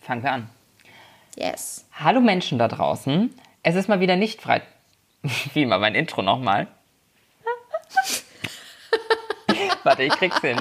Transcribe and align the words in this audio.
fangen 0.00 0.22
wir 0.22 0.32
an. 0.32 0.50
Yes. 1.36 1.86
Hallo 1.92 2.20
Menschen 2.20 2.58
da 2.58 2.68
draußen. 2.68 3.34
Es 3.62 3.74
ist 3.76 3.88
mal 3.88 4.00
wieder 4.00 4.16
nicht 4.16 4.40
frei. 4.40 4.62
Wie 5.54 5.62
immer 5.62 5.78
mein 5.78 5.94
Intro 5.94 6.22
nochmal. 6.22 6.66
Warte, 9.84 10.02
ich 10.02 10.12
krieg's 10.14 10.40
hin. 10.40 10.60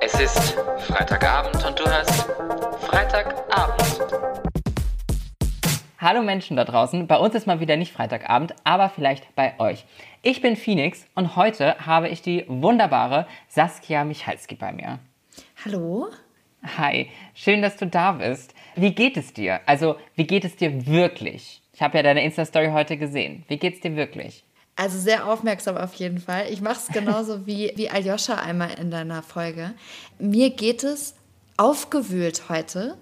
Es 0.00 0.18
ist 0.18 0.56
Freitagabend 0.86 1.64
und 1.64 1.78
du 1.78 1.84
hörst 1.84 2.26
Freitagabend. 2.80 3.82
Hallo 5.98 6.22
Menschen 6.22 6.56
da 6.56 6.64
draußen. 6.64 7.06
Bei 7.06 7.16
uns 7.16 7.34
ist 7.34 7.46
mal 7.46 7.60
wieder 7.60 7.76
nicht 7.76 7.92
Freitagabend, 7.92 8.54
aber 8.64 8.88
vielleicht 8.88 9.34
bei 9.36 9.54
euch. 9.60 9.84
Ich 10.22 10.40
bin 10.40 10.56
Phoenix 10.56 11.06
und 11.14 11.36
heute 11.36 11.76
habe 11.86 12.08
ich 12.08 12.22
die 12.22 12.44
wunderbare 12.48 13.26
Saskia 13.48 14.04
Michalski 14.04 14.56
bei 14.56 14.72
mir. 14.72 14.98
Hallo. 15.64 16.08
Hi, 16.76 17.08
schön, 17.34 17.62
dass 17.62 17.76
du 17.76 17.86
da 17.86 18.12
bist. 18.12 18.52
Wie 18.74 18.92
geht 18.92 19.16
es 19.16 19.32
dir? 19.32 19.60
Also, 19.66 19.94
wie 20.16 20.26
geht 20.26 20.44
es 20.44 20.56
dir 20.56 20.86
wirklich? 20.86 21.62
Ich 21.72 21.82
habe 21.82 21.96
ja 21.96 22.02
deine 22.02 22.24
Insta-Story 22.24 22.70
heute 22.72 22.96
gesehen. 22.96 23.44
Wie 23.46 23.58
geht 23.58 23.74
es 23.74 23.80
dir 23.80 23.94
wirklich? 23.94 24.44
Also 24.74 24.98
sehr 24.98 25.28
aufmerksam 25.28 25.76
auf 25.76 25.94
jeden 25.94 26.18
Fall. 26.18 26.46
Ich 26.50 26.62
mache 26.62 26.80
es 26.80 26.88
genauso 26.88 27.46
wie, 27.46 27.72
wie 27.76 27.90
Aljoscha 27.90 28.34
einmal 28.34 28.70
in 28.80 28.90
deiner 28.90 29.22
Folge. 29.22 29.72
Mir 30.18 30.50
geht 30.50 30.82
es 30.82 31.14
aufgewühlt 31.58 32.48
heute 32.48 32.96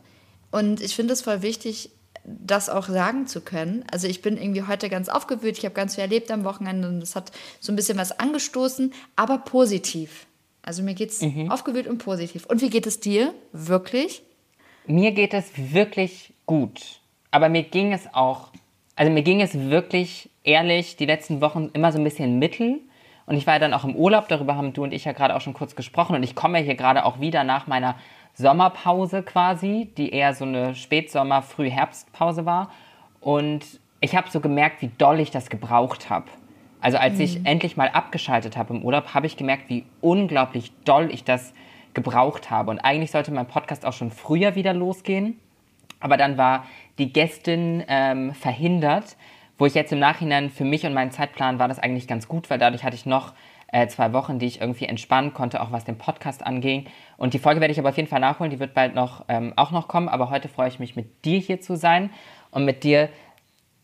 und 0.51 0.83
ich 0.83 0.95
finde 0.95 1.15
es 1.15 1.23
voll 1.23 1.41
wichtig, 1.41 1.91
das 2.25 2.69
auch 2.69 2.89
sagen 2.89 3.27
zu 3.27 3.41
können. 3.41 3.85
Also 3.91 4.07
ich 4.07 4.21
bin 4.21 4.37
irgendwie 4.37 4.67
heute 4.67 4.91
ganz 4.91 5.09
aufgewühlt, 5.09 5.57
ich 5.57 5.65
habe 5.65 5.75
ganz 5.75 5.95
viel 5.95 6.03
erlebt 6.03 6.31
am 6.31 6.45
Wochenende 6.45 6.89
und 6.89 7.01
das 7.01 7.17
hat 7.17 7.33
so 7.59 7.73
ein 7.73 7.77
bisschen 7.77 7.97
was 7.97 8.19
angestoßen, 8.19 8.93
aber 9.17 9.39
positiv. 9.39 10.27
Also 10.63 10.83
mir 10.83 10.95
geht 10.95 11.11
es 11.11 11.23
mhm. 11.23 11.51
aufgewühlt 11.51 11.87
und 11.87 11.99
positiv. 11.99 12.47
Und 12.47 12.61
wie 12.61 12.71
geht 12.71 12.87
es 12.87 13.01
dir 13.01 13.33
wirklich? 13.53 14.23
Mir 14.87 15.13
geht 15.13 15.35
es 15.35 15.51
wirklich 15.57 16.33
gut. 16.47 17.01
Aber 17.31 17.49
mir 17.49 17.63
ging 17.63 17.93
es 17.93 18.13
auch, 18.13 18.49
also 18.97 19.11
mir 19.11 19.23
ging 19.23 19.41
es 19.41 19.55
wirklich 19.55 20.31
ehrlich 20.45 20.97
die 20.97 21.07
letzten 21.07 21.41
Wochen 21.41 21.71
immer 21.73 21.93
so 21.93 21.99
ein 21.99 22.05
bisschen 22.05 22.39
mittel. 22.39 22.81
Und 23.27 23.37
ich 23.37 23.47
war 23.47 23.55
ja 23.55 23.61
dann 23.61 23.75
auch 23.75 23.85
im 23.85 23.95
Urlaub, 23.95 24.29
darüber 24.29 24.57
haben 24.57 24.73
du 24.73 24.83
und 24.83 24.93
ich 24.93 25.05
ja 25.05 25.13
gerade 25.13 25.37
auch 25.37 25.41
schon 25.41 25.55
kurz 25.55 25.77
gesprochen. 25.77 26.17
Und 26.17 26.23
ich 26.23 26.35
komme 26.35 26.59
ja 26.59 26.65
hier 26.65 26.75
gerade 26.75 27.05
auch 27.05 27.21
wieder 27.21 27.45
nach 27.45 27.67
meiner 27.67 27.97
Sommerpause 28.35 29.23
quasi, 29.23 29.91
die 29.97 30.11
eher 30.11 30.35
so 30.35 30.45
eine 30.45 30.75
Spätsommer-, 30.75 31.43
Frühherbstpause 31.43 32.45
war. 32.45 32.71
Und 33.21 33.65
ich 34.01 34.17
habe 34.17 34.31
so 34.31 34.41
gemerkt, 34.41 34.83
wie 34.83 34.91
doll 34.99 35.21
ich 35.21 35.31
das 35.31 35.51
gebraucht 35.51 36.11
habe. 36.11 36.27
Also 36.81 36.99
als 36.99 37.15
mhm. 37.15 37.21
ich 37.21 37.47
endlich 37.47 37.77
mal 37.77 37.89
abgeschaltet 37.89 38.57
habe 38.57 38.75
im 38.75 38.83
Urlaub, 38.83 39.15
habe 39.15 39.27
ich 39.27 39.37
gemerkt, 39.37 39.69
wie 39.69 39.85
unglaublich 40.01 40.73
doll 40.85 41.11
ich 41.13 41.25
das 41.25 41.53
gebraucht 41.95 42.51
habe. 42.51 42.71
Und 42.71 42.79
eigentlich 42.81 43.11
sollte 43.11 43.33
mein 43.33 43.47
Podcast 43.47 43.85
auch 43.85 43.93
schon 43.93 44.11
früher 44.11 44.55
wieder 44.55 44.73
losgehen. 44.73 45.39
Aber 46.01 46.17
dann 46.17 46.39
war 46.39 46.65
die 46.99 47.13
Gästin 47.13 47.85
ähm, 47.89 48.33
verhindert, 48.35 49.17
wo 49.59 49.67
ich 49.67 49.75
jetzt 49.75 49.93
im 49.93 49.99
Nachhinein 49.99 50.49
für 50.49 50.65
mich 50.65 50.87
und 50.87 50.95
meinen 50.95 51.11
Zeitplan 51.11 51.59
war 51.59 51.69
das 51.69 51.79
eigentlich 51.79 52.09
ganz 52.09 52.29
gut, 52.29 52.49
weil 52.49 52.59
dadurch 52.59 52.83
hatte 52.83 52.97
ich 52.97 53.05
noch 53.05 53.35
äh, 53.73 53.87
zwei 53.89 54.13
Wochen, 54.13 54.39
die 54.39 54.47
ich 54.47 54.61
irgendwie 54.61 54.87
entspannen 54.87 55.35
konnte, 55.35 55.61
auch 55.61 55.73
was 55.73 55.85
den 55.85 55.99
Podcast 55.99 56.45
anging. 56.45 56.87
Und 57.19 57.35
die 57.35 57.39
Folge 57.39 57.61
werde 57.61 57.73
ich 57.73 57.79
aber 57.79 57.91
auf 57.91 57.97
jeden 57.97 58.09
Fall 58.09 58.21
nachholen, 58.21 58.51
die 58.51 58.59
wird 58.59 58.75
bald 58.75 58.95
noch 58.95 59.27
ähm, 59.29 59.53
auch 59.57 59.71
noch 59.71 59.87
kommen. 59.87 60.09
Aber 60.09 60.31
heute 60.31 60.49
freue 60.49 60.69
ich 60.69 60.79
mich, 60.79 60.97
mit 60.97 61.25
dir 61.25 61.39
hier 61.39 61.61
zu 61.61 61.77
sein 61.77 62.11
und 62.51 62.65
mit 62.65 62.85
dir 62.85 63.11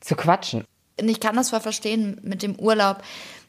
zu 0.00 0.16
quatschen. 0.16 0.64
Und 1.00 1.08
ich 1.08 1.20
kann 1.20 1.36
das 1.36 1.48
zwar 1.48 1.60
verstehen 1.60 2.18
mit 2.22 2.42
dem 2.42 2.58
Urlaub, 2.58 3.02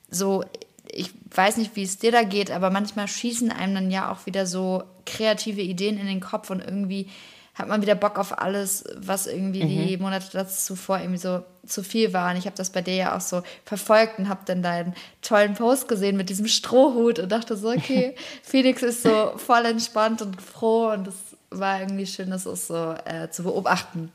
so 0.10 0.44
ich 0.92 1.12
weiß 1.32 1.58
nicht, 1.58 1.76
wie 1.76 1.84
es 1.84 1.98
dir 1.98 2.12
da 2.12 2.24
geht, 2.24 2.52
aber 2.52 2.70
manchmal 2.70 3.08
schießen 3.08 3.52
einem 3.52 3.76
dann 3.76 3.92
ja 3.92 4.12
auch 4.12 4.26
wieder 4.26 4.46
so 4.46 4.84
kreative 5.06 5.62
Ideen 5.62 5.98
in 5.98 6.08
den 6.08 6.22
Kopf 6.22 6.50
und 6.50 6.64
irgendwie 6.64 7.10
hat 7.58 7.68
man 7.68 7.82
wieder 7.82 7.96
Bock 7.96 8.20
auf 8.20 8.38
alles, 8.38 8.84
was 8.96 9.26
irgendwie 9.26 9.64
mhm. 9.64 9.88
die 9.88 9.98
Monate 9.98 10.48
zuvor 10.48 11.00
irgendwie 11.00 11.18
so 11.20 11.44
zu 11.66 11.84
viel 11.84 12.14
war. 12.14 12.32
Und 12.32 12.38
ich 12.38 12.46
habe 12.46 12.56
das 12.56 12.70
bei 12.70 12.82
dir 12.82 12.96
ja 12.96 13.18
auch 13.18 13.22
so 13.22 13.42
verfolgt 13.66 14.20
und 14.20 14.30
habe 14.30 14.42
dann 14.46 14.62
deinen 14.62 14.94
tollen 15.24 15.56
Post 15.56 15.88
gesehen 15.88 16.18
mit 16.18 16.30
diesem 16.30 16.48
Strohhut 16.48 17.18
und 17.18 17.32
dachte 17.32 17.58
so, 17.58 17.70
okay, 17.70 18.16
Phoenix 18.44 18.84
ist 18.84 19.02
so 19.02 19.34
voll 19.38 19.66
entspannt 19.66 20.22
und 20.22 20.40
froh 20.40 20.92
und 20.92 21.08
es 21.08 21.16
war 21.50 21.80
irgendwie 21.80 22.06
schön, 22.06 22.30
das 22.30 22.46
auch 22.46 22.56
so 22.56 22.94
äh, 23.06 23.30
zu 23.32 23.44
beobachten. 23.44 24.12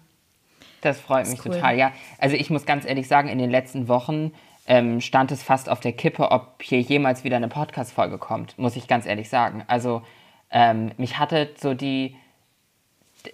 Das 0.83 1.01
freut 1.01 1.23
das 1.23 1.31
mich 1.31 1.47
cool. 1.47 1.55
total, 1.55 1.79
ja. 1.79 1.93
Also 2.19 2.37
ich 2.37 2.51
muss 2.51 2.67
ganz 2.67 2.85
ehrlich 2.85 3.09
sagen, 3.09 3.29
in 3.29 3.39
den 3.39 3.51
letzten 3.51 3.89
Wochen 3.89 4.33
ähm, 4.67 5.01
stand 5.01 5.33
es 5.33 5.43
fast 5.43 5.69
auf 5.69 5.81
der 5.81 5.93
Kippe, 5.93 6.31
ob 6.31 6.63
hier 6.63 6.81
jemals 6.81 7.25
wieder 7.25 7.37
eine 7.37 7.49
Podcast-Folge 7.49 8.19
kommt, 8.19 8.59
muss 8.59 8.77
ich 8.77 8.87
ganz 8.87 9.07
ehrlich 9.07 9.29
sagen. 9.29 9.65
Also 9.67 10.03
ähm, 10.51 10.93
mich 10.99 11.19
hatte 11.19 11.51
so 11.57 11.73
die 11.73 12.17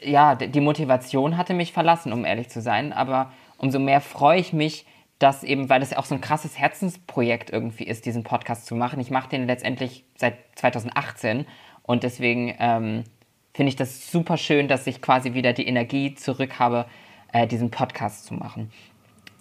ja, 0.02 0.34
die 0.34 0.60
Motivation 0.60 1.36
hatte 1.36 1.54
mich 1.54 1.72
verlassen, 1.72 2.12
um 2.12 2.24
ehrlich 2.24 2.48
zu 2.48 2.60
sein. 2.60 2.92
Aber 2.92 3.32
umso 3.56 3.78
mehr 3.78 4.00
freue 4.00 4.38
ich 4.38 4.52
mich, 4.52 4.86
dass 5.18 5.42
eben, 5.42 5.68
weil 5.68 5.80
das 5.80 5.96
auch 5.96 6.04
so 6.04 6.14
ein 6.14 6.20
krasses 6.20 6.58
Herzensprojekt 6.58 7.50
irgendwie 7.50 7.84
ist, 7.84 8.06
diesen 8.06 8.22
Podcast 8.22 8.66
zu 8.66 8.76
machen. 8.76 9.00
Ich 9.00 9.10
mache 9.10 9.28
den 9.30 9.46
letztendlich 9.46 10.04
seit 10.16 10.36
2018 10.56 11.46
und 11.82 12.02
deswegen 12.02 12.54
ähm, 12.58 13.04
finde 13.52 13.70
ich 13.70 13.76
das 13.76 14.12
super 14.12 14.36
schön, 14.36 14.68
dass 14.68 14.86
ich 14.86 15.02
quasi 15.02 15.34
wieder 15.34 15.52
die 15.52 15.66
Energie 15.66 16.14
zurück 16.14 16.58
habe, 16.58 16.86
äh, 17.32 17.46
diesen 17.46 17.70
Podcast 17.70 18.26
zu 18.26 18.34
machen. 18.34 18.70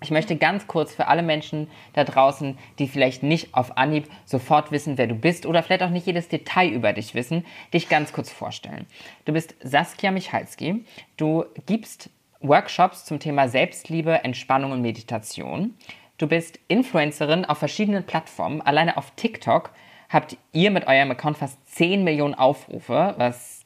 Ich 0.02 0.12
möchte 0.12 0.36
ganz 0.36 0.68
kurz 0.68 0.94
für 0.94 1.08
alle 1.08 1.24
Menschen 1.24 1.68
da 1.94 2.04
draußen, 2.04 2.58
die 2.78 2.88
vielleicht 2.88 3.24
nicht 3.24 3.56
auf 3.56 3.78
Anhieb 3.78 4.08
sofort 4.26 4.72
wissen, 4.72 4.98
wer 5.00 5.08
du 5.08 5.16
bist 5.16 5.48
oder 5.48 5.64
vielleicht 5.64 5.82
auch 5.82 5.90
nicht 5.90 6.06
jedes 6.06 6.28
Detail 6.28 6.70
über 6.70 6.94
dich 6.94 7.16
wissen, 7.16 7.46
dich 7.74 7.90
ganz 7.90 8.14
kurz 8.14 8.32
vorstellen. 8.32 8.86
Du 9.26 9.34
bist 9.34 9.56
Saskia 9.60 10.12
Michalski. 10.12 10.86
Du 11.18 11.46
gibst 11.66 12.12
Workshops 12.42 13.06
zum 13.06 13.20
Thema 13.20 13.50
Selbstliebe, 13.50 14.24
Entspannung 14.24 14.72
und 14.72 14.84
Meditation. 14.84 15.74
Du 16.20 16.28
bist 16.28 16.60
Influencerin 16.68 17.46
auf 17.46 17.58
verschiedenen 17.58 18.06
Plattformen. 18.06 18.62
Alleine 18.62 18.98
auf 18.98 19.12
TikTok 19.16 19.72
habt 20.10 20.38
ihr 20.54 20.70
mit 20.70 20.86
eurem 20.86 21.10
Account 21.10 21.38
fast 21.38 21.58
10 21.76 22.04
Millionen 22.04 22.36
Aufrufe, 22.36 23.16
was 23.18 23.66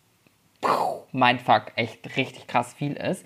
mein 1.11 1.39
Fuck 1.39 1.73
echt 1.75 2.15
richtig 2.15 2.47
krass 2.47 2.73
viel 2.73 2.93
ist. 2.93 3.25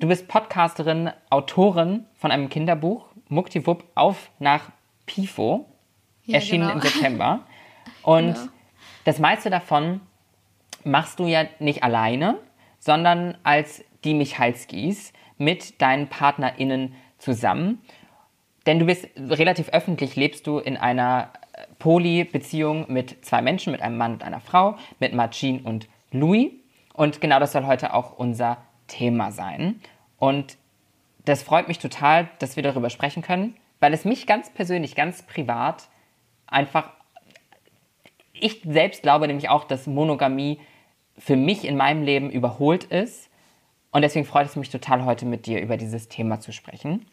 Du 0.00 0.08
bist 0.08 0.26
Podcasterin, 0.26 1.10
Autorin 1.30 2.04
von 2.14 2.32
einem 2.32 2.48
Kinderbuch, 2.48 3.06
Muckdiwupp 3.28 3.84
auf 3.94 4.30
nach 4.40 4.70
Pifo, 5.06 5.66
ja, 6.24 6.36
erschienen 6.36 6.68
genau. 6.68 6.74
im 6.74 6.80
September. 6.82 7.40
Und 8.02 8.34
genau. 8.34 8.48
das 9.04 9.20
meiste 9.20 9.50
davon 9.50 10.00
machst 10.82 11.20
du 11.20 11.26
ja 11.26 11.44
nicht 11.60 11.84
alleine, 11.84 12.38
sondern 12.80 13.38
als 13.44 13.84
die 14.02 14.14
Michalskis 14.14 15.12
mit 15.38 15.80
deinen 15.80 16.08
PartnerInnen 16.08 16.94
zusammen. 17.18 17.80
Denn 18.66 18.80
du 18.80 18.86
bist 18.86 19.08
relativ 19.16 19.68
öffentlich, 19.68 20.16
lebst 20.16 20.46
du 20.48 20.58
in 20.58 20.76
einer 20.76 21.30
Poly-Beziehung 21.78 22.86
mit 22.88 23.24
zwei 23.24 23.42
Menschen, 23.42 23.70
mit 23.70 23.80
einem 23.80 23.96
Mann 23.96 24.14
und 24.14 24.24
einer 24.24 24.40
Frau, 24.40 24.76
mit 24.98 25.14
Marcin 25.14 25.60
und 25.60 25.88
Louis. 26.10 26.50
Und 26.94 27.20
genau 27.20 27.38
das 27.38 27.52
soll 27.52 27.66
heute 27.66 27.94
auch 27.94 28.18
unser 28.18 28.58
Thema 28.86 29.32
sein. 29.32 29.80
Und 30.18 30.56
das 31.24 31.42
freut 31.42 31.68
mich 31.68 31.78
total, 31.78 32.28
dass 32.38 32.56
wir 32.56 32.62
darüber 32.62 32.90
sprechen 32.90 33.22
können, 33.22 33.56
weil 33.80 33.92
es 33.92 34.04
mich 34.04 34.26
ganz 34.26 34.50
persönlich, 34.50 34.94
ganz 34.94 35.22
privat 35.22 35.88
einfach. 36.46 36.90
Ich 38.32 38.62
selbst 38.64 39.02
glaube 39.02 39.26
nämlich 39.26 39.48
auch, 39.48 39.64
dass 39.64 39.86
Monogamie 39.86 40.60
für 41.16 41.36
mich 41.36 41.64
in 41.64 41.76
meinem 41.76 42.02
Leben 42.02 42.30
überholt 42.30 42.84
ist. 42.84 43.30
Und 43.90 44.02
deswegen 44.02 44.26
freut 44.26 44.46
es 44.46 44.56
mich 44.56 44.70
total, 44.70 45.04
heute 45.04 45.24
mit 45.24 45.46
dir 45.46 45.60
über 45.60 45.76
dieses 45.76 46.08
Thema 46.08 46.40
zu 46.40 46.52
sprechen. 46.52 47.06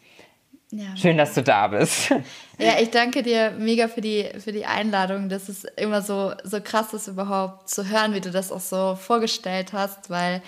Ja, 0.72 0.96
Schön, 0.96 1.18
dass 1.18 1.34
du 1.34 1.42
da 1.42 1.68
bist. 1.68 2.10
Ja, 2.58 2.80
ich 2.80 2.90
danke 2.90 3.22
dir 3.22 3.50
mega 3.50 3.88
für 3.88 4.00
die, 4.00 4.26
für 4.38 4.52
die 4.52 4.64
Einladung. 4.64 5.28
Das 5.28 5.48
ist 5.48 5.64
immer 5.76 6.00
so, 6.00 6.32
so 6.44 6.60
krass, 6.62 6.92
das 6.92 7.08
überhaupt 7.08 7.68
zu 7.68 7.88
hören, 7.88 8.14
wie 8.14 8.20
du 8.20 8.30
das 8.30 8.50
auch 8.50 8.60
so 8.60 8.94
vorgestellt 8.94 9.72
hast, 9.74 10.08
weil 10.08 10.42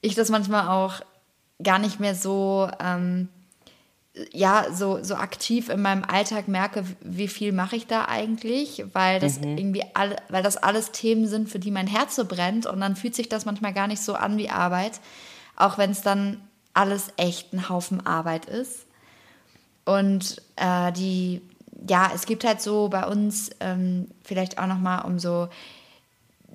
ich 0.00 0.14
das 0.14 0.28
manchmal 0.30 0.68
auch 0.68 1.00
gar 1.62 1.78
nicht 1.78 2.00
mehr 2.00 2.14
so, 2.14 2.70
ähm, 2.80 3.28
ja, 4.32 4.66
so, 4.72 5.02
so 5.02 5.14
aktiv 5.14 5.68
in 5.68 5.80
meinem 5.82 6.04
Alltag 6.04 6.48
merke, 6.48 6.84
wie 7.00 7.28
viel 7.28 7.52
mache 7.52 7.76
ich 7.76 7.86
da 7.86 8.06
eigentlich, 8.06 8.84
weil 8.92 9.20
das 9.20 9.40
mhm. 9.40 9.58
irgendwie 9.58 9.84
alle, 9.94 10.16
weil 10.28 10.42
das 10.42 10.56
alles 10.56 10.92
Themen 10.92 11.26
sind, 11.26 11.48
für 11.48 11.58
die 11.58 11.70
mein 11.70 11.86
Herz 11.86 12.16
so 12.16 12.24
brennt 12.24 12.66
und 12.66 12.80
dann 12.80 12.96
fühlt 12.96 13.14
sich 13.14 13.28
das 13.28 13.44
manchmal 13.44 13.72
gar 13.72 13.86
nicht 13.86 14.02
so 14.02 14.14
an 14.14 14.36
wie 14.36 14.50
Arbeit, 14.50 15.00
auch 15.56 15.78
wenn 15.78 15.90
es 15.90 16.02
dann 16.02 16.40
alles 16.74 17.08
echt 17.16 17.52
ein 17.52 17.68
Haufen 17.68 18.04
Arbeit 18.06 18.46
ist. 18.46 18.86
Und 19.84 20.42
äh, 20.56 20.92
die, 20.92 21.40
ja, 21.88 22.10
es 22.14 22.26
gibt 22.26 22.44
halt 22.44 22.60
so 22.60 22.88
bei 22.88 23.06
uns 23.06 23.50
ähm, 23.60 24.08
vielleicht 24.22 24.58
auch 24.58 24.66
nochmal 24.66 25.04
um 25.04 25.18
so 25.18 25.48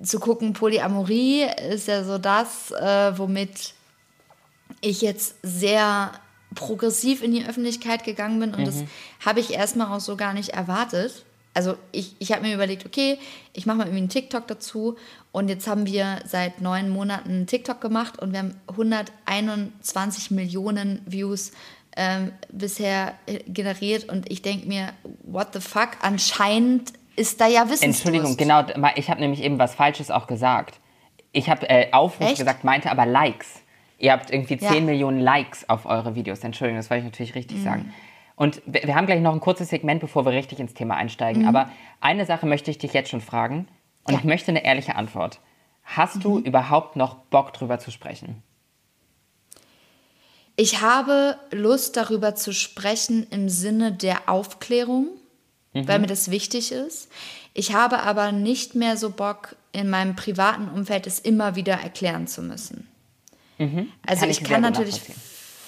zu 0.02 0.18
gucken, 0.18 0.52
Polyamorie 0.52 1.46
ist 1.70 1.88
ja 1.88 2.04
so 2.04 2.18
das, 2.18 2.70
äh, 2.72 3.16
womit 3.16 3.74
ich 4.80 5.00
jetzt 5.00 5.36
sehr 5.42 6.12
progressiv 6.54 7.22
in 7.22 7.32
die 7.32 7.46
Öffentlichkeit 7.46 8.04
gegangen 8.04 8.38
bin 8.40 8.54
und 8.54 8.60
mhm. 8.60 8.66
das 8.66 8.84
habe 9.24 9.40
ich 9.40 9.52
erstmal 9.52 9.94
auch 9.94 10.00
so 10.00 10.16
gar 10.16 10.34
nicht 10.34 10.50
erwartet. 10.50 11.24
also 11.52 11.76
ich, 11.92 12.14
ich 12.18 12.32
habe 12.32 12.42
mir 12.42 12.54
überlegt, 12.54 12.86
okay, 12.86 13.18
ich 13.52 13.66
mache 13.66 13.78
mal 13.78 13.84
irgendwie 13.84 14.00
einen 14.00 14.08
TikTok 14.08 14.46
dazu 14.46 14.96
und 15.32 15.48
jetzt 15.48 15.66
haben 15.66 15.86
wir 15.86 16.20
seit 16.26 16.60
neun 16.60 16.90
Monaten 16.90 17.30
einen 17.30 17.46
TikTok 17.46 17.80
gemacht 17.80 18.20
und 18.20 18.32
wir 18.32 18.40
haben 18.40 18.60
121 18.68 20.30
Millionen 20.30 21.00
Views 21.06 21.52
ähm, 21.96 22.32
bisher 22.50 23.14
äh, 23.26 23.38
generiert 23.46 24.08
und 24.08 24.30
ich 24.30 24.42
denke 24.42 24.66
mir, 24.66 24.92
what 25.22 25.48
the 25.52 25.60
fuck, 25.60 25.90
anscheinend 26.02 26.92
ist 27.16 27.40
da 27.40 27.46
ja 27.46 27.68
Wissensdurst. 27.68 28.06
Entschuldigung, 28.06 28.36
genau, 28.36 28.64
ich 28.96 29.10
habe 29.10 29.20
nämlich 29.20 29.42
eben 29.42 29.58
was 29.58 29.74
Falsches 29.74 30.10
auch 30.10 30.26
gesagt. 30.26 30.80
Ich 31.32 31.50
habe 31.50 31.68
äh, 31.68 31.92
Aufruf 31.92 32.28
Echt? 32.28 32.38
gesagt, 32.38 32.64
meinte 32.64 32.90
aber 32.90 33.06
Likes. 33.06 33.60
Ihr 33.98 34.12
habt 34.12 34.30
irgendwie 34.30 34.58
10 34.58 34.72
ja. 34.72 34.80
Millionen 34.80 35.20
Likes 35.20 35.68
auf 35.68 35.86
eure 35.86 36.14
Videos. 36.14 36.40
Entschuldigung, 36.40 36.78
das 36.78 36.90
wollte 36.90 37.00
ich 37.00 37.12
natürlich 37.12 37.34
richtig 37.34 37.58
mhm. 37.58 37.64
sagen. 37.64 37.94
Und 38.36 38.62
wir, 38.66 38.82
wir, 38.84 38.94
haben 38.94 39.06
gleich 39.06 39.20
noch 39.20 39.32
ein 39.32 39.40
kurzes 39.40 39.68
Segment, 39.68 40.00
bevor 40.00 40.24
wir 40.24 40.32
richtig 40.32 40.60
ins 40.60 40.74
Thema 40.74 40.96
einsteigen. 40.96 41.42
Mhm. 41.42 41.48
Aber 41.48 41.70
eine 42.00 42.26
Sache 42.26 42.46
möchte 42.46 42.70
ich 42.70 42.78
dich 42.78 42.92
jetzt 42.92 43.10
schon 43.10 43.20
fragen. 43.20 43.68
Und 44.04 44.14
ja. 44.14 44.18
ich 44.18 44.24
möchte 44.24 44.50
eine 44.50 44.64
ehrliche 44.64 44.96
Antwort. 44.96 45.40
Hast 45.82 46.16
mhm. 46.16 46.20
du 46.20 46.38
überhaupt 46.40 46.96
noch 46.96 47.14
Bock 47.14 47.52
drüber 47.52 47.78
zu 47.78 47.90
sprechen? 47.90 48.42
Ich 50.56 50.80
habe 50.80 51.36
Lust 51.50 51.96
darüber 51.96 52.34
zu 52.34 52.52
sprechen 52.52 53.26
im 53.30 53.48
Sinne 53.48 53.92
der 53.92 54.28
Aufklärung, 54.28 55.08
mhm. 55.74 55.86
weil 55.86 55.98
mir 55.98 56.06
das 56.06 56.30
wichtig 56.30 56.72
ist. 56.72 57.08
Ich 57.52 57.74
habe 57.74 58.02
aber 58.02 58.32
nicht 58.32 58.74
mehr 58.74 58.96
so 58.96 59.10
Bock, 59.10 59.56
in 59.72 59.90
meinem 59.90 60.16
privaten 60.16 60.68
Umfeld 60.68 61.06
es 61.06 61.18
immer 61.18 61.56
wieder 61.56 61.74
erklären 61.74 62.26
zu 62.26 62.42
müssen. 62.42 62.88
Mhm. 63.58 63.88
Also 64.06 64.22
kann 64.22 64.30
ich, 64.30 64.40
ich 64.40 64.48
kann 64.48 64.60
natürlich, 64.62 65.00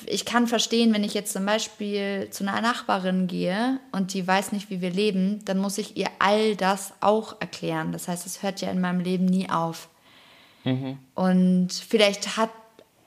ich 0.06 0.24
kann 0.24 0.46
verstehen, 0.46 0.94
wenn 0.94 1.04
ich 1.04 1.14
jetzt 1.14 1.32
zum 1.32 1.44
Beispiel 1.44 2.28
zu 2.30 2.46
einer 2.46 2.60
Nachbarin 2.60 3.26
gehe 3.26 3.80
und 3.92 4.14
die 4.14 4.26
weiß 4.26 4.52
nicht, 4.52 4.70
wie 4.70 4.80
wir 4.80 4.90
leben, 4.90 5.44
dann 5.44 5.58
muss 5.58 5.78
ich 5.78 5.96
ihr 5.96 6.08
all 6.18 6.56
das 6.56 6.92
auch 7.00 7.40
erklären. 7.40 7.92
Das 7.92 8.08
heißt, 8.08 8.26
es 8.26 8.42
hört 8.42 8.60
ja 8.60 8.70
in 8.70 8.80
meinem 8.80 9.00
Leben 9.00 9.26
nie 9.26 9.48
auf. 9.50 9.88
Mhm. 10.64 10.98
Und 11.14 11.72
vielleicht 11.72 12.36
hat, 12.36 12.50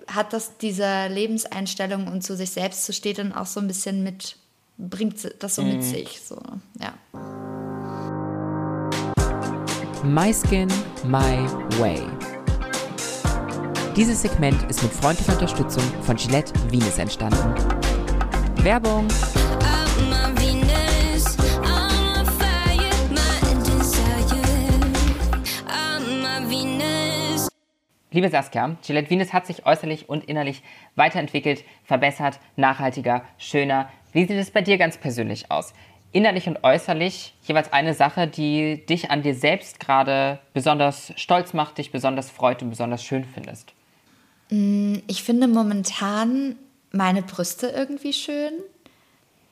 hat 0.07 0.33
das 0.33 0.57
diese 0.57 1.07
Lebenseinstellung 1.07 2.07
und 2.07 2.23
zu 2.23 2.35
sich 2.35 2.51
selbst 2.51 2.85
zu 2.85 2.93
stehen 2.93 3.15
dann 3.15 3.33
auch 3.33 3.45
so 3.45 3.59
ein 3.59 3.67
bisschen 3.67 4.03
mit, 4.03 4.37
bringt 4.79 5.43
das 5.43 5.55
so 5.55 5.61
mhm. 5.61 5.73
mit 5.73 5.83
sich. 5.83 6.21
So, 6.21 6.41
ja. 6.79 6.93
My 10.03 10.33
Skin, 10.33 10.69
My 11.05 11.45
Way. 11.77 12.01
Dieses 13.95 14.21
Segment 14.21 14.57
ist 14.69 14.81
mit 14.81 14.93
freundlicher 14.93 15.33
Unterstützung 15.33 15.83
von 16.03 16.15
Gillette 16.15 16.53
Venus 16.71 16.97
entstanden. 16.97 17.53
Werbung! 18.63 19.07
Liebe 28.11 28.27
Saskia, 28.29 28.75
Gillette 28.81 29.09
Venus 29.11 29.33
hat 29.33 29.45
sich 29.45 29.67
äußerlich 29.67 30.09
und 30.09 30.23
innerlich 30.25 30.63
weiterentwickelt, 30.95 31.63
verbessert, 31.83 32.39
nachhaltiger, 32.55 33.23
schöner. 33.37 33.87
Wie 34.11 34.25
sieht 34.25 34.37
es 34.37 34.51
bei 34.51 34.61
dir 34.61 34.77
ganz 34.77 34.97
persönlich 34.97 35.51
aus? 35.51 35.73
innerlich 36.11 36.47
und 36.47 36.63
äußerlich 36.63 37.35
jeweils 37.43 37.71
eine 37.71 37.93
Sache, 37.93 38.27
die 38.27 38.85
dich 38.85 39.11
an 39.11 39.21
dir 39.21 39.35
selbst 39.35 39.79
gerade 39.79 40.39
besonders 40.53 41.13
stolz 41.15 41.53
macht, 41.53 41.77
dich 41.77 41.91
besonders 41.91 42.29
freut 42.31 42.61
und 42.61 42.69
besonders 42.69 43.03
schön 43.03 43.25
findest? 43.25 43.73
Mm, 44.49 44.95
ich 45.07 45.23
finde 45.23 45.47
momentan 45.47 46.55
meine 46.91 47.21
Brüste 47.21 47.67
irgendwie 47.67 48.13
schön. 48.13 48.53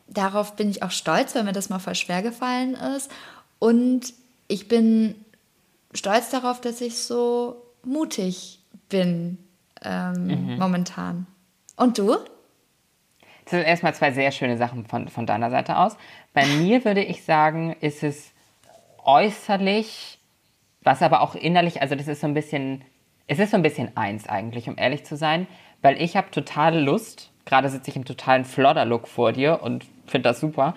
Darauf 0.07 0.55
bin 0.55 0.69
ich 0.71 0.81
auch 0.83 0.91
stolz, 0.91 1.35
weil 1.35 1.43
mir 1.43 1.51
das 1.53 1.69
mal 1.69 1.79
voll 1.79 1.95
schwer 1.95 2.23
gefallen 2.23 2.73
ist. 2.73 3.11
Und 3.59 4.13
ich 4.47 4.67
bin 4.67 5.15
stolz 5.93 6.29
darauf, 6.29 6.61
dass 6.61 6.81
ich 6.81 6.97
so 6.97 7.61
mutig 7.83 8.59
bin 8.89 9.37
ähm, 9.83 10.27
mhm. 10.53 10.57
momentan. 10.57 11.27
Und 11.75 11.99
du? 11.99 12.15
Das 13.47 13.51
sind 13.51 13.63
erstmal 13.63 13.95
zwei 13.95 14.11
sehr 14.11 14.31
schöne 14.31 14.57
Sachen 14.57 14.85
von, 14.85 15.07
von 15.07 15.25
deiner 15.25 15.49
Seite 15.49 15.77
aus. 15.77 15.95
Bei 16.33 16.45
mir 16.45 16.83
würde 16.83 17.01
ich 17.01 17.23
sagen, 17.23 17.77
ist 17.79 18.03
es 18.03 18.33
äußerlich, 19.05 20.19
was 20.83 21.01
aber 21.01 21.21
auch 21.21 21.33
innerlich, 21.33 21.81
also 21.81 21.95
das 21.95 22.09
ist 22.09 22.19
so 22.19 22.27
ein 22.27 22.33
bisschen, 22.33 22.83
es 23.25 23.39
ist 23.39 23.51
so 23.51 23.55
ein 23.55 23.63
bisschen 23.63 23.95
eins 23.95 24.27
eigentlich, 24.27 24.67
um 24.67 24.77
ehrlich 24.77 25.05
zu 25.05 25.15
sein, 25.15 25.47
weil 25.81 26.01
ich 26.01 26.17
habe 26.17 26.29
totale 26.29 26.81
Lust, 26.81 27.31
gerade 27.45 27.69
sitze 27.69 27.89
ich 27.89 27.95
im 27.95 28.03
totalen 28.03 28.43
Flodder-Look 28.43 29.07
vor 29.07 29.31
dir 29.31 29.61
und 29.63 29.85
finde 30.07 30.27
das 30.27 30.41
super, 30.41 30.75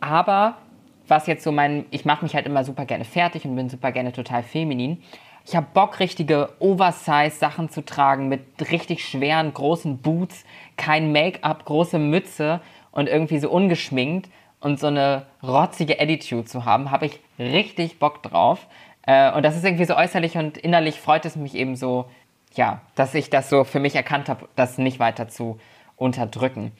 aber 0.00 0.58
was 1.06 1.26
jetzt 1.28 1.44
so 1.44 1.50
mein, 1.50 1.86
ich 1.90 2.04
mache 2.04 2.26
mich 2.26 2.34
halt 2.34 2.44
immer 2.44 2.62
super 2.62 2.84
gerne 2.84 3.06
fertig 3.06 3.46
und 3.46 3.56
bin 3.56 3.70
super 3.70 3.90
gerne 3.90 4.12
total 4.12 4.42
feminin. 4.42 5.02
Ich 5.48 5.56
habe 5.56 5.68
Bock, 5.72 5.98
richtige 5.98 6.50
Oversize-Sachen 6.58 7.70
zu 7.70 7.82
tragen 7.82 8.28
mit 8.28 8.42
richtig 8.70 9.02
schweren, 9.02 9.54
großen 9.54 9.96
Boots, 9.96 10.44
kein 10.76 11.10
Make-up, 11.10 11.64
große 11.64 11.98
Mütze 11.98 12.60
und 12.90 13.08
irgendwie 13.08 13.38
so 13.38 13.48
ungeschminkt 13.48 14.28
und 14.60 14.78
so 14.78 14.88
eine 14.88 15.24
rotzige 15.42 16.02
Attitude 16.02 16.44
zu 16.44 16.66
haben, 16.66 16.90
habe 16.90 17.06
ich 17.06 17.20
richtig 17.38 17.98
Bock 17.98 18.22
drauf. 18.22 18.66
Äh, 19.06 19.32
und 19.32 19.42
das 19.42 19.56
ist 19.56 19.64
irgendwie 19.64 19.86
so 19.86 19.96
äußerlich 19.96 20.36
und 20.36 20.58
innerlich 20.58 21.00
freut 21.00 21.24
es 21.24 21.34
mich 21.34 21.54
eben 21.54 21.76
so, 21.76 22.10
ja, 22.52 22.82
dass 22.94 23.14
ich 23.14 23.30
das 23.30 23.48
so 23.48 23.64
für 23.64 23.80
mich 23.80 23.94
erkannt 23.94 24.28
habe, 24.28 24.50
das 24.54 24.76
nicht 24.76 24.98
weiter 24.98 25.28
zu 25.28 25.58
unterdrücken. 25.96 26.72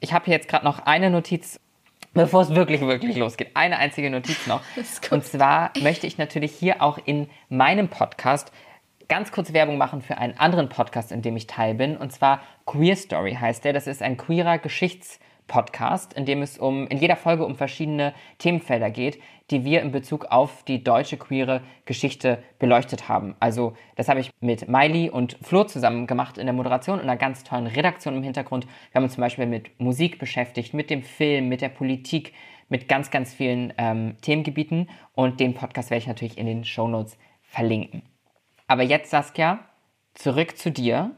Ich 0.00 0.12
habe 0.12 0.24
hier 0.24 0.34
jetzt 0.34 0.48
gerade 0.48 0.64
noch 0.64 0.80
eine 0.80 1.08
Notiz 1.08 1.60
bevor 2.16 2.42
es 2.42 2.54
wirklich, 2.54 2.80
wirklich 2.80 3.16
losgeht, 3.16 3.50
eine 3.54 3.78
einzige 3.78 4.10
Notiz 4.10 4.46
noch. 4.46 4.62
Und 5.10 5.24
zwar 5.24 5.70
möchte 5.80 6.06
ich 6.06 6.18
natürlich 6.18 6.52
hier 6.52 6.82
auch 6.82 6.98
in 7.04 7.28
meinem 7.48 7.88
Podcast 7.88 8.52
ganz 9.08 9.30
kurz 9.30 9.52
Werbung 9.52 9.78
machen 9.78 10.02
für 10.02 10.18
einen 10.18 10.36
anderen 10.38 10.68
Podcast, 10.68 11.12
in 11.12 11.22
dem 11.22 11.36
ich 11.36 11.46
teil 11.46 11.74
bin. 11.74 11.96
Und 11.96 12.12
zwar 12.12 12.42
Queer 12.64 12.96
Story 12.96 13.38
heißt 13.40 13.64
der. 13.64 13.72
Das 13.72 13.86
ist 13.86 14.02
ein 14.02 14.16
queerer 14.16 14.58
Geschichts- 14.58 15.20
Podcast, 15.46 16.12
in 16.14 16.24
dem 16.24 16.42
es 16.42 16.58
um, 16.58 16.86
in 16.88 16.98
jeder 16.98 17.16
Folge 17.16 17.44
um 17.44 17.54
verschiedene 17.54 18.14
Themenfelder 18.38 18.90
geht, 18.90 19.20
die 19.50 19.64
wir 19.64 19.80
in 19.82 19.92
Bezug 19.92 20.26
auf 20.26 20.64
die 20.64 20.82
deutsche 20.82 21.16
queere 21.16 21.60
Geschichte 21.84 22.42
beleuchtet 22.58 23.08
haben. 23.08 23.36
Also, 23.38 23.74
das 23.94 24.08
habe 24.08 24.20
ich 24.20 24.30
mit 24.40 24.68
Miley 24.68 25.08
und 25.08 25.38
Flo 25.42 25.64
zusammen 25.64 26.06
gemacht 26.06 26.36
in 26.36 26.46
der 26.46 26.52
Moderation 26.52 26.98
und 26.98 27.04
einer 27.04 27.16
ganz 27.16 27.44
tollen 27.44 27.68
Redaktion 27.68 28.16
im 28.16 28.22
Hintergrund. 28.22 28.66
Wir 28.66 28.96
haben 28.96 29.04
uns 29.04 29.14
zum 29.14 29.20
Beispiel 29.20 29.46
mit 29.46 29.78
Musik 29.80 30.18
beschäftigt, 30.18 30.74
mit 30.74 30.90
dem 30.90 31.02
Film, 31.02 31.48
mit 31.48 31.60
der 31.60 31.68
Politik, 31.68 32.32
mit 32.68 32.88
ganz, 32.88 33.12
ganz 33.12 33.32
vielen 33.32 33.72
ähm, 33.78 34.16
Themengebieten 34.22 34.88
und 35.14 35.38
den 35.38 35.54
Podcast 35.54 35.90
werde 35.90 36.02
ich 36.02 36.08
natürlich 36.08 36.38
in 36.38 36.46
den 36.46 36.64
Show 36.64 36.88
Notes 36.88 37.16
verlinken. 37.42 38.02
Aber 38.66 38.82
jetzt, 38.82 39.10
Saskia, 39.10 39.60
zurück 40.14 40.58
zu 40.58 40.72
dir. 40.72 41.12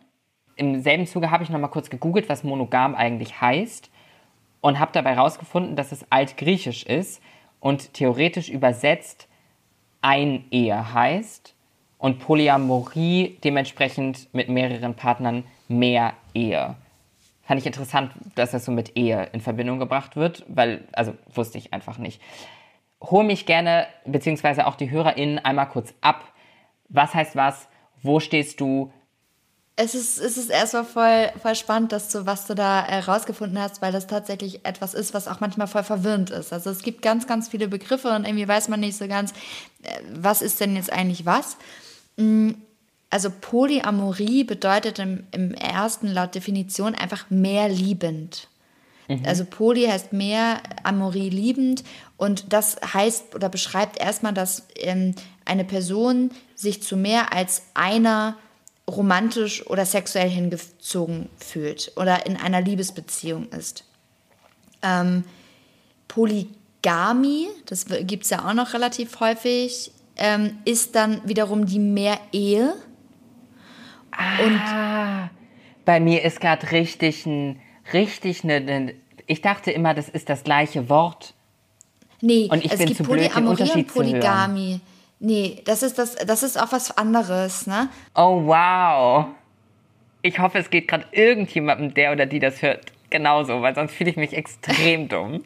Im 0.56 0.82
selben 0.82 1.06
Zuge 1.06 1.30
habe 1.30 1.44
ich 1.44 1.50
noch 1.50 1.58
mal 1.58 1.68
kurz 1.68 1.88
gegoogelt, 1.88 2.28
was 2.28 2.44
monogam 2.44 2.94
eigentlich 2.94 3.40
heißt 3.40 3.90
und 4.60 4.78
habe 4.78 4.92
dabei 4.92 5.14
herausgefunden, 5.14 5.76
dass 5.76 5.92
es 5.92 6.10
altgriechisch 6.10 6.84
ist 6.84 7.22
und 7.60 7.94
theoretisch 7.94 8.48
übersetzt 8.48 9.28
ein 10.00 10.44
Ehe 10.50 10.92
heißt 10.92 11.54
und 11.98 12.20
Polyamorie 12.20 13.38
dementsprechend 13.42 14.32
mit 14.32 14.48
mehreren 14.48 14.94
Partnern 14.94 15.44
mehr 15.66 16.14
Ehe. 16.34 16.76
Fand 17.42 17.60
ich 17.60 17.66
interessant, 17.66 18.12
dass 18.34 18.50
das 18.50 18.64
so 18.64 18.72
mit 18.72 18.96
Ehe 18.96 19.28
in 19.32 19.40
Verbindung 19.40 19.78
gebracht 19.78 20.16
wird, 20.16 20.44
weil, 20.48 20.84
also 20.92 21.14
wusste 21.34 21.58
ich 21.58 21.72
einfach 21.72 21.98
nicht. 21.98 22.20
Hol 23.00 23.24
mich 23.24 23.46
gerne, 23.46 23.86
beziehungsweise 24.04 24.66
auch 24.66 24.74
die 24.74 24.90
HörerInnen 24.90 25.38
einmal 25.38 25.68
kurz 25.68 25.94
ab. 26.00 26.24
Was 26.88 27.14
heißt 27.14 27.36
was? 27.36 27.68
Wo 28.02 28.20
stehst 28.20 28.60
du? 28.60 28.92
Es 29.80 29.94
ist, 29.94 30.18
es 30.18 30.36
ist 30.36 30.50
erstmal 30.50 30.84
voll, 30.84 31.30
voll 31.40 31.54
spannend, 31.54 31.92
dass 31.92 32.08
du, 32.08 32.26
was 32.26 32.46
du 32.46 32.56
da 32.56 32.84
herausgefunden 32.84 33.60
hast, 33.60 33.80
weil 33.80 33.92
das 33.92 34.08
tatsächlich 34.08 34.66
etwas 34.66 34.92
ist, 34.92 35.14
was 35.14 35.28
auch 35.28 35.38
manchmal 35.38 35.68
voll 35.68 35.84
verwirrend 35.84 36.30
ist. 36.30 36.52
Also 36.52 36.70
es 36.70 36.82
gibt 36.82 37.00
ganz, 37.00 37.28
ganz 37.28 37.48
viele 37.48 37.68
Begriffe 37.68 38.08
und 38.08 38.26
irgendwie 38.26 38.48
weiß 38.48 38.66
man 38.66 38.80
nicht 38.80 38.96
so 38.96 39.06
ganz, 39.06 39.30
äh, 39.82 40.00
was 40.12 40.42
ist 40.42 40.58
denn 40.58 40.74
jetzt 40.74 40.92
eigentlich 40.92 41.26
was. 41.26 41.58
Mm, 42.16 42.54
also 43.08 43.30
Polyamorie 43.30 44.42
bedeutet 44.42 44.98
im, 44.98 45.28
im 45.30 45.54
ersten 45.54 46.08
laut 46.08 46.34
Definition 46.34 46.96
einfach 46.96 47.30
mehr 47.30 47.68
liebend. 47.68 48.48
Mhm. 49.06 49.22
Also 49.26 49.44
Poly 49.44 49.86
heißt 49.86 50.12
mehr, 50.12 50.60
Amorie 50.82 51.30
liebend 51.30 51.84
und 52.16 52.52
das 52.52 52.78
heißt 52.92 53.36
oder 53.36 53.48
beschreibt 53.48 54.00
erstmal, 54.00 54.34
dass 54.34 54.66
ähm, 54.74 55.14
eine 55.44 55.64
Person 55.64 56.32
sich 56.56 56.82
zu 56.82 56.96
mehr 56.96 57.32
als 57.32 57.62
einer 57.74 58.36
romantisch 58.88 59.66
oder 59.66 59.84
sexuell 59.84 60.28
hingezogen 60.28 61.28
fühlt 61.38 61.92
oder 61.96 62.26
in 62.26 62.36
einer 62.36 62.60
Liebesbeziehung 62.60 63.48
ist. 63.50 63.84
Ähm, 64.82 65.24
Polygamie, 66.08 67.48
das 67.66 67.86
gibt 67.86 68.24
es 68.24 68.30
ja 68.30 68.48
auch 68.48 68.54
noch 68.54 68.72
relativ 68.72 69.20
häufig, 69.20 69.92
ähm, 70.16 70.58
ist 70.64 70.94
dann 70.94 71.20
wiederum 71.28 71.66
die 71.66 71.78
Mehr-Ehe. 71.78 72.74
Ah, 74.10 75.28
bei 75.84 76.00
mir 76.00 76.24
ist 76.24 76.40
gerade 76.40 76.70
richtig 76.72 77.24
ein, 77.26 77.60
richtig 77.92 78.42
eine, 78.42 78.54
eine, 78.56 78.94
ich 79.26 79.42
dachte 79.42 79.70
immer, 79.70 79.94
das 79.94 80.08
ist 80.08 80.28
das 80.28 80.42
gleiche 80.42 80.88
Wort. 80.88 81.34
Nee, 82.20 82.48
und 82.50 82.64
ich 82.64 82.72
es 82.72 82.78
bin 82.78 82.88
gibt 82.88 82.96
zu 82.96 83.04
blöd, 83.04 83.30
Polyamorie 83.30 83.42
und 83.44 83.48
Unterschied 83.48 83.88
zu 83.90 83.94
hören. 83.94 84.10
Polygamie. 84.10 84.80
Nee, 85.20 85.62
das 85.64 85.82
ist 85.82 85.98
das, 85.98 86.14
das 86.14 86.42
ist 86.42 86.60
auch 86.60 86.70
was 86.72 86.96
anderes, 86.96 87.66
ne? 87.66 87.88
Oh, 88.14 88.42
wow. 88.46 89.26
Ich 90.22 90.38
hoffe, 90.38 90.58
es 90.58 90.70
geht 90.70 90.88
gerade 90.88 91.04
irgendjemandem, 91.12 91.94
der 91.94 92.12
oder 92.12 92.26
die 92.26 92.38
das 92.38 92.62
hört, 92.62 92.92
genauso, 93.10 93.62
weil 93.62 93.74
sonst 93.74 93.94
fühle 93.94 94.10
ich 94.10 94.16
mich 94.16 94.32
extrem 94.32 95.08
dumm. 95.08 95.44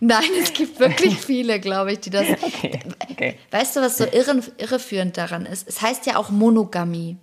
Nein, 0.00 0.22
es 0.40 0.52
gibt 0.52 0.78
wirklich 0.80 1.16
viele, 1.20 1.60
glaube 1.60 1.92
ich, 1.92 2.00
die 2.00 2.10
das. 2.10 2.26
Okay, 2.42 2.78
okay. 3.10 3.34
Weißt 3.50 3.74
du, 3.76 3.80
was 3.80 3.96
so 3.98 4.04
irre, 4.04 4.40
irreführend 4.58 5.16
daran 5.16 5.46
ist? 5.46 5.66
Es 5.68 5.80
heißt 5.82 6.06
ja 6.06 6.16
auch 6.16 6.30
Monogamie. 6.30 7.16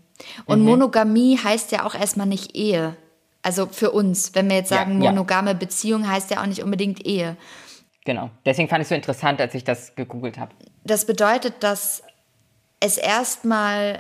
Und 0.45 0.61
Monogamie 0.61 1.37
heißt 1.37 1.71
ja 1.71 1.85
auch 1.85 1.93
erstmal 1.93 2.25
nicht 2.27 2.55
Ehe. 2.55 2.95
Also 3.41 3.67
für 3.67 3.91
uns, 3.91 4.33
wenn 4.33 4.49
wir 4.49 4.55
jetzt 4.57 4.71
Ja, 4.71 4.77
sagen, 4.77 5.01
ja. 5.01 5.11
monogame 5.11 5.53
Beziehung 5.53 6.09
heißt 6.09 6.31
ja 6.31 6.41
auch 6.41 6.45
nicht 6.47 6.63
unbedingt 6.63 7.05
Ehe. 7.05 7.37
Genau. 8.05 8.29
Deswegen 8.45 8.69
fand 8.69 8.81
ich 8.81 8.85
es 8.85 8.89
so 8.89 8.95
interessant, 8.95 9.41
als 9.41 9.53
ich 9.55 9.63
das 9.63 9.95
gegoogelt 9.95 10.38
habe. 10.38 10.53
Das 10.83 11.05
bedeutet, 11.05 11.55
dass 11.62 12.03
es 12.79 12.97
erstmal 12.97 14.00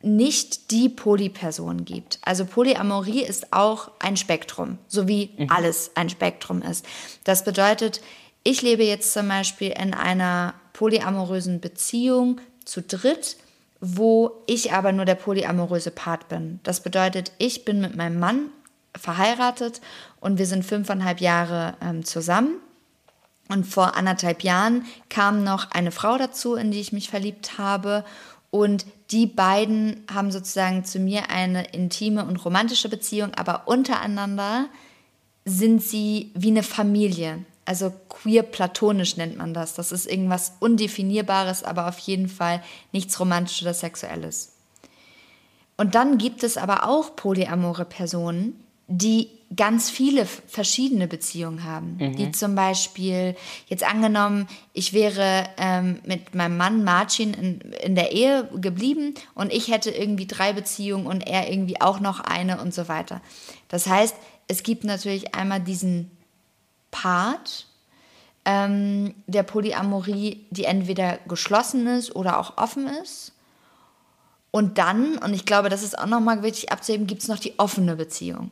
nicht 0.00 0.70
die 0.70 0.88
Polyperson 0.88 1.84
gibt. 1.84 2.18
Also 2.22 2.44
Polyamorie 2.44 3.22
ist 3.22 3.52
auch 3.52 3.90
ein 3.98 4.16
Spektrum, 4.16 4.78
so 4.86 5.08
wie 5.08 5.30
alles 5.48 5.92
ein 5.94 6.10
Spektrum 6.10 6.62
ist. 6.62 6.86
Das 7.24 7.42
bedeutet, 7.42 8.02
ich 8.44 8.60
lebe 8.62 8.84
jetzt 8.84 9.12
zum 9.12 9.28
Beispiel 9.28 9.70
in 9.70 9.94
einer 9.94 10.54
polyamorösen 10.74 11.60
Beziehung 11.60 12.40
zu 12.64 12.82
dritt, 12.82 13.38
wo 13.80 14.32
ich 14.46 14.72
aber 14.72 14.92
nur 14.92 15.06
der 15.06 15.14
polyamoröse 15.14 15.90
Part 15.90 16.28
bin. 16.28 16.60
Das 16.62 16.82
bedeutet, 16.82 17.32
ich 17.38 17.64
bin 17.64 17.80
mit 17.80 17.96
meinem 17.96 18.18
Mann 18.18 18.50
verheiratet 18.96 19.80
und 20.20 20.38
wir 20.38 20.46
sind 20.46 20.64
fünfeinhalb 20.64 21.20
Jahre 21.20 21.76
ähm, 21.82 22.04
zusammen. 22.04 22.60
Und 23.48 23.64
vor 23.64 23.96
anderthalb 23.96 24.42
Jahren 24.42 24.86
kam 25.10 25.44
noch 25.44 25.70
eine 25.70 25.90
Frau 25.90 26.16
dazu, 26.16 26.54
in 26.54 26.70
die 26.70 26.80
ich 26.80 26.92
mich 26.92 27.10
verliebt 27.10 27.58
habe. 27.58 28.04
Und 28.50 28.86
die 29.10 29.26
beiden 29.26 30.04
haben 30.12 30.30
sozusagen 30.30 30.84
zu 30.84 30.98
mir 30.98 31.30
eine 31.30 31.64
intime 31.72 32.24
und 32.24 32.42
romantische 32.44 32.88
Beziehung, 32.88 33.34
aber 33.34 33.68
untereinander 33.68 34.66
sind 35.44 35.82
sie 35.82 36.30
wie 36.34 36.48
eine 36.48 36.62
Familie. 36.62 37.44
Also 37.66 37.92
queer 38.08 38.42
platonisch 38.42 39.16
nennt 39.16 39.36
man 39.36 39.54
das. 39.54 39.74
Das 39.74 39.92
ist 39.92 40.06
irgendwas 40.06 40.52
Undefinierbares, 40.60 41.64
aber 41.64 41.88
auf 41.88 41.98
jeden 41.98 42.28
Fall 42.28 42.62
nichts 42.92 43.18
Romantisches 43.18 43.62
oder 43.62 43.74
Sexuelles. 43.74 44.52
Und 45.76 45.94
dann 45.94 46.18
gibt 46.18 46.44
es 46.44 46.56
aber 46.56 46.88
auch 46.88 47.16
polyamore 47.16 47.84
Personen, 47.84 48.64
die 48.86 49.28
ganz 49.56 49.90
viele 49.90 50.26
verschiedene 50.26 51.06
Beziehungen 51.06 51.64
haben. 51.64 51.98
Die 52.14 52.32
zum 52.32 52.54
Beispiel, 52.54 53.36
jetzt 53.66 53.84
angenommen, 53.84 54.48
ich 54.72 54.92
wäre 54.92 55.44
ähm, 55.58 56.00
mit 56.04 56.34
meinem 56.34 56.56
Mann 56.56 56.84
Marcin 56.84 57.34
in, 57.34 57.60
in 57.72 57.94
der 57.94 58.12
Ehe 58.12 58.48
geblieben 58.54 59.14
und 59.34 59.52
ich 59.52 59.68
hätte 59.68 59.90
irgendwie 59.90 60.26
drei 60.26 60.52
Beziehungen 60.52 61.06
und 61.06 61.26
er 61.26 61.50
irgendwie 61.50 61.80
auch 61.80 62.00
noch 62.00 62.20
eine 62.20 62.60
und 62.60 62.72
so 62.72 62.88
weiter. 62.88 63.20
Das 63.68 63.86
heißt, 63.86 64.16
es 64.48 64.62
gibt 64.62 64.84
natürlich 64.84 65.34
einmal 65.34 65.60
diesen 65.60 66.10
Part 66.90 67.66
ähm, 68.44 69.14
der 69.26 69.42
Polyamorie, 69.42 70.46
die 70.50 70.64
entweder 70.64 71.18
geschlossen 71.28 71.86
ist 71.86 72.14
oder 72.14 72.38
auch 72.38 72.56
offen 72.56 72.86
ist. 73.02 73.32
Und 74.50 74.78
dann, 74.78 75.18
und 75.18 75.34
ich 75.34 75.46
glaube, 75.46 75.68
das 75.68 75.82
ist 75.82 75.98
auch 75.98 76.06
nochmal 76.06 76.42
wichtig 76.42 76.70
abzuheben, 76.70 77.06
gibt 77.06 77.22
es 77.22 77.28
noch 77.28 77.38
die 77.38 77.58
offene 77.58 77.96
Beziehung. 77.96 78.50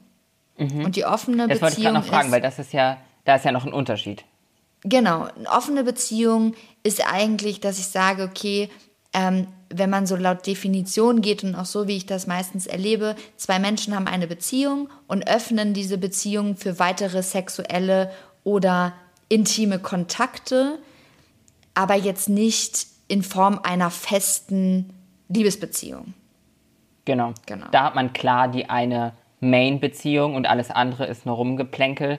Und 0.85 0.97
die 0.97 1.05
offene 1.05 1.45
Mhm. 1.45 1.49
Das 1.49 1.61
wollte 1.61 1.73
ich 1.73 1.79
Beziehung 1.79 1.95
gerade 1.95 2.07
noch 2.07 2.13
fragen, 2.13 2.27
ist, 2.29 2.33
weil 2.33 2.41
das 2.41 2.59
ist 2.59 2.73
ja, 2.73 2.99
da 3.25 3.37
ist 3.37 3.45
ja 3.45 3.53
noch 3.53 3.65
ein 3.65 3.73
Unterschied. 3.73 4.25
Genau, 4.85 5.29
eine 5.37 5.49
offene 5.49 5.85
Beziehung 5.85 6.55
ist 6.83 7.07
eigentlich, 7.07 7.61
dass 7.61 7.79
ich 7.79 7.87
sage, 7.87 8.25
okay, 8.25 8.69
ähm, 9.13 9.47
wenn 9.69 9.91
man 9.91 10.07
so 10.07 10.17
laut 10.17 10.47
Definition 10.47 11.23
geht 11.23 11.45
und 11.45 11.55
auch 11.55 11.65
so, 11.65 11.87
wie 11.87 11.97
ich 11.97 12.07
das 12.07 12.27
meistens 12.27 12.67
erlebe, 12.67 13.17
zwei 13.37 13.59
Menschen 13.59 13.95
haben 13.95 14.07
eine 14.07 14.27
Beziehung 14.27 14.89
und 15.07 15.27
öffnen 15.29 15.73
diese 15.75 15.99
Beziehung 15.99 16.57
für 16.57 16.79
weitere 16.79 17.23
sexuelle 17.23 18.11
oder 18.45 18.93
intime 19.29 19.79
Kontakte, 19.79 20.79
aber 21.75 21.95
jetzt 21.95 22.29
nicht 22.29 22.87
in 23.09 23.23
Form 23.23 23.61
einer 23.63 23.91
festen 23.91 24.93
Liebesbeziehung. 25.29 26.15
Genau. 27.05 27.33
Genau. 27.47 27.67
Da 27.73 27.85
hat 27.85 27.95
man 27.95 28.13
klar 28.13 28.49
die 28.49 28.69
eine 28.69 29.13
Main-Beziehung 29.43 30.35
und 30.35 30.47
alles 30.47 30.71
andere 30.71 31.07
ist 31.07 31.27
nur 31.27 31.37
Rumgeplänkel. 31.37 32.19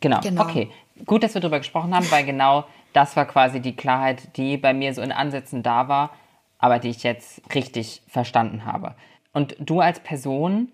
Genau. 0.00 0.20
Genau. 0.20 0.42
Okay. 0.42 0.70
Gut, 1.06 1.22
dass 1.22 1.34
wir 1.34 1.40
darüber 1.40 1.58
gesprochen 1.58 1.94
haben, 1.94 2.10
weil 2.10 2.24
genau 2.24 2.64
das 2.92 3.16
war 3.16 3.26
quasi 3.26 3.60
die 3.60 3.76
Klarheit, 3.76 4.36
die 4.36 4.56
bei 4.56 4.72
mir 4.72 4.94
so 4.94 5.02
in 5.02 5.12
Ansätzen 5.12 5.62
da 5.62 5.88
war, 5.88 6.10
aber 6.58 6.78
die 6.78 6.90
ich 6.90 7.02
jetzt 7.02 7.42
richtig 7.54 8.02
verstanden 8.08 8.64
habe. 8.64 8.94
Und 9.32 9.56
du 9.58 9.80
als 9.80 10.00
Person 10.00 10.72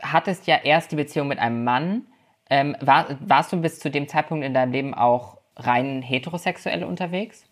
hattest 0.00 0.46
ja 0.46 0.56
erst 0.62 0.92
die 0.92 0.96
Beziehung 0.96 1.28
mit 1.28 1.38
einem 1.38 1.64
Mann. 1.64 2.06
Ähm, 2.50 2.76
war, 2.80 3.06
warst 3.20 3.52
du 3.52 3.56
bis 3.56 3.80
zu 3.80 3.90
dem 3.90 4.08
Zeitpunkt 4.08 4.44
in 4.44 4.54
deinem 4.54 4.72
Leben 4.72 4.94
auch 4.94 5.38
rein 5.56 6.02
heterosexuell 6.02 6.84
unterwegs? 6.84 7.44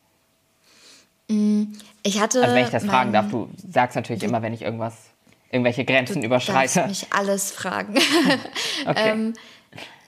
Ich 1.28 2.20
hatte. 2.20 2.42
Also 2.42 2.54
wenn 2.54 2.64
ich 2.64 2.70
das 2.70 2.84
fragen 2.84 3.12
darf, 3.12 3.28
du 3.30 3.48
sagst 3.56 3.96
natürlich 3.96 4.22
immer, 4.22 4.42
wenn 4.42 4.52
ich 4.52 4.62
irgendwas, 4.62 5.10
irgendwelche 5.50 5.84
Grenzen 5.84 6.20
Du 6.20 6.26
überschreite. 6.26 6.80
darfst 6.80 7.02
mich 7.02 7.12
alles 7.12 7.50
fragen. 7.50 7.98
Okay. 8.86 9.10
ähm, 9.10 9.34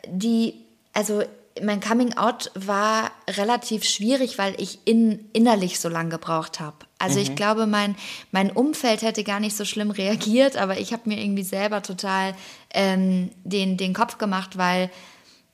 die, 0.07 0.55
also 0.93 1.23
mein 1.63 1.81
Coming 1.81 2.17
Out 2.17 2.51
war 2.55 3.11
relativ 3.29 3.85
schwierig, 3.85 4.39
weil 4.39 4.55
ich 4.61 4.79
in, 4.85 5.29
innerlich 5.33 5.81
so 5.81 5.89
lange 5.89 6.11
gebraucht 6.11 6.61
habe. 6.61 6.77
Also 6.99 7.21
ich 7.21 7.37
glaube, 7.37 7.67
mein, 7.67 7.97
mein 8.33 8.51
Umfeld 8.51 9.03
hätte 9.03 9.23
gar 9.25 9.41
nicht 9.41 9.57
so 9.57 9.65
schlimm 9.65 9.91
reagiert, 9.91 10.57
aber 10.57 10.79
ich 10.79 10.93
habe 10.93 11.03
mir 11.07 11.19
irgendwie 11.19 11.45
selber 11.45 11.83
total 11.83 12.35
ähm, 12.75 13.31
den, 13.45 13.77
den 13.77 13.95
Kopf 13.95 14.19
gemacht, 14.19 14.59
weil 14.59 14.91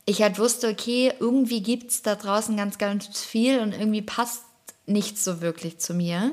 ich 0.06 0.22
halt 0.22 0.38
wusste, 0.38 0.68
okay, 0.68 1.12
irgendwie 1.20 1.62
gibt 1.62 1.90
es 1.90 2.02
da 2.02 2.14
draußen 2.14 2.56
ganz, 2.56 2.78
ganz 2.78 3.22
viel 3.22 3.60
und 3.60 3.72
irgendwie 3.72 4.02
passt 4.02 4.42
nichts 4.86 5.24
so 5.24 5.40
wirklich 5.40 5.78
zu 5.78 5.94
mir. 5.94 6.32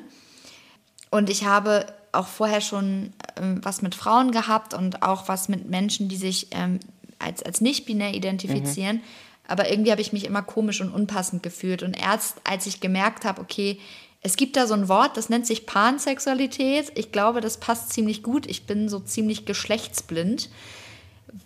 Und 1.09 1.29
ich 1.29 1.45
habe 1.45 1.85
auch 2.11 2.27
vorher 2.27 2.61
schon 2.61 3.13
ähm, 3.37 3.59
was 3.63 3.81
mit 3.81 3.95
Frauen 3.95 4.31
gehabt 4.31 4.73
und 4.73 5.03
auch 5.03 5.27
was 5.27 5.49
mit 5.49 5.69
Menschen, 5.69 6.09
die 6.09 6.17
sich 6.17 6.47
ähm, 6.51 6.79
als, 7.19 7.43
als 7.43 7.61
nicht-binär 7.61 8.13
identifizieren. 8.13 9.01
Aber 9.47 9.69
irgendwie 9.69 9.91
habe 9.91 10.01
ich 10.01 10.13
mich 10.13 10.25
immer 10.25 10.41
komisch 10.41 10.81
und 10.81 10.91
unpassend 10.91 11.43
gefühlt. 11.43 11.83
Und 11.83 11.99
erst 11.99 12.37
als 12.43 12.65
ich 12.67 12.79
gemerkt 12.79 13.25
habe, 13.25 13.41
okay, 13.41 13.79
es 14.21 14.35
gibt 14.35 14.55
da 14.55 14.67
so 14.67 14.75
ein 14.75 14.87
Wort, 14.87 15.17
das 15.17 15.29
nennt 15.29 15.47
sich 15.47 15.65
Pansexualität. 15.65 16.91
Ich 16.95 17.11
glaube, 17.11 17.41
das 17.41 17.57
passt 17.57 17.91
ziemlich 17.91 18.23
gut. 18.23 18.45
Ich 18.45 18.65
bin 18.65 18.87
so 18.87 18.99
ziemlich 18.99 19.45
geschlechtsblind. 19.45 20.49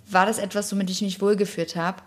War 0.10 0.26
das 0.26 0.40
etwas, 0.40 0.72
womit 0.72 0.90
ich 0.90 1.02
mich 1.02 1.22
wohlgeführt 1.22 1.76
habe. 1.76 2.02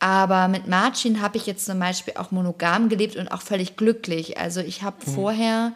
Aber 0.00 0.48
mit 0.48 0.66
Marcin 0.66 1.20
habe 1.20 1.36
ich 1.36 1.46
jetzt 1.46 1.66
zum 1.66 1.78
Beispiel 1.78 2.14
auch 2.16 2.30
monogam 2.30 2.88
gelebt 2.88 3.16
und 3.16 3.28
auch 3.28 3.42
völlig 3.42 3.76
glücklich. 3.76 4.38
Also 4.38 4.60
ich 4.60 4.82
habe 4.82 4.96
vorher 5.04 5.72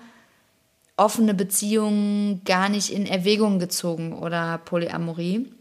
offene 0.96 1.34
Beziehungen 1.34 2.42
gar 2.44 2.68
nicht 2.68 2.90
in 2.90 3.06
Erwägung 3.06 3.58
gezogen 3.58 4.12
oder 4.12 4.58
Polyamorie, 4.58 5.52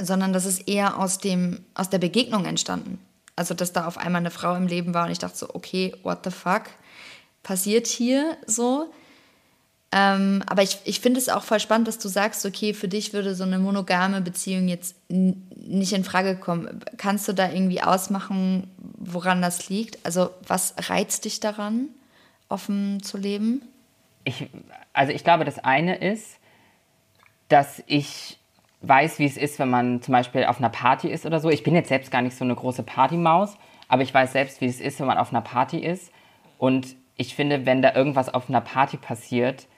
sondern 0.00 0.32
das 0.32 0.44
ist 0.44 0.68
eher 0.68 0.98
aus, 0.98 1.18
dem, 1.18 1.64
aus 1.74 1.90
der 1.90 1.98
Begegnung 1.98 2.44
entstanden. 2.44 2.98
Also, 3.34 3.52
dass 3.54 3.72
da 3.72 3.86
auf 3.86 3.98
einmal 3.98 4.20
eine 4.20 4.30
Frau 4.30 4.54
im 4.54 4.66
Leben 4.66 4.94
war 4.94 5.06
und 5.06 5.12
ich 5.12 5.18
dachte 5.18 5.36
so, 5.36 5.54
okay, 5.54 5.94
what 6.02 6.20
the 6.24 6.30
fuck 6.30 6.64
passiert 7.42 7.86
hier 7.86 8.36
so? 8.46 8.90
Ähm, 9.92 10.42
aber 10.46 10.62
ich, 10.62 10.78
ich 10.84 11.00
finde 11.00 11.20
es 11.20 11.28
auch 11.28 11.44
voll 11.44 11.60
spannend, 11.60 11.86
dass 11.86 11.98
du 11.98 12.08
sagst, 12.08 12.44
okay, 12.44 12.74
für 12.74 12.88
dich 12.88 13.12
würde 13.12 13.34
so 13.34 13.44
eine 13.44 13.58
monogame 13.58 14.20
Beziehung 14.20 14.68
jetzt 14.68 14.96
nicht 15.08 15.92
in 15.92 16.02
Frage 16.02 16.36
kommen. 16.36 16.80
Kannst 16.96 17.28
du 17.28 17.32
da 17.32 17.50
irgendwie 17.50 17.82
ausmachen, 17.82 18.70
woran 18.78 19.42
das 19.42 19.68
liegt? 19.68 20.04
Also, 20.04 20.30
was 20.46 20.74
reizt 20.88 21.24
dich 21.24 21.40
daran, 21.40 21.88
offen 22.48 23.02
zu 23.02 23.16
leben? 23.16 23.62
Ich, 24.26 24.50
also 24.92 25.12
ich 25.12 25.24
glaube, 25.24 25.44
das 25.44 25.60
eine 25.60 25.94
ist, 25.96 26.38
dass 27.48 27.82
ich 27.86 28.38
weiß, 28.82 29.20
wie 29.20 29.24
es 29.24 29.36
ist, 29.36 29.58
wenn 29.58 29.70
man 29.70 30.02
zum 30.02 30.12
Beispiel 30.12 30.44
auf 30.44 30.58
einer 30.58 30.68
Party 30.68 31.08
ist 31.08 31.24
oder 31.24 31.38
so. 31.38 31.48
Ich 31.48 31.62
bin 31.62 31.74
jetzt 31.74 31.88
selbst 31.88 32.10
gar 32.10 32.22
nicht 32.22 32.36
so 32.36 32.44
eine 32.44 32.54
große 32.54 32.82
Partymaus, 32.82 33.56
aber 33.88 34.02
ich 34.02 34.12
weiß 34.12 34.32
selbst, 34.32 34.60
wie 34.60 34.66
es 34.66 34.80
ist, 34.80 34.98
wenn 34.98 35.06
man 35.06 35.16
auf 35.16 35.30
einer 35.30 35.40
Party 35.42 35.78
ist. 35.78 36.12
Und 36.58 36.96
ich 37.16 37.36
finde, 37.36 37.66
wenn 37.66 37.82
da 37.82 37.94
irgendwas 37.94 38.32
auf 38.34 38.48
einer 38.48 38.60
Party 38.60 38.96
passiert, 38.96 39.68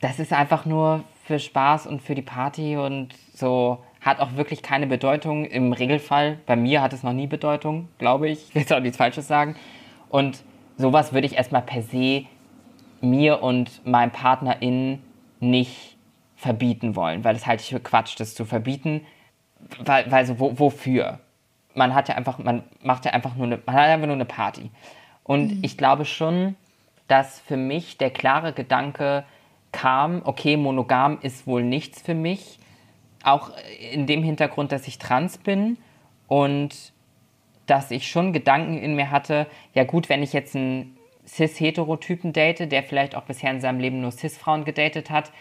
das 0.00 0.20
ist 0.20 0.32
einfach 0.32 0.64
nur 0.64 1.02
für 1.24 1.40
Spaß 1.40 1.88
und 1.88 2.02
für 2.02 2.14
die 2.14 2.22
Party 2.22 2.76
und 2.76 3.08
so 3.34 3.82
hat 4.00 4.20
auch 4.20 4.36
wirklich 4.36 4.62
keine 4.62 4.86
Bedeutung 4.86 5.46
im 5.46 5.72
Regelfall. 5.72 6.38
Bei 6.46 6.54
mir 6.54 6.80
hat 6.80 6.92
es 6.92 7.02
noch 7.02 7.12
nie 7.12 7.26
Bedeutung, 7.26 7.88
glaube 7.98 8.28
ich. 8.28 8.48
Ich 8.48 8.54
will 8.54 8.62
jetzt 8.62 8.72
auch 8.72 8.80
nichts 8.80 8.98
Falsches 8.98 9.26
sagen. 9.26 9.56
Und 10.10 10.44
sowas 10.76 11.12
würde 11.12 11.26
ich 11.26 11.36
erstmal 11.36 11.62
per 11.62 11.82
se 11.82 12.26
mir 13.00 13.42
und 13.42 13.86
meinem 13.86 14.10
PartnerInnen 14.10 15.02
nicht 15.40 15.96
verbieten 16.34 16.96
wollen, 16.96 17.24
weil 17.24 17.34
das 17.34 17.46
halte 17.46 17.62
ich 17.62 17.70
für 17.70 17.80
Quatsch, 17.80 18.18
das 18.18 18.34
zu 18.34 18.44
verbieten, 18.44 19.02
weil, 19.78 20.10
weil 20.10 20.26
so, 20.26 20.38
wo, 20.38 20.58
wofür? 20.58 21.20
man 21.76 21.94
hat 21.94 22.08
ja 22.08 22.16
einfach, 22.16 22.38
man 22.38 22.64
macht 22.82 23.04
ja 23.04 23.12
einfach 23.12 23.36
nur 23.36 23.46
eine, 23.46 23.60
man 23.64 23.74
hat 23.74 23.84
einfach 23.84 24.06
nur 24.06 24.16
eine 24.16 24.24
Party. 24.24 24.70
Und 25.22 25.56
mhm. 25.56 25.58
ich 25.62 25.76
glaube 25.76 26.04
schon, 26.04 26.56
dass 27.06 27.38
für 27.40 27.56
mich 27.56 27.98
der 27.98 28.10
klare 28.10 28.52
Gedanke 28.52 29.24
kam, 29.72 30.22
okay, 30.24 30.56
monogam 30.56 31.18
ist 31.20 31.46
wohl 31.46 31.62
nichts 31.62 32.00
für 32.00 32.14
mich. 32.14 32.58
Auch 33.22 33.50
in 33.92 34.06
dem 34.06 34.22
Hintergrund, 34.22 34.72
dass 34.72 34.88
ich 34.88 34.98
trans 34.98 35.38
bin 35.38 35.76
und 36.28 36.92
dass 37.66 37.90
ich 37.90 38.08
schon 38.08 38.32
Gedanken 38.32 38.78
in 38.78 38.94
mir 38.94 39.10
hatte, 39.10 39.46
ja 39.74 39.84
gut, 39.84 40.08
wenn 40.08 40.22
ich 40.22 40.32
jetzt 40.32 40.56
einen 40.56 40.95
cis-heterotypen 41.26 42.32
date, 42.32 42.70
der 42.70 42.82
vielleicht 42.82 43.14
auch 43.14 43.24
bisher 43.24 43.50
in 43.50 43.60
seinem 43.60 43.80
Leben 43.80 44.00
nur 44.00 44.12
cis-Frauen 44.12 44.64
gedatet 44.64 45.10
hat, 45.10 45.32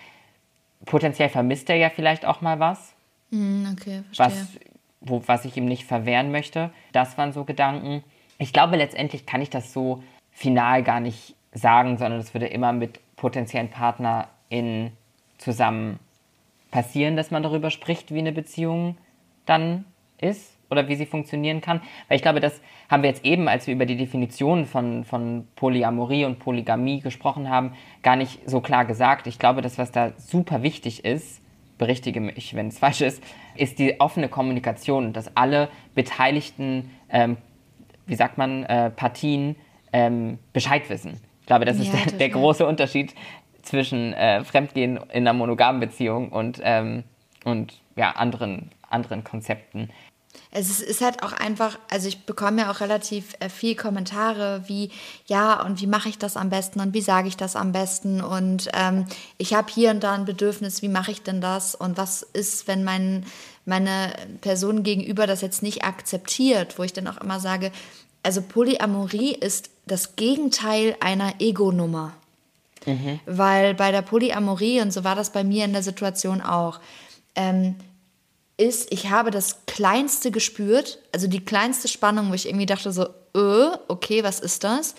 potenziell 0.86 1.30
vermisst 1.30 1.70
er 1.70 1.78
ja 1.78 1.90
vielleicht 1.90 2.26
auch 2.26 2.42
mal 2.42 2.60
was. 2.60 2.96
Mm, 3.30 3.66
okay, 3.72 4.04
verstehe. 4.12 4.26
Was, 4.26 4.60
wo, 5.02 5.24
was 5.28 5.46
ich 5.46 5.58
ihm 5.58 5.66
nicht 5.66 5.86
verwehren 5.86 6.32
möchte. 6.32 6.72
Das 6.92 7.18
waren 7.18 7.34
so 7.34 7.44
Gedanken. 7.44 8.04
Ich 8.38 8.54
glaube, 8.54 8.76
letztendlich 8.76 9.26
kann 9.26 9.42
ich 9.42 9.50
das 9.50 9.72
so 9.72 10.04
final 10.32 10.84
gar 10.84 11.00
nicht 11.00 11.36
sagen, 11.54 11.98
sondern 11.98 12.20
es 12.20 12.34
würde 12.34 12.48
immer 12.48 12.74
mit 12.74 13.00
potenziellen 13.16 13.70
PartnerInnen 13.70 14.92
zusammen 15.38 16.00
passieren, 16.72 17.16
dass 17.16 17.32
man 17.32 17.44
darüber 17.44 17.70
spricht, 17.70 18.14
wie 18.14 18.20
eine 18.20 18.34
Beziehung 18.34 18.98
dann 19.46 19.86
ist 20.20 20.55
oder 20.70 20.88
wie 20.88 20.96
sie 20.96 21.06
funktionieren 21.06 21.62
kann. 21.62 21.82
Weil 22.08 22.18
ich 22.18 22.22
glaube, 22.22 22.40
das 22.40 22.62
haben 22.90 23.04
wir 23.04 23.10
jetzt 23.10 23.26
eben, 23.26 23.48
als 23.48 23.68
wir 23.68 23.74
über 23.74 23.86
die 23.86 23.98
Definition 23.98 24.66
von, 24.66 25.04
von 25.04 25.48
Polyamorie 25.56 26.26
und 26.26 26.40
Polygamie 26.40 27.00
gesprochen 27.00 27.50
haben, 27.50 27.74
gar 28.04 28.16
nicht 28.16 28.40
so 28.50 28.62
klar 28.62 28.86
gesagt. 28.86 29.28
Ich 29.28 29.40
glaube, 29.40 29.62
das, 29.62 29.78
was 29.78 29.92
da 29.92 30.12
super 30.18 30.64
wichtig 30.64 31.06
ist, 31.06 31.42
berichtige 31.78 32.22
mich, 32.22 32.56
wenn 32.56 32.68
es 32.68 32.80
falsch 32.80 33.02
ist, 33.02 33.24
ist 33.56 33.80
die 33.80 34.00
offene 34.00 34.30
Kommunikation, 34.30 35.14
dass 35.14 35.36
alle 35.36 35.70
beteiligten, 35.94 36.92
ähm, 37.10 37.38
wie 38.06 38.16
sagt 38.16 38.38
man, 38.38 38.64
äh, 38.64 38.90
Partien 38.90 39.56
ähm, 39.92 40.40
Bescheid 40.54 40.90
wissen. 40.90 41.20
Ich 41.42 41.48
glaube, 41.48 41.66
das 41.66 41.78
ja, 41.78 41.84
ist 41.84 41.94
der, 41.94 42.18
der, 42.18 42.30
große 42.30 42.66
Unterschied 42.66 43.14
zwischen 43.62 44.14
äh, 44.14 44.44
Fremdgehen 44.44 44.98
in 44.98 45.28
einer 45.28 45.34
monogamen 45.34 45.80
Beziehung 45.80 46.30
und, 46.30 46.62
ähm, 46.64 47.04
und 47.44 47.82
ja, 47.96 48.12
anderen, 48.12 48.72
anderen 48.90 49.24
Konzepten. 49.24 49.90
Es 50.52 50.70
ist, 50.70 50.82
ist, 50.82 51.02
halt 51.02 51.22
auch 51.24 51.34
einfach, 51.34 51.78
also 51.90 52.08
ich 52.08 52.26
bekomme 52.26 52.62
ja 52.62 52.72
auch 52.72 52.80
relativ 52.80 53.36
äh, 53.40 53.50
viel 53.50 53.76
Kommentare 53.76 54.64
wie, 54.68 54.90
ja, 55.26 55.62
und 55.62 55.82
wie 55.82 55.88
mache 55.88 56.10
ich 56.10 56.18
das 56.18 56.38
am 56.38 56.50
besten 56.50 56.80
und 56.80 56.94
wie 56.94 57.02
sage 57.02 57.28
ich 57.28 57.36
das 57.36 57.56
am 57.56 57.72
besten 57.72 58.22
und 58.22 58.70
ähm, 58.74 59.06
ich 59.38 59.54
habe 59.54 59.72
hier 59.72 59.92
und 59.92 60.04
da 60.04 60.14
ein 60.14 60.26
Bedürfnis, 60.26 60.82
wie 60.82 60.88
mache 60.88 61.12
ich 61.12 61.22
denn 61.24 61.42
das 61.42 61.76
und 61.76 61.98
was 61.98 62.22
ist, 62.22 62.68
wenn 62.68 62.84
mein, 62.84 63.26
meine 63.66 64.14
Person 64.42 64.84
gegenüber 64.84 65.28
das 65.28 65.42
jetzt 65.42 65.62
nicht 65.62 65.84
akzeptiert, 65.84 66.80
wo 66.80 66.84
ich 66.84 66.94
dann 66.94 67.08
auch 67.08 67.18
immer 67.18 67.40
sage, 67.40 67.72
also 68.24 68.42
Polyamorie 68.42 69.34
ist 69.34 69.70
das 69.86 70.16
Gegenteil 70.16 70.96
einer 71.00 71.36
Ego-Nummer. 71.40 72.14
Mhm. 72.86 73.20
Weil 73.26 73.74
bei 73.74 73.92
der 73.92 74.02
Polyamorie, 74.02 74.82
und 74.82 74.92
so 74.92 75.04
war 75.04 75.16
das 75.16 75.32
bei 75.32 75.44
mir 75.44 75.66
in 75.66 75.74
der 75.74 75.84
Situation 75.84 76.42
auch, 76.42 76.80
ähm, 77.36 77.76
ist, 78.58 78.92
ich 78.92 79.10
habe 79.10 79.32
das 79.32 79.66
Kleinste 79.66 80.32
gespürt, 80.32 81.00
also 81.12 81.28
die 81.28 81.44
kleinste 81.44 81.88
Spannung, 81.88 82.30
wo 82.30 82.34
ich 82.34 82.48
irgendwie 82.48 82.66
dachte 82.66 82.92
so, 82.92 83.04
äh, 83.04 83.78
okay, 83.88 84.24
was 84.24 84.40
ist 84.40 84.64
das? 84.64 84.96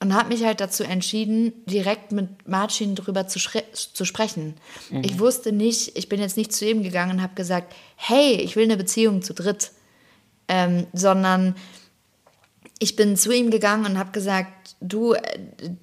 Und 0.00 0.14
habe 0.14 0.28
mich 0.28 0.44
halt 0.44 0.60
dazu 0.60 0.84
entschieden, 0.84 1.52
direkt 1.66 2.12
mit 2.12 2.46
Marcin 2.46 2.94
drüber 2.94 3.26
zu, 3.26 3.40
zu 3.72 4.04
sprechen. 4.04 4.54
Mhm. 4.90 5.02
Ich 5.02 5.18
wusste 5.18 5.50
nicht, 5.50 5.96
ich 5.98 6.08
bin 6.08 6.20
jetzt 6.20 6.36
nicht 6.36 6.52
zu 6.52 6.68
ihm 6.68 6.82
gegangen 6.82 7.16
und 7.16 7.22
habe 7.22 7.34
gesagt, 7.34 7.74
hey, 7.96 8.34
ich 8.34 8.54
will 8.54 8.64
eine 8.64 8.76
Beziehung 8.76 9.22
zu 9.22 9.34
dritt, 9.34 9.72
ähm, 10.46 10.86
sondern 10.92 11.56
ich 12.78 12.94
bin 12.94 13.16
zu 13.16 13.32
ihm 13.32 13.50
gegangen 13.50 13.86
und 13.86 13.98
habe 13.98 14.12
gesagt, 14.12 14.52
du, 14.80 15.14
äh, 15.14 15.20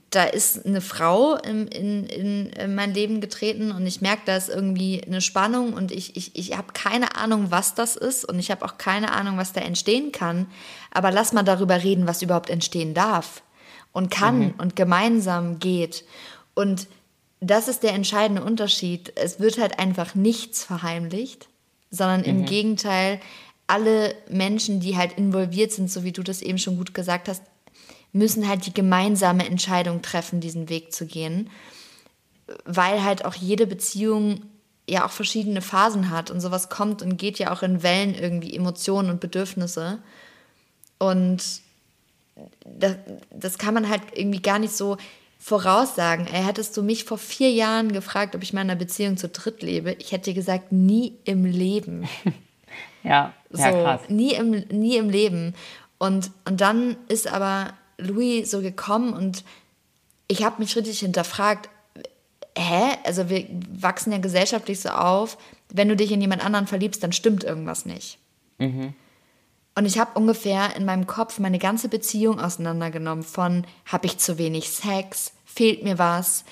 da 0.10 0.24
ist 0.24 0.66
eine 0.66 0.82
Frau 0.82 1.36
in, 1.36 1.68
in, 1.68 2.50
in 2.50 2.76
mein 2.76 2.94
Leben 2.94 3.22
getreten 3.22 3.72
und 3.72 3.86
ich 3.86 4.02
merke, 4.02 4.24
da 4.26 4.38
ist 4.38 4.50
irgendwie 4.50 5.04
eine 5.04 5.22
Spannung 5.22 5.74
und 5.74 5.92
ich, 5.92 6.16
ich, 6.16 6.36
ich 6.36 6.58
habe 6.58 6.74
keine 6.74 7.16
Ahnung, 7.16 7.48
was 7.50 7.76
das 7.76 7.96
ist 7.96 8.26
und 8.26 8.40
ich 8.40 8.52
habe 8.52 8.64
auch 8.66 8.78
keine 8.78 9.12
Ahnung, 9.12 9.38
was 9.38 9.54
da 9.54 9.62
entstehen 9.62 10.12
kann. 10.12 10.48
Aber 10.92 11.12
lass 11.12 11.34
mal 11.34 11.44
darüber 11.44 11.84
reden, 11.84 12.08
was 12.08 12.22
überhaupt 12.22 12.50
entstehen 12.50 12.94
darf 12.94 13.44
und 13.92 14.12
kann 14.12 14.40
mhm. 14.40 14.54
und 14.58 14.76
gemeinsam 14.76 15.60
geht. 15.60 16.06
Und 16.54 16.88
das 17.42 17.68
ist 17.68 17.84
der 17.84 17.94
entscheidende 17.94 18.44
Unterschied. 18.44 19.12
Es 19.16 19.40
wird 19.40 19.58
halt 19.58 19.78
einfach 19.78 20.16
nichts 20.16 20.64
verheimlicht, 20.64 21.50
sondern 21.92 22.22
mhm. 22.22 22.28
im 22.28 22.46
Gegenteil, 22.46 23.20
alle 23.68 24.16
Menschen, 24.30 24.80
die 24.80 24.96
halt 24.96 25.18
involviert 25.18 25.72
sind, 25.72 25.92
so 25.92 26.04
wie 26.04 26.12
du 26.12 26.24
das 26.24 26.42
eben 26.42 26.60
schon 26.60 26.78
gut 26.78 26.94
gesagt 26.94 27.28
hast, 27.28 27.42
müssen 28.16 28.48
halt 28.48 28.66
die 28.66 28.74
gemeinsame 28.74 29.46
Entscheidung 29.46 30.02
treffen, 30.02 30.40
diesen 30.40 30.70
Weg 30.70 30.94
zu 30.94 31.06
gehen, 31.06 31.50
weil 32.64 33.04
halt 33.04 33.26
auch 33.26 33.36
jede 33.36 33.68
Beziehung 33.68 34.42
ja 34.88 35.06
auch 35.06 35.12
verschiedene 35.12 35.62
Phasen 35.62 36.10
hat 36.10 36.32
und 36.32 36.40
sowas 36.40 36.70
kommt 36.70 37.02
und 37.02 37.18
geht 37.18 37.40
ja 37.40 37.52
auch 37.52 37.62
in 37.62 37.84
Wellen 37.84 38.16
irgendwie 38.16 38.56
Emotionen 38.56 39.10
und 39.10 39.20
Bedürfnisse 39.20 40.00
und 40.98 41.44
das, 42.66 42.96
das 43.32 43.58
kann 43.58 43.74
man 43.74 43.90
halt 43.90 44.02
irgendwie 44.14 44.42
gar 44.42 44.60
nicht 44.60 44.76
so 44.76 44.98
voraussagen. 45.40 46.28
Ey, 46.28 46.44
hättest 46.44 46.76
du 46.78 46.84
mich 46.84 47.04
vor 47.04 47.18
vier 47.18 47.52
Jahren 47.52 47.92
gefragt, 47.92 48.36
ob 48.36 48.44
ich 48.44 48.54
in 48.54 48.60
einer 48.60 48.76
Beziehung 48.76 49.18
zu 49.18 49.28
dritt 49.28 49.62
lebe, 49.62 49.94
ich 50.00 50.12
hätte 50.12 50.32
dir 50.32 50.36
gesagt, 50.36 50.72
nie 50.72 51.18
im 51.26 51.46
Leben. 51.46 52.08
Ja, 53.04 53.34
so, 53.52 53.62
ja 53.62 53.72
krass. 53.72 54.02
Nie 54.10 54.34
im, 54.34 54.50
nie 54.72 54.98
im 54.98 55.12
Leben. 55.12 55.54
Und, 56.00 56.32
und 56.44 56.60
dann 56.60 56.98
ist 57.08 57.32
aber 57.32 57.72
Louis 57.98 58.50
so 58.50 58.62
gekommen 58.62 59.14
und 59.14 59.44
ich 60.28 60.44
habe 60.44 60.60
mich 60.60 60.76
richtig 60.76 61.00
hinterfragt, 61.00 61.70
hä? 62.58 62.98
Also 63.04 63.30
wir 63.30 63.46
wachsen 63.70 64.12
ja 64.12 64.18
gesellschaftlich 64.18 64.80
so 64.80 64.90
auf, 64.90 65.38
wenn 65.70 65.90
du 65.90 65.96
dich 65.96 66.12
in 66.12 66.22
jemand 66.22 66.44
anderen 66.44 66.68
verliebst, 66.68 67.04
dann 67.04 67.12
stimmt 67.12 67.44
irgendwas 67.44 67.86
nicht. 67.86 68.18
Mhm. 68.58 68.94
Und 69.78 69.86
ich 69.86 70.00
habe 70.00 70.18
ungefähr 70.18 70.76
in 70.76 70.86
meinem 70.86 71.06
Kopf 71.06 71.38
meine 71.40 71.60
ganze 71.60 71.90
Beziehung 71.90 72.40
auseinandergenommen 72.40 73.26
von, 73.26 73.66
habe 73.86 74.06
ich 74.06 74.18
zu 74.18 74.38
wenig 74.38 74.70
Sex, 74.70 75.34
fehlt 75.44 75.84
mir 75.84 76.00
was, 76.00 76.46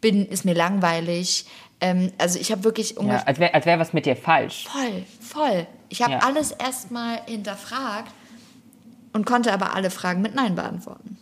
bin, 0.00 0.26
ist 0.26 0.44
mir 0.44 0.54
langweilig, 0.54 1.46
ähm, 1.80 2.12
also 2.16 2.38
ich 2.38 2.50
habe 2.50 2.64
wirklich 2.64 2.96
ungefähr... 2.96 3.20
Ja, 3.20 3.26
als 3.26 3.38
wäre 3.38 3.64
wär 3.64 3.78
was 3.78 3.92
mit 3.92 4.06
dir 4.06 4.16
falsch. 4.16 4.68
Voll, 4.68 5.04
voll. 5.20 5.66
Ich 5.88 6.00
habe 6.00 6.14
ja. 6.14 6.18
alles 6.20 6.52
erstmal 6.52 7.20
hinterfragt 7.26 8.12
und 9.12 9.26
konnte 9.26 9.52
aber 9.52 9.74
alle 9.74 9.90
Fragen 9.90 10.22
mit 10.22 10.34
Nein 10.34 10.54
beantworten. 10.54 11.18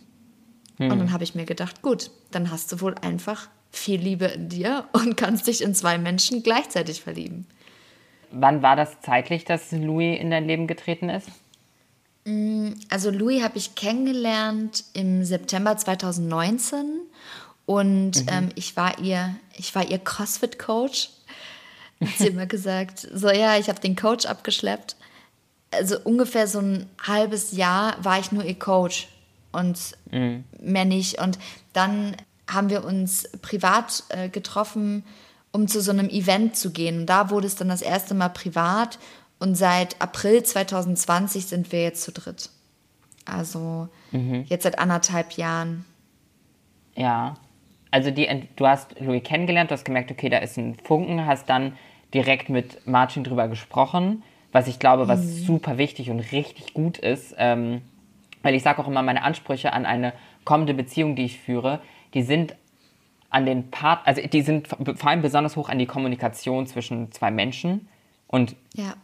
Hm. 0.77 0.91
Und 0.91 0.99
dann 0.99 1.11
habe 1.11 1.23
ich 1.23 1.35
mir 1.35 1.45
gedacht, 1.45 1.81
gut, 1.81 2.11
dann 2.31 2.51
hast 2.51 2.71
du 2.71 2.81
wohl 2.81 2.95
einfach 2.95 3.47
viel 3.71 3.99
Liebe 3.99 4.25
in 4.25 4.49
dir 4.49 4.85
und 4.93 5.17
kannst 5.17 5.47
dich 5.47 5.61
in 5.61 5.75
zwei 5.75 5.97
Menschen 5.97 6.43
gleichzeitig 6.43 7.01
verlieben. 7.01 7.45
Wann 8.31 8.61
war 8.61 8.75
das 8.75 9.01
zeitlich, 9.01 9.43
dass 9.43 9.71
Louis 9.71 10.19
in 10.19 10.31
dein 10.31 10.47
Leben 10.47 10.67
getreten 10.67 11.09
ist? 11.09 11.27
Mm, 12.25 12.69
also 12.89 13.09
Louis 13.09 13.43
habe 13.43 13.57
ich 13.57 13.75
kennengelernt 13.75 14.85
im 14.93 15.23
September 15.25 15.75
2019 15.75 17.01
und 17.65 18.21
mhm. 18.23 18.27
ähm, 18.27 18.49
ich 18.55 18.75
war 18.77 18.99
ihr, 18.99 19.35
ich 19.57 19.73
war 19.75 19.89
ihr 19.89 19.99
CrossFit-Coach. 19.99 21.09
Hat 21.99 22.17
sie 22.17 22.27
immer 22.27 22.45
gesagt, 22.47 22.99
so 22.99 23.29
ja, 23.29 23.57
ich 23.57 23.69
habe 23.69 23.79
den 23.79 23.95
Coach 23.95 24.25
abgeschleppt. 24.25 24.95
Also 25.71 25.97
ungefähr 26.03 26.47
so 26.47 26.59
ein 26.59 26.89
halbes 27.01 27.53
Jahr 27.53 27.95
war 28.03 28.19
ich 28.19 28.31
nur 28.31 28.43
ihr 28.43 28.59
Coach 28.59 29.07
und 29.51 29.77
mhm. 30.11 30.43
mehr 30.59 30.85
nicht. 30.85 31.19
Und 31.19 31.39
dann 31.73 32.15
haben 32.49 32.69
wir 32.69 32.83
uns 32.83 33.29
privat 33.41 34.03
äh, 34.09 34.29
getroffen, 34.29 35.03
um 35.51 35.67
zu 35.67 35.81
so 35.81 35.91
einem 35.91 36.09
Event 36.09 36.55
zu 36.55 36.71
gehen. 36.71 37.01
Und 37.01 37.05
da 37.07 37.29
wurde 37.29 37.47
es 37.47 37.55
dann 37.55 37.69
das 37.69 37.81
erste 37.81 38.13
Mal 38.13 38.29
privat. 38.29 38.99
Und 39.39 39.55
seit 39.55 39.99
April 40.01 40.43
2020 40.43 41.45
sind 41.45 41.71
wir 41.71 41.83
jetzt 41.83 42.03
zu 42.03 42.11
dritt. 42.11 42.49
Also 43.25 43.89
mhm. 44.11 44.45
jetzt 44.47 44.63
seit 44.63 44.79
anderthalb 44.79 45.33
Jahren. 45.33 45.85
Ja, 46.95 47.35
also 47.91 48.11
die, 48.11 48.27
du 48.55 48.67
hast 48.67 48.99
Louis 48.99 49.23
kennengelernt, 49.23 49.71
du 49.71 49.73
hast 49.73 49.85
gemerkt, 49.85 50.11
okay, 50.11 50.29
da 50.29 50.37
ist 50.37 50.57
ein 50.57 50.75
Funken, 50.83 51.25
hast 51.25 51.49
dann 51.49 51.77
direkt 52.13 52.49
mit 52.49 52.85
Martin 52.87 53.23
drüber 53.23 53.47
gesprochen, 53.47 54.23
was 54.51 54.67
ich 54.67 54.79
glaube, 54.79 55.07
was 55.07 55.21
mhm. 55.21 55.45
super 55.45 55.77
wichtig 55.77 56.09
und 56.09 56.19
richtig 56.31 56.73
gut 56.73 56.97
ist, 56.97 57.35
ähm, 57.37 57.81
weil 58.41 58.55
ich 58.55 58.63
sage 58.63 58.81
auch 58.81 58.87
immer, 58.87 59.03
meine 59.03 59.23
Ansprüche 59.23 59.73
an 59.73 59.85
eine 59.85 60.13
kommende 60.43 60.73
Beziehung, 60.73 61.15
die 61.15 61.25
ich 61.25 61.39
führe, 61.39 61.81
die 62.13 62.23
sind 62.23 62.55
an 63.29 63.45
den 63.45 63.71
Part, 63.71 64.05
also 64.05 64.21
die 64.21 64.41
sind 64.41 64.67
vor 64.67 65.07
allem 65.07 65.21
besonders 65.21 65.55
hoch 65.55 65.69
an 65.69 65.79
die 65.79 65.85
Kommunikation 65.85 66.67
zwischen 66.67 67.11
zwei 67.11 67.31
Menschen 67.31 67.87
und 68.27 68.55
ja 68.73 68.95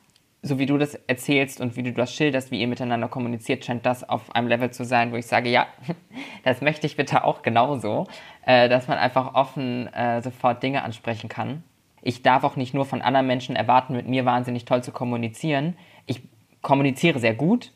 so 0.42 0.60
wie 0.60 0.66
du 0.66 0.78
das 0.78 0.96
erzählst 0.96 1.62
und 1.62 1.76
wie 1.76 1.84
du 1.84 1.92
das 1.92 2.14
schilderst, 2.14 2.52
wie 2.52 2.62
ihr 2.62 2.68
miteinander 2.68 3.08
kommuniziert, 3.08 3.66
scheint 3.66 3.86
das 3.86 4.08
auf 4.08 4.36
einem 4.36 4.48
Level 4.48 4.72
zu 4.72 4.86
sein, 4.86 5.12
wo 5.12 5.16
ich 5.16 5.26
sage, 5.26 5.50
ja, 5.50 5.68
das 6.44 6.62
möchte 6.62 6.88
ich 6.88 6.96
bitte 6.96 7.24
auch 7.24 7.42
genauso, 7.42 8.08
äh, 8.46 8.70
dass 8.70 8.88
man 8.88 8.98
einfach 8.98 9.34
offen 9.34 9.92
äh, 9.94 10.22
sofort 10.22 10.62
Dinge 10.64 10.84
ansprechen 10.84 11.30
kann. 11.30 11.64
Ich 12.08 12.22
darf 12.22 12.46
auch 12.46 12.56
nicht 12.56 12.74
nur 12.74 12.86
von 12.86 13.02
anderen 13.02 13.28
Menschen 13.28 13.58
erwarten, 13.58 13.91
mit 13.91 14.08
mir 14.08 14.24
wahnsinnig 14.24 14.63
toll 14.63 14.82
zu 14.82 14.93
kommunizieren. 14.93 15.76
Ich 16.06 16.22
kommuniziere 16.62 17.20
sehr 17.20 17.36
gut, 17.36 17.74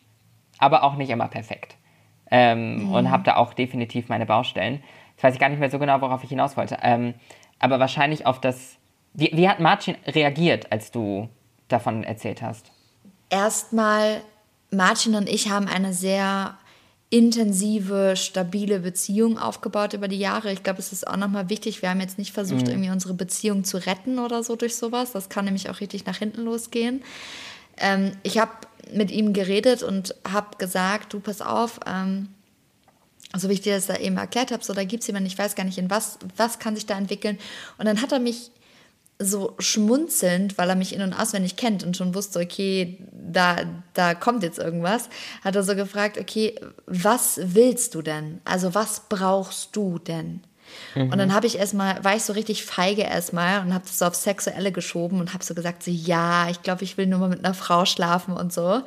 aber 0.58 0.84
auch 0.84 0.96
nicht 0.96 1.10
immer 1.10 1.28
perfekt. 1.28 1.76
Ähm, 2.32 2.86
mhm. 2.86 2.94
Und 2.94 3.12
habe 3.12 3.24
da 3.24 3.36
auch 3.36 3.54
definitiv 3.54 4.08
meine 4.08 4.26
Baustellen. 4.26 4.82
Jetzt 5.12 5.24
weiß 5.26 5.34
ich 5.34 5.40
gar 5.42 5.50
nicht 5.50 5.60
mehr 5.60 5.70
so 5.70 5.80
genau, 5.80 6.00
worauf 6.00 6.24
ich 6.24 6.30
hinaus 6.30 6.56
wollte. 6.56 6.78
Ähm, 6.82 7.14
aber 7.60 7.82
wahrscheinlich 7.82 8.26
auf 8.26 8.40
das. 8.40 8.78
Wie, 9.14 9.32
wie 9.34 9.50
hat 9.50 9.60
Martin 9.60 9.98
reagiert, 10.08 10.72
als 10.72 10.92
du 10.92 11.28
davon 11.68 12.06
erzählt 12.06 12.42
hast? 12.42 12.72
Erstmal, 13.30 14.22
Martin 14.72 15.16
und 15.16 15.28
ich 15.28 15.50
haben 15.50 15.68
eine 15.68 15.92
sehr 15.92 16.58
intensive, 17.12 18.16
stabile 18.16 18.80
Beziehung 18.80 19.38
aufgebaut 19.38 19.94
über 19.94 20.08
die 20.08 20.18
Jahre. 20.18 20.52
Ich 20.54 20.64
glaube, 20.64 20.80
es 20.80 20.94
ist 20.94 21.06
auch 21.06 21.18
nochmal 21.18 21.50
wichtig. 21.50 21.82
Wir 21.82 21.90
haben 21.90 22.00
jetzt 22.00 22.18
nicht 22.18 22.32
versucht, 22.32 22.64
mhm. 22.64 22.72
irgendwie 22.72 22.90
unsere 22.90 23.14
Beziehung 23.14 23.66
zu 23.66 23.86
retten 23.86 24.18
oder 24.18 24.44
so 24.44 24.56
durch 24.56 24.78
sowas. 24.78 25.12
Das 25.12 25.28
kann 25.28 25.44
nämlich 25.44 25.70
auch 25.70 25.82
richtig 25.82 26.06
nach 26.06 26.18
hinten 26.18 26.42
losgehen. 26.44 27.04
Ähm, 27.78 28.14
ich 28.24 28.38
habe 28.38 28.52
mit 28.94 29.12
ihm 29.12 29.34
geredet 29.34 29.84
und 29.84 30.16
habe 30.28 30.58
gesagt, 30.58 31.12
du 31.12 31.20
pass 31.20 31.42
auf, 31.42 31.82
ähm, 31.86 32.30
so 33.38 33.50
wie 33.50 33.54
ich 33.54 33.62
dir 33.62 33.76
das 33.76 33.88
da 33.88 33.98
eben 33.98 34.16
erklärt 34.16 34.52
habe, 34.52 34.64
so 34.64 34.74
da 34.74 34.86
gibt 34.86 35.04
es 35.04 35.08
jemanden, 35.08 35.28
ich 35.28 35.38
weiß 35.38 35.56
gar 35.56 35.66
nicht, 35.66 35.78
in 35.78 35.90
was, 35.90 36.18
was 36.38 36.60
kann 36.60 36.76
sich 36.76 36.86
da 36.86 36.98
entwickeln. 36.98 37.38
Und 37.78 37.88
dann 37.88 38.02
hat 38.02 38.14
er 38.14 38.20
mich 38.20 38.52
so 39.22 39.56
schmunzelnd, 39.60 40.58
weil 40.58 40.70
er 40.70 40.76
mich 40.76 40.94
in- 40.94 41.02
und 41.02 41.14
auswendig 41.14 41.56
kennt 41.56 41.84
und 41.84 41.96
schon 41.96 42.16
wusste, 42.16 42.40
okay, 42.40 42.98
da, 43.12 43.58
da 43.94 44.16
kommt 44.16 44.44
jetzt 44.44 44.60
irgendwas, 44.60 45.10
hat 45.44 45.56
er 45.56 45.64
so 45.64 45.76
gefragt, 45.76 46.18
okay, 46.20 46.56
was 46.86 47.40
willst 47.44 47.96
du 47.96 48.02
denn? 48.02 48.42
Also 48.46 48.74
was 48.74 49.04
brauchst 49.10 49.76
du 49.76 50.00
denn? 50.00 50.42
Mhm. 50.96 51.12
Und 51.12 51.18
dann 51.18 51.34
habe 51.34 51.48
ich 51.48 51.58
erstmal, 51.58 52.04
war 52.04 52.16
ich 52.16 52.24
so 52.24 52.34
richtig 52.34 52.66
feige 52.66 53.04
erstmal 53.04 53.62
und 53.62 53.74
habe 53.74 53.84
das 53.86 54.00
so 54.00 54.06
auf 54.06 54.16
Sexuelle 54.16 54.72
geschoben 54.72 55.20
und 55.20 55.34
habe 55.34 55.44
so 55.44 55.54
gesagt, 55.54 55.84
so 55.84 55.92
ja, 55.92 56.50
ich 56.50 56.62
glaube, 56.62 56.84
ich 56.84 56.98
will 56.98 57.08
nur 57.08 57.20
mal 57.20 57.30
mit 57.30 57.44
einer 57.44 57.54
Frau 57.54 57.86
schlafen 57.86 58.36
und 58.36 58.54
so. 58.54 58.82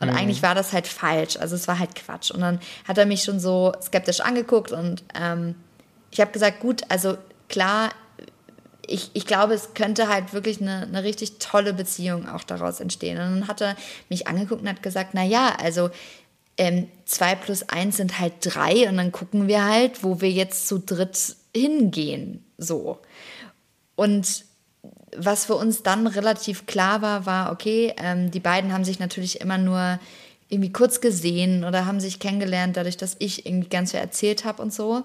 Und 0.00 0.10
mhm. 0.10 0.16
eigentlich 0.16 0.42
war 0.42 0.54
das 0.54 0.72
halt 0.72 0.86
falsch, 0.86 1.36
also 1.36 1.54
es 1.54 1.68
war 1.68 1.78
halt 1.78 1.94
Quatsch. 1.94 2.30
Und 2.30 2.40
dann 2.40 2.60
hat 2.86 2.98
er 2.98 3.06
mich 3.06 3.22
schon 3.22 3.40
so 3.40 3.72
skeptisch 3.82 4.20
angeguckt 4.20 4.72
und 4.72 5.02
ähm, 5.14 5.54
ich 6.10 6.20
habe 6.20 6.32
gesagt, 6.32 6.60
gut, 6.60 6.82
also 6.88 7.16
klar, 7.48 7.90
ich, 8.90 9.10
ich 9.14 9.26
glaube, 9.26 9.54
es 9.54 9.74
könnte 9.74 10.08
halt 10.08 10.32
wirklich 10.32 10.60
eine, 10.60 10.82
eine 10.82 11.04
richtig 11.04 11.38
tolle 11.38 11.72
Beziehung 11.72 12.28
auch 12.28 12.44
daraus 12.44 12.80
entstehen. 12.80 13.18
Und 13.18 13.40
dann 13.40 13.48
hat 13.48 13.60
er 13.60 13.76
mich 14.08 14.26
angeguckt 14.26 14.62
und 14.62 14.68
hat 14.68 14.82
gesagt, 14.82 15.10
na 15.12 15.24
ja, 15.24 15.54
also 15.60 15.90
ähm, 16.58 16.88
zwei 17.04 17.34
plus 17.34 17.68
eins 17.68 17.96
sind 17.96 18.18
halt 18.18 18.34
drei 18.40 18.88
und 18.88 18.96
dann 18.96 19.12
gucken 19.12 19.48
wir 19.48 19.64
halt, 19.64 20.02
wo 20.02 20.20
wir 20.20 20.30
jetzt 20.30 20.68
zu 20.68 20.78
dritt 20.78 21.36
hingehen, 21.54 22.44
so. 22.58 22.98
Und 23.96 24.44
was 25.16 25.46
für 25.46 25.54
uns 25.54 25.82
dann 25.82 26.06
relativ 26.06 26.66
klar 26.66 27.02
war, 27.02 27.26
war, 27.26 27.52
okay, 27.52 27.94
ähm, 27.96 28.30
die 28.30 28.40
beiden 28.40 28.72
haben 28.72 28.84
sich 28.84 28.98
natürlich 28.98 29.40
immer 29.40 29.58
nur 29.58 29.98
irgendwie 30.48 30.72
kurz 30.72 31.00
gesehen 31.00 31.64
oder 31.64 31.86
haben 31.86 32.00
sich 32.00 32.18
kennengelernt, 32.18 32.76
dadurch, 32.76 32.96
dass 32.96 33.16
ich 33.18 33.46
irgendwie 33.46 33.68
ganz 33.68 33.92
viel 33.92 34.00
erzählt 34.00 34.44
habe 34.44 34.62
und 34.62 34.72
so. 34.72 35.04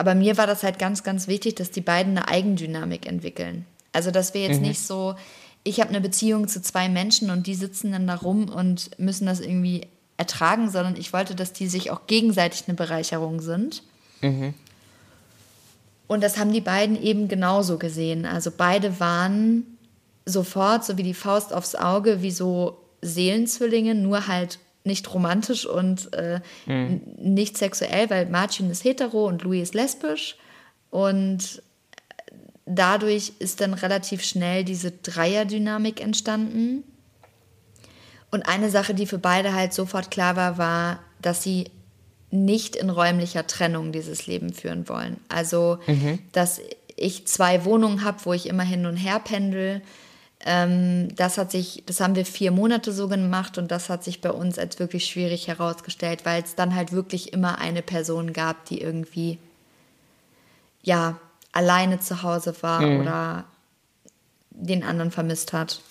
Aber 0.00 0.14
mir 0.14 0.38
war 0.38 0.46
das 0.46 0.62
halt 0.62 0.78
ganz, 0.78 1.02
ganz 1.02 1.28
wichtig, 1.28 1.56
dass 1.56 1.72
die 1.72 1.82
beiden 1.82 2.16
eine 2.16 2.26
Eigendynamik 2.26 3.06
entwickeln. 3.06 3.66
Also, 3.92 4.10
dass 4.10 4.32
wir 4.32 4.40
jetzt 4.40 4.62
mhm. 4.62 4.68
nicht 4.68 4.80
so, 4.80 5.14
ich 5.62 5.78
habe 5.78 5.90
eine 5.90 6.00
Beziehung 6.00 6.48
zu 6.48 6.62
zwei 6.62 6.88
Menschen 6.88 7.28
und 7.28 7.46
die 7.46 7.54
sitzen 7.54 7.92
dann 7.92 8.06
da 8.06 8.14
rum 8.14 8.48
und 8.48 8.98
müssen 8.98 9.26
das 9.26 9.40
irgendwie 9.40 9.86
ertragen, 10.16 10.70
sondern 10.70 10.96
ich 10.96 11.12
wollte, 11.12 11.34
dass 11.34 11.52
die 11.52 11.66
sich 11.66 11.90
auch 11.90 12.06
gegenseitig 12.06 12.64
eine 12.66 12.76
Bereicherung 12.76 13.42
sind. 13.42 13.82
Mhm. 14.22 14.54
Und 16.06 16.24
das 16.24 16.38
haben 16.38 16.54
die 16.54 16.62
beiden 16.62 16.98
eben 16.98 17.28
genauso 17.28 17.76
gesehen. 17.76 18.24
Also 18.24 18.50
beide 18.56 19.00
waren 19.00 19.66
sofort, 20.24 20.82
so 20.82 20.96
wie 20.96 21.02
die 21.02 21.12
Faust 21.12 21.52
aufs 21.52 21.74
Auge, 21.74 22.22
wie 22.22 22.30
so 22.30 22.78
Seelenzwillinge, 23.02 23.94
nur 23.94 24.28
halt 24.28 24.60
nicht 24.84 25.12
romantisch 25.12 25.66
und 25.66 26.12
äh, 26.14 26.40
mhm. 26.66 27.02
nicht 27.16 27.58
sexuell, 27.58 28.08
weil 28.10 28.26
Martin 28.26 28.70
ist 28.70 28.84
hetero 28.84 29.26
und 29.26 29.42
Louis 29.42 29.62
ist 29.62 29.74
lesbisch. 29.74 30.36
Und 30.90 31.62
dadurch 32.66 33.32
ist 33.38 33.60
dann 33.60 33.74
relativ 33.74 34.22
schnell 34.22 34.64
diese 34.64 34.90
Dreierdynamik 34.90 36.00
entstanden. 36.00 36.84
Und 38.30 38.48
eine 38.48 38.70
Sache, 38.70 38.94
die 38.94 39.06
für 39.06 39.18
beide 39.18 39.54
halt 39.54 39.72
sofort 39.74 40.10
klar 40.10 40.36
war, 40.36 40.56
war, 40.56 41.00
dass 41.20 41.42
sie 41.42 41.70
nicht 42.30 42.76
in 42.76 42.90
räumlicher 42.90 43.46
Trennung 43.46 43.92
dieses 43.92 44.26
Leben 44.26 44.52
führen 44.52 44.88
wollen. 44.88 45.16
Also, 45.28 45.78
mhm. 45.86 46.20
dass 46.32 46.60
ich 46.96 47.26
zwei 47.26 47.64
Wohnungen 47.64 48.04
habe, 48.04 48.18
wo 48.24 48.32
ich 48.32 48.46
immer 48.46 48.62
hin 48.62 48.86
und 48.86 48.96
her 48.96 49.18
pendel, 49.18 49.82
das 50.42 51.36
hat 51.36 51.50
sich, 51.50 51.82
das 51.84 52.00
haben 52.00 52.14
wir 52.14 52.24
vier 52.24 52.50
Monate 52.50 52.92
so 52.92 53.08
gemacht 53.08 53.58
und 53.58 53.70
das 53.70 53.90
hat 53.90 54.02
sich 54.02 54.22
bei 54.22 54.30
uns 54.30 54.58
als 54.58 54.78
wirklich 54.78 55.04
schwierig 55.04 55.48
herausgestellt, 55.48 56.24
weil 56.24 56.42
es 56.42 56.54
dann 56.54 56.74
halt 56.74 56.92
wirklich 56.92 57.34
immer 57.34 57.58
eine 57.58 57.82
Person 57.82 58.32
gab, 58.32 58.64
die 58.64 58.80
irgendwie 58.80 59.38
ja 60.82 61.18
alleine 61.52 62.00
zu 62.00 62.22
Hause 62.22 62.54
war 62.62 62.80
mhm. 62.80 63.00
oder 63.00 63.44
den 64.50 64.82
anderen 64.82 65.10
vermisst 65.10 65.52
hat. 65.52 65.82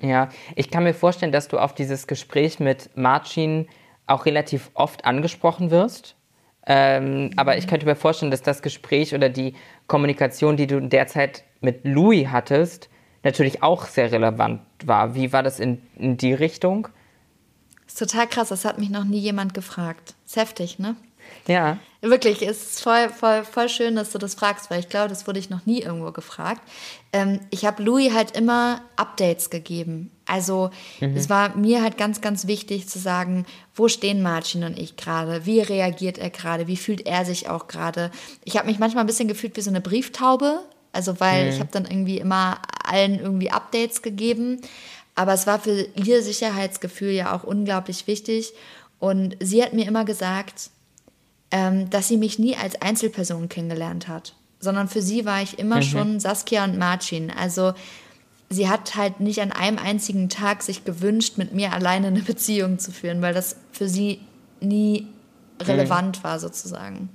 Ja, 0.00 0.30
ich 0.56 0.70
kann 0.70 0.84
mir 0.84 0.94
vorstellen, 0.94 1.32
dass 1.32 1.48
du 1.48 1.58
auf 1.58 1.74
dieses 1.74 2.06
Gespräch 2.06 2.60
mit 2.60 2.96
Marcin 2.96 3.68
auch 4.06 4.24
relativ 4.24 4.70
oft 4.74 5.04
angesprochen 5.04 5.70
wirst. 5.70 6.14
Ähm, 6.66 7.24
mhm. 7.24 7.30
Aber 7.36 7.58
ich 7.58 7.66
könnte 7.66 7.86
mir 7.86 7.96
vorstellen, 7.96 8.30
dass 8.30 8.42
das 8.42 8.62
Gespräch 8.62 9.14
oder 9.14 9.28
die 9.28 9.54
Kommunikation, 9.86 10.56
die 10.56 10.66
du 10.66 10.80
derzeit 10.80 11.44
mit 11.60 11.84
Louis 11.84 12.28
hattest, 12.28 12.89
natürlich 13.22 13.62
auch 13.62 13.86
sehr 13.86 14.12
relevant 14.12 14.60
war. 14.84 15.14
Wie 15.14 15.32
war 15.32 15.42
das 15.42 15.60
in, 15.60 15.82
in 15.96 16.16
die 16.16 16.32
Richtung? 16.32 16.88
Das 17.84 17.94
ist 17.94 18.10
total 18.10 18.26
krass, 18.28 18.48
das 18.48 18.64
hat 18.64 18.78
mich 18.78 18.90
noch 18.90 19.04
nie 19.04 19.18
jemand 19.18 19.54
gefragt. 19.54 20.14
Ist 20.24 20.36
heftig, 20.36 20.78
ne? 20.78 20.96
Ja. 21.46 21.78
Wirklich, 22.02 22.40
es 22.42 22.62
ist 22.62 22.82
voll, 22.82 23.10
voll, 23.10 23.44
voll 23.44 23.68
schön, 23.68 23.94
dass 23.94 24.10
du 24.10 24.18
das 24.18 24.34
fragst, 24.34 24.70
weil 24.70 24.80
ich 24.80 24.88
glaube, 24.88 25.08
das 25.08 25.26
wurde 25.26 25.38
ich 25.38 25.50
noch 25.50 25.66
nie 25.66 25.82
irgendwo 25.82 26.12
gefragt. 26.12 26.62
Ähm, 27.12 27.40
ich 27.50 27.66
habe 27.66 27.82
Louis 27.82 28.14
halt 28.14 28.36
immer 28.36 28.80
Updates 28.96 29.50
gegeben. 29.50 30.10
Also 30.24 30.70
mhm. 31.00 31.16
es 31.16 31.28
war 31.28 31.56
mir 31.56 31.82
halt 31.82 31.98
ganz, 31.98 32.20
ganz 32.22 32.46
wichtig 32.46 32.88
zu 32.88 32.98
sagen, 32.98 33.44
wo 33.74 33.88
stehen 33.88 34.22
Martin 34.22 34.64
und 34.64 34.78
ich 34.78 34.96
gerade? 34.96 35.44
Wie 35.44 35.60
reagiert 35.60 36.16
er 36.16 36.30
gerade? 36.30 36.68
Wie 36.68 36.78
fühlt 36.78 37.06
er 37.06 37.26
sich 37.26 37.50
auch 37.50 37.68
gerade? 37.68 38.10
Ich 38.44 38.56
habe 38.56 38.66
mich 38.66 38.78
manchmal 38.78 39.04
ein 39.04 39.08
bisschen 39.08 39.28
gefühlt 39.28 39.56
wie 39.56 39.62
so 39.62 39.70
eine 39.70 39.82
Brieftaube. 39.82 40.60
Also 40.92 41.20
weil 41.20 41.46
mhm. 41.46 41.52
ich 41.52 41.60
habe 41.60 41.70
dann 41.72 41.84
irgendwie 41.84 42.18
immer 42.18 42.58
allen 42.84 43.18
irgendwie 43.18 43.50
Updates 43.50 44.02
gegeben. 44.02 44.60
Aber 45.14 45.34
es 45.34 45.46
war 45.46 45.58
für 45.58 45.86
ihr 45.96 46.22
Sicherheitsgefühl 46.22 47.10
ja 47.10 47.34
auch 47.34 47.44
unglaublich 47.44 48.06
wichtig. 48.06 48.52
Und 48.98 49.36
sie 49.40 49.62
hat 49.62 49.72
mir 49.72 49.86
immer 49.86 50.04
gesagt, 50.04 50.70
ähm, 51.50 51.90
dass 51.90 52.08
sie 52.08 52.16
mich 52.16 52.38
nie 52.38 52.56
als 52.56 52.80
Einzelperson 52.80 53.48
kennengelernt 53.48 54.08
hat, 54.08 54.34
sondern 54.60 54.88
für 54.88 55.02
sie 55.02 55.24
war 55.24 55.42
ich 55.42 55.58
immer 55.58 55.76
mhm. 55.76 55.82
schon 55.82 56.20
Saskia 56.20 56.64
und 56.64 56.78
Marcin. 56.78 57.30
Also 57.30 57.74
sie 58.50 58.68
hat 58.68 58.94
halt 58.94 59.20
nicht 59.20 59.40
an 59.40 59.52
einem 59.52 59.78
einzigen 59.78 60.28
Tag 60.28 60.62
sich 60.62 60.84
gewünscht, 60.84 61.38
mit 61.38 61.52
mir 61.52 61.72
alleine 61.72 62.08
eine 62.08 62.20
Beziehung 62.26 62.78
zu 62.78 62.92
führen, 62.92 63.22
weil 63.22 63.34
das 63.34 63.56
für 63.72 63.88
sie 63.88 64.20
nie 64.60 65.06
relevant 65.60 66.18
mhm. 66.18 66.24
war 66.24 66.38
sozusagen. 66.38 67.08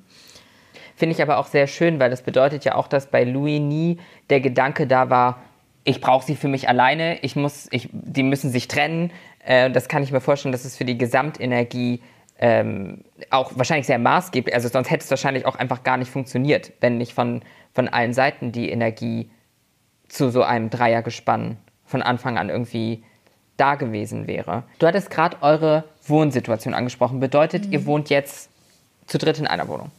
Finde 0.96 1.14
ich 1.16 1.22
aber 1.22 1.38
auch 1.38 1.48
sehr 1.48 1.68
schön, 1.68 2.00
weil 2.00 2.10
das 2.10 2.22
bedeutet 2.22 2.64
ja 2.66 2.76
auch, 2.76 2.88
dass 2.88 3.08
bei 3.08 3.24
Louis 3.24 3.60
nie 3.60 4.00
der 4.30 4.40
Gedanke 4.40 4.88
da 4.88 5.10
war, 5.10 5.42
ich 5.84 6.02
brauche 6.02 6.26
sie 6.26 6.36
für 6.36 6.48
mich 6.48 6.68
alleine, 6.68 7.20
ich 7.22 7.36
muss, 7.36 7.68
ich, 7.72 7.90
die 7.92 8.24
müssen 8.24 8.50
sich 8.50 8.68
trennen. 8.68 9.12
Äh, 9.46 9.70
das 9.70 9.88
kann 9.88 10.04
ich 10.04 10.12
mir 10.12 10.22
vorstellen, 10.22 10.52
dass 10.52 10.66
es 10.66 10.76
für 10.76 10.86
die 10.86 10.98
Gesamtenergie 10.98 12.02
ähm, 12.40 13.04
auch 13.30 13.52
wahrscheinlich 13.56 13.88
sehr 13.88 14.00
maßgeblich, 14.00 14.54
also 14.54 14.68
sonst 14.68 14.90
hätte 14.90 15.04
es 15.04 15.10
wahrscheinlich 15.10 15.46
auch 15.46 15.56
einfach 15.56 15.84
gar 15.84 15.98
nicht 15.98 16.12
funktioniert, 16.12 16.74
wenn 16.82 16.98
nicht 16.98 17.14
von, 17.14 17.42
von 17.74 17.88
allen 17.88 18.14
Seiten 18.14 18.52
die 18.52 18.70
Energie 18.70 19.30
zu 20.10 20.32
so 20.32 20.44
einem 20.44 20.70
Dreiergespann 20.70 21.58
von 21.86 22.02
Anfang 22.02 22.38
an 22.38 22.50
irgendwie 22.50 23.04
da 23.58 23.76
gewesen 23.76 24.28
wäre. 24.28 24.64
Du 24.80 24.88
hattest 24.88 25.10
gerade 25.10 25.38
eure 25.42 25.86
Wohnsituation 26.06 26.74
angesprochen. 26.74 27.20
Bedeutet, 27.20 27.68
mhm. 27.68 27.74
ihr 27.74 27.86
wohnt 27.86 28.10
jetzt 28.10 28.50
zu 29.08 29.18
dritt 29.18 29.40
in 29.40 29.48
einer 29.48 29.68
Wohnung? 29.68 29.92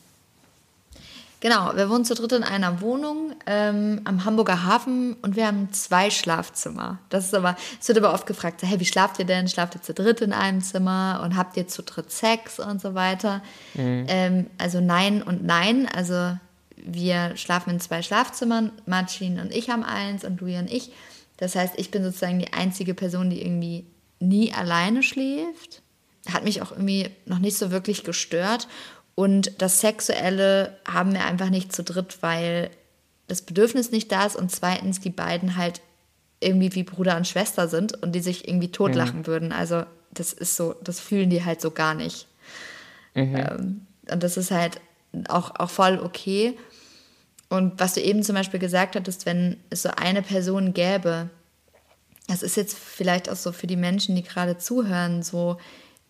Genau, 1.40 1.76
wir 1.76 1.90
wohnen 1.90 2.04
zu 2.04 2.14
dritt 2.14 2.32
in 2.32 2.42
einer 2.42 2.80
Wohnung 2.80 3.34
ähm, 3.46 4.00
am 4.04 4.24
Hamburger 4.24 4.64
Hafen 4.64 5.14
und 5.20 5.36
wir 5.36 5.46
haben 5.46 5.70
zwei 5.72 6.10
Schlafzimmer. 6.10 6.98
Das 7.10 7.26
ist 7.26 7.34
aber, 7.34 7.56
es 7.78 7.86
wird 7.88 7.98
aber 7.98 8.14
oft 8.14 8.26
gefragt, 8.26 8.62
hey, 8.62 8.80
wie 8.80 8.86
schlaft 8.86 9.18
ihr 9.18 9.26
denn? 9.26 9.46
Schlaft 9.46 9.74
ihr 9.74 9.82
zu 9.82 9.92
dritt 9.92 10.22
in 10.22 10.32
einem 10.32 10.62
Zimmer 10.62 11.20
und 11.22 11.36
habt 11.36 11.56
ihr 11.58 11.68
zu 11.68 11.82
dritt 11.82 12.10
Sex 12.10 12.58
und 12.58 12.80
so 12.80 12.94
weiter? 12.94 13.42
Mhm. 13.74 14.06
Ähm, 14.08 14.46
also 14.56 14.80
nein 14.80 15.22
und 15.22 15.44
nein. 15.44 15.86
Also 15.94 16.36
wir 16.76 17.36
schlafen 17.36 17.70
in 17.70 17.80
zwei 17.80 18.00
Schlafzimmern. 18.02 18.72
Martin 18.86 19.38
und 19.38 19.54
ich 19.54 19.68
haben 19.68 19.82
eins 19.82 20.24
und 20.24 20.40
Louis 20.40 20.58
und 20.58 20.72
ich. 20.72 20.92
Das 21.36 21.54
heißt, 21.54 21.74
ich 21.76 21.90
bin 21.90 22.02
sozusagen 22.02 22.38
die 22.38 22.54
einzige 22.54 22.94
Person, 22.94 23.28
die 23.28 23.42
irgendwie 23.42 23.84
nie 24.20 24.54
alleine 24.54 25.02
schläft. 25.02 25.82
Hat 26.32 26.44
mich 26.44 26.62
auch 26.62 26.72
irgendwie 26.72 27.10
noch 27.26 27.38
nicht 27.38 27.58
so 27.58 27.70
wirklich 27.70 28.04
gestört. 28.04 28.68
Und 29.16 29.60
das 29.60 29.80
Sexuelle 29.80 30.76
haben 30.86 31.12
wir 31.14 31.24
einfach 31.24 31.50
nicht 31.50 31.74
zu 31.74 31.82
dritt, 31.82 32.18
weil 32.20 32.70
das 33.26 33.42
Bedürfnis 33.42 33.90
nicht 33.90 34.12
da 34.12 34.26
ist 34.26 34.36
und 34.36 34.52
zweitens 34.52 35.00
die 35.00 35.10
beiden 35.10 35.56
halt 35.56 35.80
irgendwie 36.38 36.74
wie 36.74 36.82
Bruder 36.82 37.16
und 37.16 37.26
Schwester 37.26 37.66
sind 37.66 38.00
und 38.02 38.12
die 38.12 38.20
sich 38.20 38.46
irgendwie 38.46 38.70
totlachen 38.70 39.20
mhm. 39.20 39.26
würden. 39.26 39.52
Also 39.52 39.84
das 40.12 40.34
ist 40.34 40.54
so, 40.54 40.74
das 40.84 41.00
fühlen 41.00 41.30
die 41.30 41.44
halt 41.44 41.62
so 41.62 41.70
gar 41.70 41.94
nicht. 41.94 42.28
Mhm. 43.14 43.36
Ähm, 43.36 43.86
und 44.10 44.22
das 44.22 44.36
ist 44.36 44.50
halt 44.50 44.80
auch, 45.28 45.58
auch 45.58 45.70
voll 45.70 45.98
okay. 45.98 46.56
Und 47.48 47.80
was 47.80 47.94
du 47.94 48.02
eben 48.02 48.22
zum 48.22 48.34
Beispiel 48.34 48.60
gesagt 48.60 48.96
hattest, 48.96 49.24
wenn 49.24 49.56
es 49.70 49.82
so 49.82 49.88
eine 49.96 50.20
Person 50.20 50.74
gäbe, 50.74 51.30
das 52.28 52.42
ist 52.42 52.56
jetzt 52.56 52.76
vielleicht 52.76 53.30
auch 53.30 53.36
so 53.36 53.50
für 53.52 53.66
die 53.66 53.76
Menschen, 53.76 54.14
die 54.14 54.22
gerade 54.22 54.58
zuhören, 54.58 55.22
so 55.22 55.58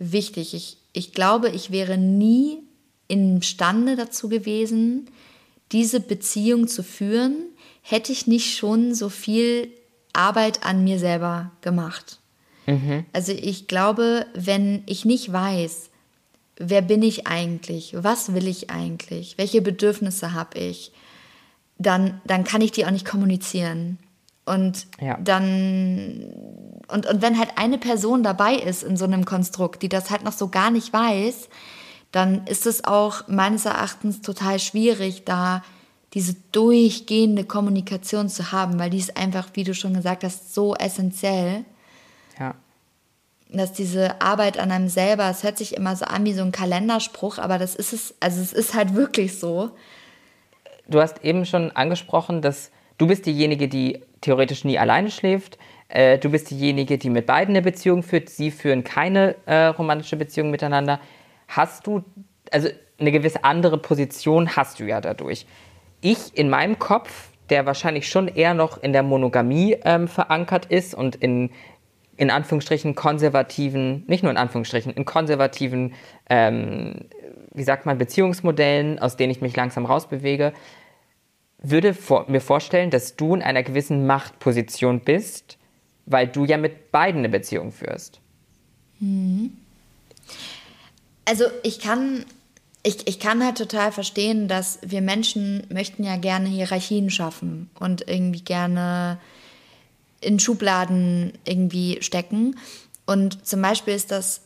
wichtig. 0.01 0.55
Ich, 0.55 0.79
ich 0.93 1.13
glaube, 1.13 1.51
ich 1.51 1.71
wäre 1.71 1.99
nie 1.99 2.66
imstande 3.09 3.97
dazu 3.97 4.29
gewesen, 4.29 5.09
diese 5.73 6.01
Beziehung 6.01 6.69
zu 6.69 6.83
führen, 6.83 7.37
hätte 7.83 8.13
ich 8.13 8.27
nicht 8.27 8.57
schon 8.57 8.95
so 8.95 9.09
viel 9.09 9.71
Arbeit 10.13 10.65
an 10.65 10.85
mir 10.85 10.99
selber 10.99 11.53
gemacht. 11.61 12.21
Mhm. 12.67 13.05
Also 13.13 13.33
ich 13.33 13.69
glaube, 13.69 14.27
wenn 14.35 14.83
ich 14.87 15.05
nicht 15.05 15.33
weiß, 15.33 15.91
wer 16.59 16.83
bin 16.83 17.03
ich 17.03 17.27
eigentlich, 17.27 17.95
was 17.97 18.35
will 18.35 18.49
ich 18.49 18.71
eigentlich, 18.71 19.39
welche 19.39 19.63
Bedürfnisse 19.63 20.33
habe 20.33 20.59
ich, 20.59 20.93
dann, 21.79 22.21
dann 22.25 22.45
kann 22.45 22.63
ich 22.63 22.73
die 22.73 22.87
auch 22.87 22.91
nicht 22.91 23.07
kommunizieren. 23.07 23.99
Und 24.47 24.87
ja. 25.01 25.19
dann, 25.23 26.33
und, 26.89 27.07
und 27.07 27.21
wenn 27.21 27.39
halt 27.39 27.51
eine 27.57 27.79
Person 27.79 28.23
dabei 28.23 28.55
ist 28.55 28.85
in 28.85 28.97
so 28.97 29.05
einem 29.05 29.25
Konstrukt, 29.25 29.83
die 29.83 29.89
das 29.89 30.11
halt 30.11 30.25
noch 30.25 30.33
so 30.33 30.49
gar 30.49 30.71
nicht 30.71 30.93
weiß, 30.93 31.49
dann 32.17 32.47
ist 32.47 32.65
es 32.65 32.83
auch 32.85 33.29
meines 33.29 33.67
Erachtens 33.67 34.23
total 34.23 34.59
schwierig, 34.59 35.25
da 35.27 35.63
diese 36.15 36.35
durchgehende 36.51 37.45
Kommunikation 37.45 38.31
zu 38.31 38.53
haben, 38.53 38.79
weil 38.79 38.89
die 38.89 38.97
ist 38.97 39.19
einfach, 39.19 39.49
wie 39.53 39.65
du 39.65 39.75
schon 39.75 39.93
gesagt 39.93 40.25
hast, 40.25 40.55
so 40.55 40.75
essentiell. 40.75 41.67
Ja. 42.41 42.55
Dass 43.51 43.75
diese 43.75 44.19
Arbeit 44.23 44.59
an 44.59 44.73
einem 44.73 44.89
selber, 44.89 45.29
es 45.29 45.43
hört 45.43 45.59
sich 45.59 45.77
immer 45.77 45.95
so 45.95 46.07
an 46.07 46.25
wie 46.25 46.33
so 46.33 46.43
ein 46.43 46.53
Kalenderspruch, 46.53 47.37
aber 47.37 47.59
das 47.59 47.75
ist 47.75 47.93
es, 47.93 48.15
also 48.19 48.41
es 48.41 48.55
ist 48.55 48.73
halt 48.73 48.95
wirklich 48.95 49.39
so. 49.39 49.73
Du 50.89 51.03
hast 51.03 51.23
eben 51.23 51.45
schon 51.45 51.71
angesprochen, 51.73 52.41
dass 52.41 52.71
du 52.97 53.09
bist 53.09 53.27
diejenige, 53.27 53.69
die 53.69 54.01
theoretisch 54.23 54.65
nie 54.65 54.79
alleine 54.79 55.11
schläft. 55.11 55.59
Äh, 55.89 56.17
du 56.17 56.31
bist 56.31 56.51
diejenige, 56.51 56.97
die 56.97 57.11
mit 57.11 57.27
beiden 57.27 57.55
eine 57.55 57.63
Beziehung 57.63 58.03
führt. 58.03 58.31
Sie 58.31 58.51
führen 58.51 58.85
keine 58.85 59.37
äh, 59.45 59.67
romantische 59.67 60.17
Beziehung 60.17 60.51
miteinander. 60.51 60.99
Hast 61.49 61.87
du, 61.87 62.05
also 62.51 62.69
eine 62.99 63.13
gewisse 63.13 63.45
andere 63.45 63.79
Position 63.79 64.57
hast 64.57 64.81
du 64.81 64.85
ja 64.85 65.01
dadurch. 65.01 65.47
Ich 66.01 66.37
in 66.37 66.49
meinem 66.49 66.79
Kopf, 66.79 67.31
der 67.51 67.67
wahrscheinlich 67.67 68.09
schon 68.09 68.29
eher 68.29 68.55
noch 68.55 68.83
in 68.83 68.93
der 68.93 69.03
Monogamie 69.03 69.77
ähm, 69.85 70.09
verankert 70.09 70.67
ist 70.67 70.95
und 70.95 71.17
in, 71.17 71.51
in 72.17 72.31
Anführungsstrichen 72.31 72.95
konservativen, 72.95 74.05
nicht 74.07 74.23
nur 74.23 74.33
in 74.33 74.39
Anführungsstrichen, 74.39 74.93
in 74.93 75.05
konservativen, 75.05 75.95
ähm, 76.29 77.09
wie 77.53 77.63
sagt 77.63 77.87
man, 77.87 77.99
Beziehungsmodellen, 77.99 78.99
aus 78.99 79.17
denen 79.17 79.31
ich 79.31 79.41
mich 79.41 79.55
langsam 79.57 79.85
rausbewege, 79.85 80.53
würde 81.59 81.95
vor, 81.95 82.27
mir 82.29 82.41
vorstellen, 82.41 82.91
dass 82.91 83.17
du 83.17 83.35
in 83.35 83.43
einer 83.43 83.63
gewissen 83.63 84.07
Machtposition 84.07 85.01
bist, 85.01 85.59
weil 86.05 86.27
du 86.29 86.45
ja 86.45 86.57
mit 86.57 86.93
beiden 86.93 87.21
eine 87.21 87.29
Beziehung 87.29 87.73
führst. 87.73 88.21
Mhm. 89.01 89.53
Also 91.27 91.45
ich 91.63 91.81
kann, 91.81 92.25
ich, 92.83 93.07
ich 93.07 93.21
kann 93.21 93.45
halt 93.45 93.59
total 93.59 93.93
verstehen, 93.93 94.49
dass 94.49 94.79
wir 94.83 95.03
Menschen 95.03 95.67
möchten 95.69 96.03
ja 96.03 96.17
gerne 96.17 96.49
Hierarchien 96.49 97.11
schaffen 97.11 97.69
und 97.79 98.09
irgendwie 98.09 98.41
gerne 98.41 99.19
in 100.21 100.41
Schubladen 100.41 101.35
irgendwie 101.45 101.99
stecken. 102.01 102.57
Und 103.05 103.47
zum 103.47 103.61
Beispiel 103.61 103.95
ist 103.95 104.11
das 104.11 104.41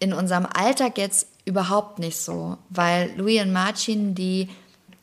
in 0.00 0.12
unserem 0.12 0.46
Alltag 0.46 0.98
jetzt 0.98 1.28
überhaupt 1.46 1.98
nicht 1.98 2.18
so, 2.18 2.58
weil 2.68 3.10
Louis 3.16 3.40
und 3.42 3.52
Martin, 3.52 4.14
die 4.14 4.48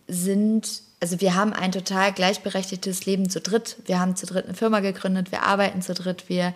sind 0.07 0.83
also 1.01 1.21
wir 1.21 1.35
haben 1.35 1.53
ein 1.53 1.71
total 1.71 2.13
gleichberechtigtes 2.13 3.05
Leben 3.05 3.29
zu 3.29 3.39
dritt. 3.41 3.77
Wir 3.85 3.99
haben 3.99 4.15
zu 4.15 4.25
dritt 4.25 4.45
eine 4.45 4.55
Firma 4.55 4.79
gegründet, 4.79 5.31
wir 5.31 5.43
arbeiten 5.43 5.81
zu 5.81 5.93
dritt, 5.93 6.29
wir, 6.29 6.53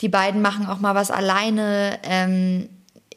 die 0.00 0.08
beiden 0.08 0.42
machen 0.42 0.66
auch 0.66 0.78
mal 0.78 0.94
was 0.94 1.10
alleine. 1.10 1.98
Ähm, 2.02 2.68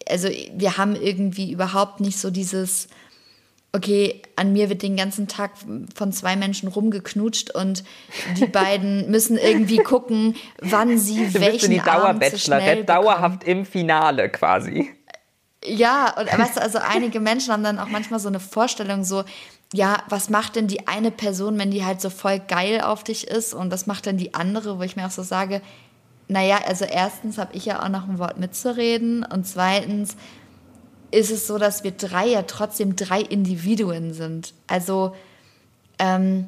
also 0.09 0.29
wir 0.29 0.77
haben 0.77 0.95
irgendwie 0.95 1.51
überhaupt 1.51 1.99
nicht 1.99 2.19
so 2.19 2.29
dieses, 2.29 2.87
okay, 3.73 4.21
an 4.35 4.53
mir 4.53 4.69
wird 4.69 4.81
den 4.81 4.97
ganzen 4.97 5.27
Tag 5.27 5.51
von 5.95 6.11
zwei 6.11 6.35
Menschen 6.35 6.67
rumgeknutscht 6.67 7.51
und 7.51 7.83
die 8.37 8.45
beiden 8.47 9.09
müssen 9.09 9.37
irgendwie 9.37 9.77
gucken, 9.77 10.35
wann 10.59 10.97
sie 10.97 11.27
du 11.27 11.39
welchen 11.39 11.51
bist 11.51 11.71
die 11.71 11.79
Dauerbachelorette 11.79 12.83
dauerhaft 12.85 13.43
im 13.43 13.65
Finale 13.65 14.29
quasi. 14.29 14.91
Ja, 15.63 16.17
und 16.19 16.25
weißt 16.25 16.57
du, 16.57 16.61
also 16.61 16.79
einige 16.79 17.19
Menschen 17.19 17.53
haben 17.53 17.63
dann 17.63 17.77
auch 17.77 17.87
manchmal 17.87 18.19
so 18.19 18.27
eine 18.27 18.39
Vorstellung, 18.39 19.03
so, 19.03 19.23
ja, 19.73 20.03
was 20.09 20.29
macht 20.29 20.55
denn 20.55 20.67
die 20.67 20.87
eine 20.87 21.11
Person, 21.11 21.57
wenn 21.59 21.71
die 21.71 21.85
halt 21.85 22.01
so 22.01 22.09
voll 22.09 22.39
geil 22.39 22.81
auf 22.81 23.03
dich 23.03 23.27
ist? 23.27 23.53
Und 23.53 23.71
was 23.71 23.85
macht 23.85 24.07
denn 24.07 24.17
die 24.17 24.33
andere, 24.33 24.79
wo 24.79 24.81
ich 24.81 24.95
mir 24.95 25.05
auch 25.05 25.11
so 25.11 25.21
sage, 25.21 25.61
naja, 26.31 26.61
also 26.65 26.85
erstens 26.85 27.37
habe 27.37 27.53
ich 27.57 27.65
ja 27.65 27.83
auch 27.83 27.89
noch 27.89 28.07
ein 28.07 28.17
Wort 28.17 28.39
mitzureden 28.39 29.25
und 29.25 29.45
zweitens 29.45 30.15
ist 31.11 31.29
es 31.29 31.45
so, 31.45 31.57
dass 31.57 31.83
wir 31.83 31.91
drei 31.91 32.25
ja 32.25 32.43
trotzdem 32.43 32.95
drei 32.95 33.19
Individuen 33.19 34.13
sind. 34.13 34.53
Also 34.65 35.13
ähm, 35.99 36.47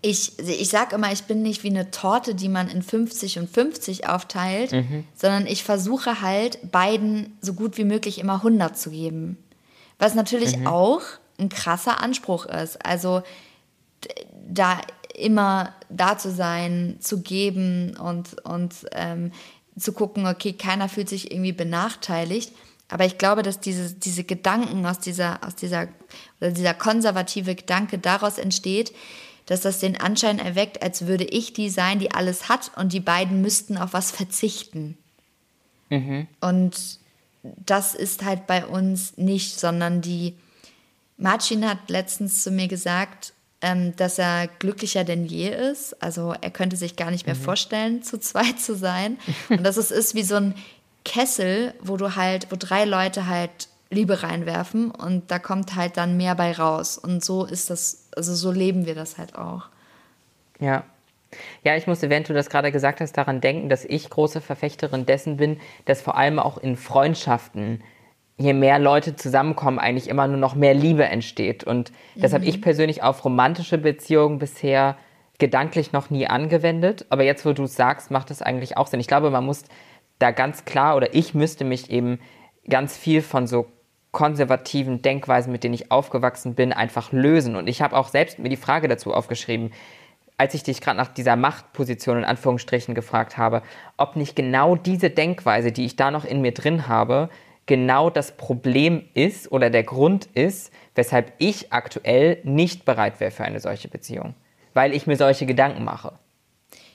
ich, 0.00 0.38
ich 0.38 0.70
sage 0.70 0.94
immer, 0.94 1.12
ich 1.12 1.24
bin 1.24 1.42
nicht 1.42 1.62
wie 1.62 1.68
eine 1.68 1.90
Torte, 1.90 2.34
die 2.34 2.48
man 2.48 2.70
in 2.70 2.80
50 2.80 3.38
und 3.38 3.50
50 3.50 4.08
aufteilt, 4.08 4.72
mhm. 4.72 5.04
sondern 5.14 5.46
ich 5.46 5.62
versuche 5.62 6.22
halt 6.22 6.72
beiden 6.72 7.36
so 7.42 7.52
gut 7.52 7.76
wie 7.76 7.84
möglich 7.84 8.18
immer 8.18 8.36
100 8.36 8.78
zu 8.78 8.92
geben. 8.92 9.36
Was 9.98 10.14
natürlich 10.14 10.56
mhm. 10.56 10.66
auch 10.66 11.02
ein 11.38 11.50
krasser 11.50 12.02
Anspruch 12.02 12.46
ist. 12.46 12.82
Also 12.82 13.20
da 14.48 14.80
immer 15.14 15.74
da 15.88 16.18
zu 16.18 16.30
sein, 16.30 16.96
zu 17.00 17.20
geben 17.20 17.96
und, 17.96 18.40
und 18.44 18.74
ähm, 18.92 19.32
zu 19.78 19.92
gucken, 19.92 20.26
okay, 20.26 20.52
keiner 20.52 20.88
fühlt 20.88 21.08
sich 21.08 21.30
irgendwie 21.30 21.52
benachteiligt. 21.52 22.52
Aber 22.88 23.04
ich 23.04 23.18
glaube, 23.18 23.42
dass 23.42 23.60
diese, 23.60 23.94
diese 23.94 24.24
Gedanken 24.24 24.84
aus 24.84 24.98
dieser, 24.98 25.44
aus 25.44 25.54
dieser, 25.54 25.88
oder 26.40 26.50
dieser 26.50 26.74
konservative 26.74 27.54
Gedanke 27.54 27.98
daraus 27.98 28.38
entsteht, 28.38 28.92
dass 29.46 29.60
das 29.60 29.78
den 29.78 30.00
Anschein 30.00 30.38
erweckt, 30.38 30.82
als 30.82 31.06
würde 31.06 31.24
ich 31.24 31.52
die 31.52 31.70
sein, 31.70 31.98
die 31.98 32.10
alles 32.10 32.48
hat 32.48 32.72
und 32.76 32.92
die 32.92 33.00
beiden 33.00 33.42
müssten 33.42 33.78
auf 33.78 33.92
was 33.92 34.10
verzichten. 34.10 34.98
Mhm. 35.88 36.26
Und 36.40 36.98
das 37.42 37.94
ist 37.94 38.24
halt 38.24 38.46
bei 38.46 38.66
uns 38.66 39.16
nicht, 39.16 39.58
sondern 39.58 40.02
die, 40.02 40.34
Marcin 41.16 41.68
hat 41.68 41.90
letztens 41.90 42.42
zu 42.42 42.50
mir 42.50 42.68
gesagt, 42.68 43.32
ähm, 43.62 43.94
dass 43.96 44.18
er 44.18 44.48
glücklicher 44.58 45.04
denn 45.04 45.26
je 45.26 45.48
ist. 45.48 46.02
Also 46.02 46.34
er 46.40 46.50
könnte 46.50 46.76
sich 46.76 46.96
gar 46.96 47.10
nicht 47.10 47.26
mehr 47.26 47.34
mhm. 47.34 47.40
vorstellen, 47.40 48.02
zu 48.02 48.18
zweit 48.18 48.58
zu 48.58 48.74
sein. 48.74 49.18
Und 49.48 49.64
dass 49.64 49.76
es 49.76 49.90
ist 49.90 50.14
wie 50.14 50.22
so 50.22 50.36
ein 50.36 50.54
Kessel, 51.04 51.74
wo 51.80 51.96
du 51.96 52.16
halt, 52.16 52.48
wo 52.50 52.56
drei 52.56 52.84
Leute 52.84 53.26
halt 53.26 53.68
Liebe 53.90 54.22
reinwerfen 54.22 54.92
und 54.92 55.32
da 55.32 55.40
kommt 55.40 55.74
halt 55.74 55.96
dann 55.96 56.16
mehr 56.16 56.36
bei 56.36 56.52
raus. 56.52 56.96
Und 56.96 57.24
so 57.24 57.44
ist 57.44 57.70
das, 57.70 58.08
also 58.14 58.34
so 58.34 58.52
leben 58.52 58.86
wir 58.86 58.94
das 58.94 59.18
halt 59.18 59.34
auch. 59.34 59.64
Ja. 60.60 60.84
Ja, 61.62 61.76
ich 61.76 61.86
musste, 61.86 62.10
während 62.10 62.28
du 62.28 62.32
das 62.32 62.50
gerade 62.50 62.72
gesagt 62.72 63.00
hast, 63.00 63.16
daran 63.16 63.40
denken, 63.40 63.68
dass 63.68 63.84
ich 63.84 64.10
große 64.10 64.40
Verfechterin 64.40 65.06
dessen 65.06 65.36
bin, 65.36 65.60
dass 65.84 66.02
vor 66.02 66.16
allem 66.16 66.38
auch 66.38 66.58
in 66.58 66.76
Freundschaften 66.76 67.82
je 68.40 68.54
mehr 68.54 68.78
Leute 68.78 69.16
zusammenkommen, 69.16 69.78
eigentlich 69.78 70.08
immer 70.08 70.26
nur 70.26 70.38
noch 70.38 70.54
mehr 70.54 70.72
Liebe 70.72 71.04
entsteht. 71.04 71.62
Und 71.62 71.92
das 72.16 72.32
mhm. 72.32 72.36
habe 72.36 72.44
ich 72.46 72.62
persönlich 72.62 73.02
auf 73.02 73.24
romantische 73.24 73.76
Beziehungen 73.76 74.38
bisher 74.38 74.96
gedanklich 75.38 75.92
noch 75.92 76.10
nie 76.10 76.26
angewendet. 76.26 77.04
Aber 77.10 77.22
jetzt, 77.22 77.44
wo 77.44 77.52
du 77.52 77.64
es 77.64 77.76
sagst, 77.76 78.10
macht 78.10 78.30
es 78.30 78.40
eigentlich 78.40 78.76
auch 78.76 78.86
Sinn. 78.86 79.00
Ich 79.00 79.08
glaube, 79.08 79.30
man 79.30 79.44
muss 79.44 79.64
da 80.18 80.30
ganz 80.30 80.64
klar 80.64 80.96
oder 80.96 81.14
ich 81.14 81.34
müsste 81.34 81.64
mich 81.64 81.90
eben 81.90 82.18
ganz 82.68 82.96
viel 82.96 83.20
von 83.20 83.46
so 83.46 83.66
konservativen 84.10 85.02
Denkweisen, 85.02 85.52
mit 85.52 85.62
denen 85.62 85.74
ich 85.74 85.90
aufgewachsen 85.90 86.54
bin, 86.54 86.72
einfach 86.72 87.12
lösen. 87.12 87.56
Und 87.56 87.68
ich 87.68 87.82
habe 87.82 87.96
auch 87.96 88.08
selbst 88.08 88.38
mir 88.38 88.48
die 88.48 88.56
Frage 88.56 88.88
dazu 88.88 89.12
aufgeschrieben, 89.12 89.70
als 90.36 90.54
ich 90.54 90.62
dich 90.62 90.80
gerade 90.80 90.96
nach 90.96 91.08
dieser 91.08 91.36
Machtposition 91.36 92.16
in 92.16 92.24
Anführungsstrichen 92.24 92.94
gefragt 92.94 93.36
habe, 93.36 93.62
ob 93.98 94.16
nicht 94.16 94.34
genau 94.34 94.76
diese 94.76 95.10
Denkweise, 95.10 95.72
die 95.72 95.84
ich 95.84 95.96
da 95.96 96.10
noch 96.10 96.24
in 96.24 96.40
mir 96.40 96.52
drin 96.52 96.88
habe, 96.88 97.28
genau 97.66 98.10
das 98.10 98.32
Problem 98.32 99.04
ist 99.14 99.50
oder 99.52 99.70
der 99.70 99.84
Grund 99.84 100.26
ist, 100.34 100.72
weshalb 100.94 101.32
ich 101.38 101.72
aktuell 101.72 102.38
nicht 102.42 102.84
bereit 102.84 103.20
wäre 103.20 103.30
für 103.30 103.44
eine 103.44 103.60
solche 103.60 103.88
Beziehung. 103.88 104.34
Weil 104.74 104.94
ich 104.94 105.06
mir 105.06 105.16
solche 105.16 105.46
Gedanken 105.46 105.84
mache. 105.84 106.12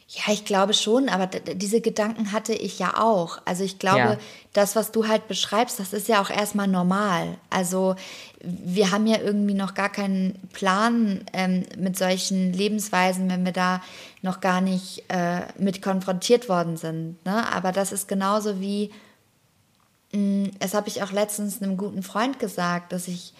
Ja, 0.08 0.32
ich 0.32 0.46
glaube 0.46 0.76
schon, 0.76 1.10
aber 1.10 1.26
diese 1.26 1.82
Gedanken 1.82 2.32
hatte 2.32 2.54
ich 2.54 2.78
ja 2.78 3.02
auch. 3.02 3.40
Also 3.46 3.64
ich 3.64 3.80
glaube, 3.80 3.98
ja. 4.00 4.18
das, 4.54 4.76
was 4.76 4.92
du 4.92 5.08
halt 5.08 5.28
beschreibst, 5.28 5.80
das 5.80 5.94
ist 5.94 6.08
ja 6.08 6.22
auch 6.22 6.30
erstmal 6.30 6.68
normal. 6.68 7.40
Also 7.50 7.96
wir 8.44 8.92
haben 8.92 9.08
ja 9.08 9.18
irgendwie 9.20 9.56
noch 9.56 9.74
gar 9.74 9.90
keinen 9.90 10.38
Plan 10.54 11.26
ähm, 11.34 11.66
mit 11.78 11.98
solchen 11.98 12.54
Lebensweisen, 12.54 13.32
wenn 13.32 13.46
wir 13.46 13.52
da 13.52 13.82
noch 14.22 14.42
gar 14.42 14.62
nicht 14.62 15.04
äh, 15.08 15.42
mit 15.58 15.82
konfrontiert 15.82 16.50
worden 16.50 16.78
sind. 16.78 17.26
Ne? 17.26 17.52
Aber 17.52 17.72
das 17.72 17.92
ist 17.92 18.08
genauso 18.08 18.62
wie, 18.62 18.92
mh, 20.16 20.48
mm, 20.48 20.52
das 20.60 20.74
habe 20.74 20.88
ich 20.88 21.04
auch 21.04 21.12
letztens 21.12 21.62
einem 21.62 21.78
guten 21.78 22.04
Freund 22.04 22.40
gesagt, 22.40 22.92
dass 22.92 23.08
ich 23.08 23.34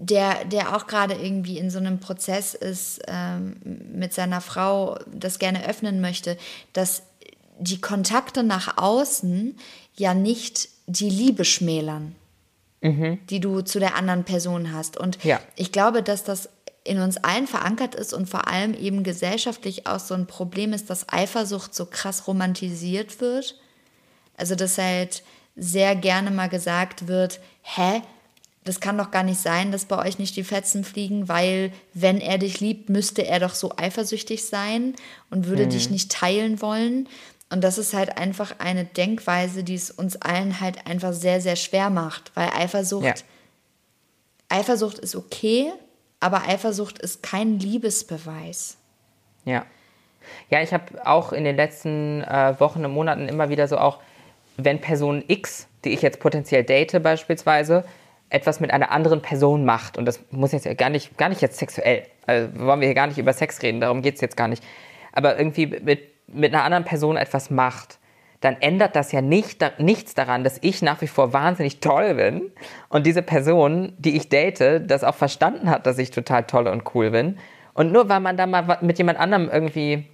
der, 0.00 0.44
der 0.46 0.74
auch 0.74 0.86
gerade 0.86 1.14
irgendwie 1.14 1.58
in 1.58 1.70
so 1.70 1.78
einem 1.78 2.00
Prozess 2.00 2.54
ist, 2.54 3.02
ähm, 3.06 3.56
mit 3.92 4.14
seiner 4.14 4.40
Frau 4.40 4.98
das 5.12 5.38
gerne 5.38 5.68
öffnen 5.68 6.00
möchte, 6.00 6.38
dass 6.72 7.02
die 7.58 7.80
Kontakte 7.80 8.42
nach 8.42 8.78
außen 8.78 9.56
ja 9.94 10.14
nicht 10.14 10.70
die 10.86 11.10
Liebe 11.10 11.44
schmälern, 11.44 12.16
mhm. 12.80 13.18
die 13.28 13.40
du 13.40 13.60
zu 13.60 13.78
der 13.78 13.94
anderen 13.94 14.24
Person 14.24 14.72
hast. 14.72 14.96
Und 14.96 15.22
ja. 15.22 15.40
ich 15.56 15.70
glaube, 15.70 16.02
dass 16.02 16.24
das 16.24 16.48
in 16.82 17.00
uns 17.00 17.18
allen 17.18 17.46
verankert 17.46 17.94
ist 17.94 18.14
und 18.14 18.28
vor 18.28 18.48
allem 18.48 18.72
eben 18.72 19.02
gesellschaftlich 19.02 19.86
auch 19.86 20.00
so 20.00 20.14
ein 20.14 20.26
Problem 20.26 20.72
ist, 20.72 20.88
dass 20.88 21.08
Eifersucht 21.10 21.74
so 21.74 21.84
krass 21.84 22.26
romantisiert 22.26 23.20
wird. 23.20 23.56
Also, 24.40 24.54
dass 24.54 24.78
halt 24.78 25.22
sehr 25.56 25.94
gerne 25.94 26.30
mal 26.30 26.48
gesagt 26.48 27.06
wird, 27.06 27.40
hä, 27.62 28.02
das 28.64 28.80
kann 28.80 28.98
doch 28.98 29.10
gar 29.10 29.22
nicht 29.22 29.40
sein, 29.40 29.72
dass 29.72 29.86
bei 29.86 29.98
euch 29.98 30.18
nicht 30.18 30.36
die 30.36 30.44
Fetzen 30.44 30.84
fliegen, 30.84 31.28
weil 31.28 31.72
wenn 31.94 32.20
er 32.20 32.38
dich 32.38 32.60
liebt, 32.60 32.88
müsste 32.88 33.26
er 33.26 33.40
doch 33.40 33.54
so 33.54 33.72
eifersüchtig 33.76 34.44
sein 34.44 34.94
und 35.30 35.46
würde 35.46 35.64
mhm. 35.64 35.70
dich 35.70 35.90
nicht 35.90 36.12
teilen 36.12 36.60
wollen. 36.60 37.08
Und 37.50 37.62
das 37.64 37.78
ist 37.78 37.94
halt 37.94 38.16
einfach 38.16 38.54
eine 38.58 38.84
Denkweise, 38.84 39.64
die 39.64 39.74
es 39.74 39.90
uns 39.90 40.16
allen 40.16 40.60
halt 40.60 40.86
einfach 40.86 41.12
sehr, 41.12 41.40
sehr 41.40 41.56
schwer 41.56 41.90
macht, 41.90 42.30
weil 42.34 42.50
Eifersucht, 42.50 43.04
ja. 43.04 43.14
Eifersucht 44.48 44.98
ist 44.98 45.16
okay, 45.16 45.72
aber 46.20 46.46
Eifersucht 46.46 46.98
ist 46.98 47.22
kein 47.22 47.58
Liebesbeweis. 47.58 48.76
Ja. 49.44 49.64
Ja, 50.50 50.62
ich 50.62 50.72
habe 50.72 51.06
auch 51.06 51.32
in 51.32 51.44
den 51.44 51.56
letzten 51.56 52.22
äh, 52.22 52.54
Wochen 52.60 52.84
und 52.84 52.92
Monaten 52.92 53.28
immer 53.28 53.48
wieder 53.48 53.66
so 53.68 53.78
auch, 53.78 53.98
wenn 54.64 54.80
Person 54.80 55.24
X, 55.26 55.68
die 55.84 55.90
ich 55.90 56.02
jetzt 56.02 56.20
potenziell 56.20 56.64
date 56.64 57.02
beispielsweise, 57.02 57.84
etwas 58.28 58.60
mit 58.60 58.72
einer 58.72 58.92
anderen 58.92 59.22
Person 59.22 59.64
macht, 59.64 59.98
und 59.98 60.06
das 60.06 60.20
muss 60.30 60.52
jetzt 60.52 60.66
gar 60.78 60.88
nicht, 60.88 61.18
gar 61.18 61.28
nicht 61.28 61.40
jetzt 61.40 61.58
sexuell, 61.58 62.04
also 62.26 62.48
wollen 62.60 62.80
wir 62.80 62.86
hier 62.86 62.94
gar 62.94 63.08
nicht 63.08 63.18
über 63.18 63.32
Sex 63.32 63.60
reden, 63.62 63.80
darum 63.80 64.02
geht 64.02 64.14
es 64.14 64.20
jetzt 64.20 64.36
gar 64.36 64.48
nicht, 64.48 64.62
aber 65.12 65.36
irgendwie 65.36 65.66
mit, 65.66 66.00
mit 66.28 66.54
einer 66.54 66.62
anderen 66.62 66.84
Person 66.84 67.16
etwas 67.16 67.50
macht, 67.50 67.98
dann 68.40 68.56
ändert 68.60 68.96
das 68.96 69.12
ja 69.12 69.20
nicht, 69.20 69.60
da, 69.60 69.72
nichts 69.78 70.14
daran, 70.14 70.44
dass 70.44 70.58
ich 70.62 70.80
nach 70.80 71.00
wie 71.00 71.06
vor 71.06 71.32
wahnsinnig 71.32 71.80
toll 71.80 72.14
bin 72.14 72.50
und 72.88 73.04
diese 73.04 73.22
Person, 73.22 73.92
die 73.98 74.16
ich 74.16 74.28
date, 74.28 74.82
das 74.86 75.04
auch 75.04 75.14
verstanden 75.14 75.68
hat, 75.68 75.86
dass 75.86 75.98
ich 75.98 76.10
total 76.10 76.44
toll 76.44 76.66
und 76.66 76.94
cool 76.94 77.10
bin. 77.10 77.38
Und 77.74 77.92
nur 77.92 78.08
weil 78.08 78.20
man 78.20 78.36
da 78.36 78.46
mal 78.46 78.78
mit 78.80 78.98
jemand 78.98 79.18
anderem 79.18 79.48
irgendwie 79.52 80.06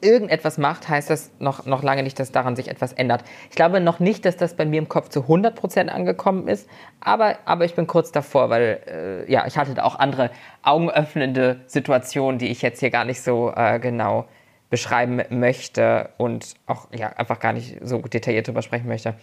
irgendetwas 0.00 0.58
macht, 0.58 0.88
heißt 0.88 1.10
das 1.10 1.30
noch, 1.38 1.66
noch 1.66 1.82
lange 1.82 2.02
nicht, 2.02 2.18
dass 2.18 2.32
daran 2.32 2.56
sich 2.56 2.68
etwas 2.68 2.92
ändert. 2.92 3.24
Ich 3.50 3.56
glaube 3.56 3.80
noch 3.80 4.00
nicht, 4.00 4.24
dass 4.24 4.36
das 4.36 4.54
bei 4.54 4.64
mir 4.64 4.78
im 4.78 4.88
Kopf 4.88 5.08
zu 5.08 5.20
100% 5.20 5.88
angekommen 5.88 6.48
ist, 6.48 6.68
aber, 7.00 7.36
aber 7.44 7.64
ich 7.64 7.74
bin 7.74 7.86
kurz 7.86 8.12
davor, 8.12 8.50
weil 8.50 8.80
äh, 9.26 9.30
ja, 9.30 9.46
ich 9.46 9.56
hatte 9.56 9.74
da 9.74 9.84
auch 9.84 9.98
andere 9.98 10.30
augenöffnende 10.62 11.60
Situationen, 11.66 12.38
die 12.38 12.48
ich 12.48 12.62
jetzt 12.62 12.80
hier 12.80 12.90
gar 12.90 13.04
nicht 13.04 13.22
so 13.22 13.52
äh, 13.54 13.78
genau 13.78 14.26
beschreiben 14.70 15.22
möchte 15.30 16.10
und 16.16 16.54
auch 16.66 16.88
ja, 16.92 17.08
einfach 17.10 17.38
gar 17.38 17.52
nicht 17.52 17.78
so 17.82 17.98
detailliert 17.98 18.48
drüber 18.48 18.62
sprechen 18.62 18.88
möchte. 18.88 19.14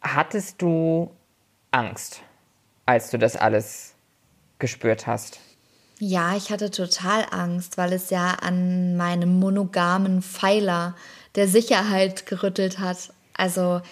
Hattest 0.00 0.62
du 0.62 1.10
Angst, 1.72 2.22
als 2.86 3.10
du 3.10 3.18
das 3.18 3.36
alles 3.36 3.94
gespürt 4.58 5.06
hast? 5.06 5.40
Ja, 6.02 6.34
ich 6.34 6.50
hatte 6.50 6.70
total 6.70 7.26
Angst, 7.30 7.76
weil 7.76 7.92
es 7.92 8.08
ja 8.08 8.30
an 8.40 8.96
meinem 8.96 9.38
monogamen 9.38 10.22
Pfeiler 10.22 10.96
der 11.34 11.46
Sicherheit 11.46 12.24
gerüttelt 12.24 12.78
hat. 12.78 13.12
Also 13.34 13.82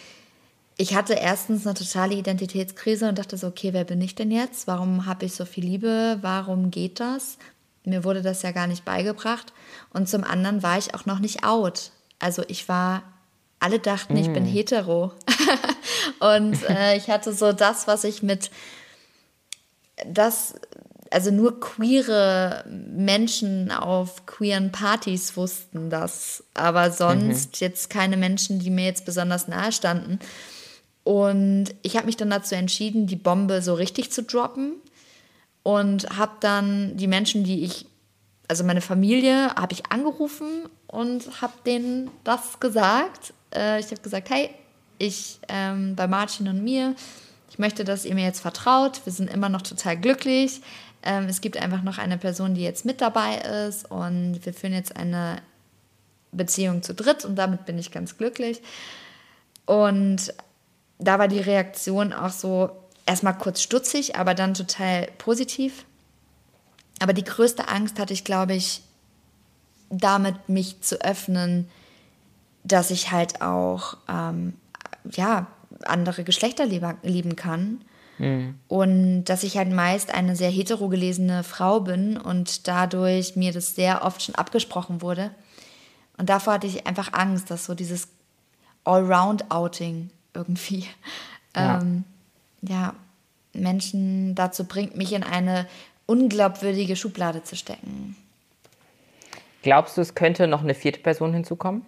ich 0.79 0.95
hatte 0.95 1.13
erstens 1.13 1.67
eine 1.67 1.75
totale 1.75 2.15
Identitätskrise 2.15 3.11
und 3.11 3.19
dachte 3.19 3.37
so, 3.37 3.49
okay, 3.49 3.75
wer 3.75 3.85
bin 3.85 4.01
ich 4.01 4.15
denn 4.15 4.31
jetzt? 4.31 4.67
Warum 4.67 5.05
habe 5.05 5.27
ich 5.27 5.35
so 5.35 5.45
viel 5.45 5.67
Liebe? 5.67 6.17
Warum 6.23 6.71
geht 6.71 6.99
das? 6.99 7.37
Mir 7.85 8.05
wurde 8.05 8.23
das 8.23 8.41
ja 8.41 8.53
gar 8.53 8.69
nicht 8.69 8.87
beigebracht. 8.87 9.53
Und 9.93 10.09
zum 10.09 10.25
anderen 10.25 10.63
war 10.63 10.79
ich 10.79 10.95
auch 10.95 11.05
noch 11.05 11.19
nicht 11.19 11.45
out. 11.45 11.91
Also 12.19 12.43
ich 12.49 12.71
war, 12.71 13.03
alle 13.61 13.81
dachten, 13.81 14.15
mm. 14.15 14.17
ich 14.17 14.33
bin 14.33 14.45
mm. 14.45 14.47
hetero. 14.47 15.13
und 16.21 16.63
äh, 16.71 16.97
ich 16.97 17.11
hatte 17.11 17.35
so 17.35 17.53
das, 17.53 17.87
was 17.87 18.05
ich 18.05 18.23
mit, 18.23 18.51
das 20.07 20.55
also 21.11 21.31
nur 21.31 21.61
queere 21.61 22.65
Menschen 22.69 23.71
auf 23.71 24.27
queeren 24.27 24.73
Partys 24.73 25.37
wussten 25.37 25.91
das, 25.91 26.45
aber 26.55 26.91
sonst 26.91 27.53
mhm. 27.53 27.67
jetzt 27.67 27.91
keine 27.91 28.17
Menschen, 28.17 28.59
die 28.59 28.71
mir 28.71 28.85
jetzt 28.85 29.05
besonders 29.05 29.49
nahe 29.49 29.73
standen. 29.73 30.19
Und 31.05 31.75
ich 31.83 31.97
habe 31.97 32.07
mich 32.07 32.17
dann 32.17 32.31
dazu 32.31 32.55
entschieden, 32.55 33.07
die 33.07 33.17
Bombe 33.17 33.63
so 33.63 33.75
richtig 33.75 34.13
zu 34.13 34.23
droppen 34.23 34.75
und 35.63 36.19
habe 36.19 36.33
dann 36.41 36.97
die 36.97 37.07
Menschen, 37.07 37.45
die 37.45 37.65
ich, 37.65 37.87
also 38.47 38.65
meine 38.65 38.83
Familie, 38.83 39.55
habe 39.55 39.73
ich 39.73 39.91
angerufen 39.91 40.69
und 40.87 41.41
habe 41.41 41.55
denen 41.65 42.11
das 42.25 42.61
gesagt. 42.61 43.33
Äh, 43.55 43.81
ich 43.81 43.87
habe 43.87 44.03
gesagt, 44.03 44.29
hey, 44.31 44.51
ich 44.99 45.39
ähm, 45.49 45.95
bei 45.97 46.07
Martin 46.07 46.49
und 46.49 46.63
mir, 46.63 46.95
ich 47.51 47.59
möchte, 47.59 47.85
dass 47.85 48.05
ihr 48.05 48.15
mir 48.15 48.25
jetzt 48.25 48.41
vertraut. 48.41 49.01
Wir 49.05 49.13
sind 49.13 49.31
immer 49.31 49.49
noch 49.49 49.63
total 49.63 49.97
glücklich. 49.97 50.61
Ähm, 51.03 51.25
es 51.25 51.41
gibt 51.41 51.57
einfach 51.57 51.83
noch 51.83 51.99
eine 51.99 52.19
Person, 52.19 52.55
die 52.55 52.63
jetzt 52.63 52.85
mit 52.85 53.01
dabei 53.01 53.37
ist 53.69 53.91
und 53.91 54.45
wir 54.45 54.53
führen 54.53 54.73
jetzt 54.73 54.97
eine 54.97 55.41
Beziehung 56.33 56.83
zu 56.83 56.95
dritt 56.95 57.25
und 57.25 57.37
damit 57.37 57.67
bin 57.67 57.79
ich 57.79 57.91
ganz 57.91 58.17
glücklich. 58.17 58.61
Und 59.67 60.35
da 60.99 61.19
war 61.19 61.29
die 61.29 61.41
Reaktion 61.41 62.13
auch 62.13 62.31
so 62.31 62.71
erstmal 63.07 63.37
kurz 63.37 63.63
stutzig, 63.63 64.17
aber 64.17 64.35
dann 64.35 64.55
total 64.55 65.09
positiv. 65.19 65.85
Aber 67.01 67.13
die 67.13 67.25
größte 67.25 67.69
Angst 67.69 67.99
hatte 67.99 68.13
ich, 68.13 68.25
glaube 68.25 68.55
ich, 68.55 68.83
damit 69.91 70.49
mich 70.49 70.81
zu 70.81 71.01
öffnen, 71.01 71.69
dass 72.65 72.91
ich 72.91 73.13
halt 73.13 73.41
auch 73.41 73.97
ähm, 74.09 74.55
ja, 75.11 75.47
andere 75.85 76.25
Geschlechter 76.25 76.67
lieben 76.67 77.37
kann 77.37 77.81
Mhm. 78.19 78.59
Und 78.69 79.25
dass 79.25 79.43
ich 79.43 79.57
halt 79.57 79.71
meist 79.71 80.13
eine 80.13 80.37
sehr 80.37 80.51
heterogelesene 80.51 81.43
Frau 81.45 81.81
bin 81.81 82.17
und 82.17 82.69
dadurch 82.69 83.37
mir 83.37 83.53
das 83.53 83.75
sehr 83.75 84.05
oft 84.05 84.23
schon 84.23 84.35
abgesprochen 84.35 85.03
wurde. 85.03 85.31
Und 86.17 86.29
davor 86.29 86.55
hatte 86.55 86.67
ich 86.67 86.87
einfach 86.87 87.13
Angst, 87.13 87.51
dass 87.51 87.65
so 87.65 87.75
dieses 87.75 88.09
Allround-Outing 88.85 90.11
irgendwie 90.35 90.85
ja. 91.57 91.81
Ähm, 91.81 92.05
ja, 92.63 92.95
Menschen 93.53 94.35
dazu 94.35 94.65
bringt, 94.65 94.97
mich 94.97 95.13
in 95.13 95.23
eine 95.23 95.67
unglaubwürdige 96.07 96.97
Schublade 96.97 97.45
zu 97.45 97.57
stecken. 97.57 98.17
Glaubst 99.63 99.97
du, 99.97 100.01
es 100.01 100.15
könnte 100.15 100.47
noch 100.47 100.63
eine 100.63 100.75
vierte 100.75 101.01
Person 101.01 101.33
hinzukommen? 101.35 101.83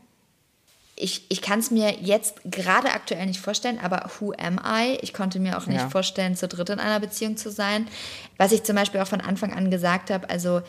Ich, 1.01 1.25
ich 1.29 1.41
kann 1.41 1.61
es 1.61 1.71
mir 1.71 1.95
jetzt 2.01 2.37
gerade 2.45 2.91
aktuell 2.91 3.27
nicht 3.27 3.41
vorstellen, 3.41 3.79
aber 3.83 4.11
who 4.19 4.33
am 4.39 4.61
I? 4.65 4.99
Ich 5.01 5.15
konnte 5.15 5.41
mir 5.41 5.57
auch 5.57 5.67
nicht 5.67 5.81
ja. 5.81 5.89
vorstellen, 5.89 6.37
zu 6.37 6.47
dritt 6.47 6.69
in 6.69 6.79
einer 6.79 7.01
Beziehung 7.01 7.37
zu 7.37 7.51
sein. 7.51 7.89
Was 8.37 8.53
ich 8.53 8.63
zum 8.63 8.77
Beispiel 8.77 9.01
auch 9.01 9.07
von 9.07 9.21
Anfang 9.21 9.53
an 9.53 9.71
gesagt 9.71 10.11
habe, 10.11 10.29
also 10.29 10.63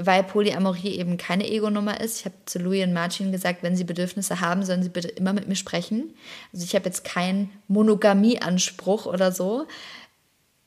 weil 0.00 0.22
Polyamorie 0.22 0.96
eben 0.96 1.16
keine 1.16 1.48
Ego-Nummer 1.48 2.00
ist. 2.00 2.20
Ich 2.20 2.24
habe 2.24 2.36
zu 2.46 2.60
Louis 2.60 2.84
und 2.84 2.92
Martin 2.92 3.32
gesagt, 3.32 3.64
wenn 3.64 3.74
sie 3.74 3.82
Bedürfnisse 3.82 4.40
haben, 4.40 4.64
sollen 4.64 4.84
sie 4.84 4.90
bitte 4.90 5.08
immer 5.08 5.32
mit 5.32 5.48
mir 5.48 5.56
sprechen. 5.56 6.14
Also 6.52 6.64
ich 6.64 6.76
habe 6.76 6.84
jetzt 6.84 7.02
keinen 7.02 7.50
Monogamie-Anspruch 7.66 9.06
oder 9.06 9.32
so. 9.32 9.66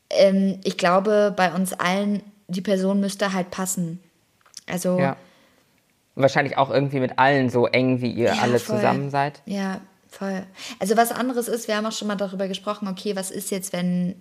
Ähm, 0.09 0.59
ich 0.65 0.77
glaube, 0.77 1.33
bei 1.37 1.53
uns 1.53 1.71
allen, 1.71 2.23
die 2.49 2.59
Person 2.59 2.99
müsste 2.99 3.31
halt 3.31 3.51
passen. 3.51 3.99
Also 4.65 4.99
ja 4.99 5.15
wahrscheinlich 6.15 6.57
auch 6.57 6.69
irgendwie 6.69 6.99
mit 6.99 7.17
allen 7.19 7.49
so 7.49 7.67
eng, 7.67 8.01
wie 8.01 8.11
ihr 8.11 8.33
ja, 8.35 8.41
alle 8.41 8.59
voll. 8.59 8.77
zusammen 8.77 9.09
seid. 9.09 9.41
Ja, 9.45 9.81
voll. 10.09 10.43
Also 10.79 10.97
was 10.97 11.11
anderes 11.11 11.47
ist, 11.47 11.67
wir 11.67 11.77
haben 11.77 11.85
auch 11.85 11.91
schon 11.91 12.07
mal 12.07 12.15
darüber 12.15 12.47
gesprochen, 12.47 12.87
okay, 12.87 13.15
was 13.15 13.31
ist 13.31 13.49
jetzt, 13.49 13.73
wenn 13.73 14.15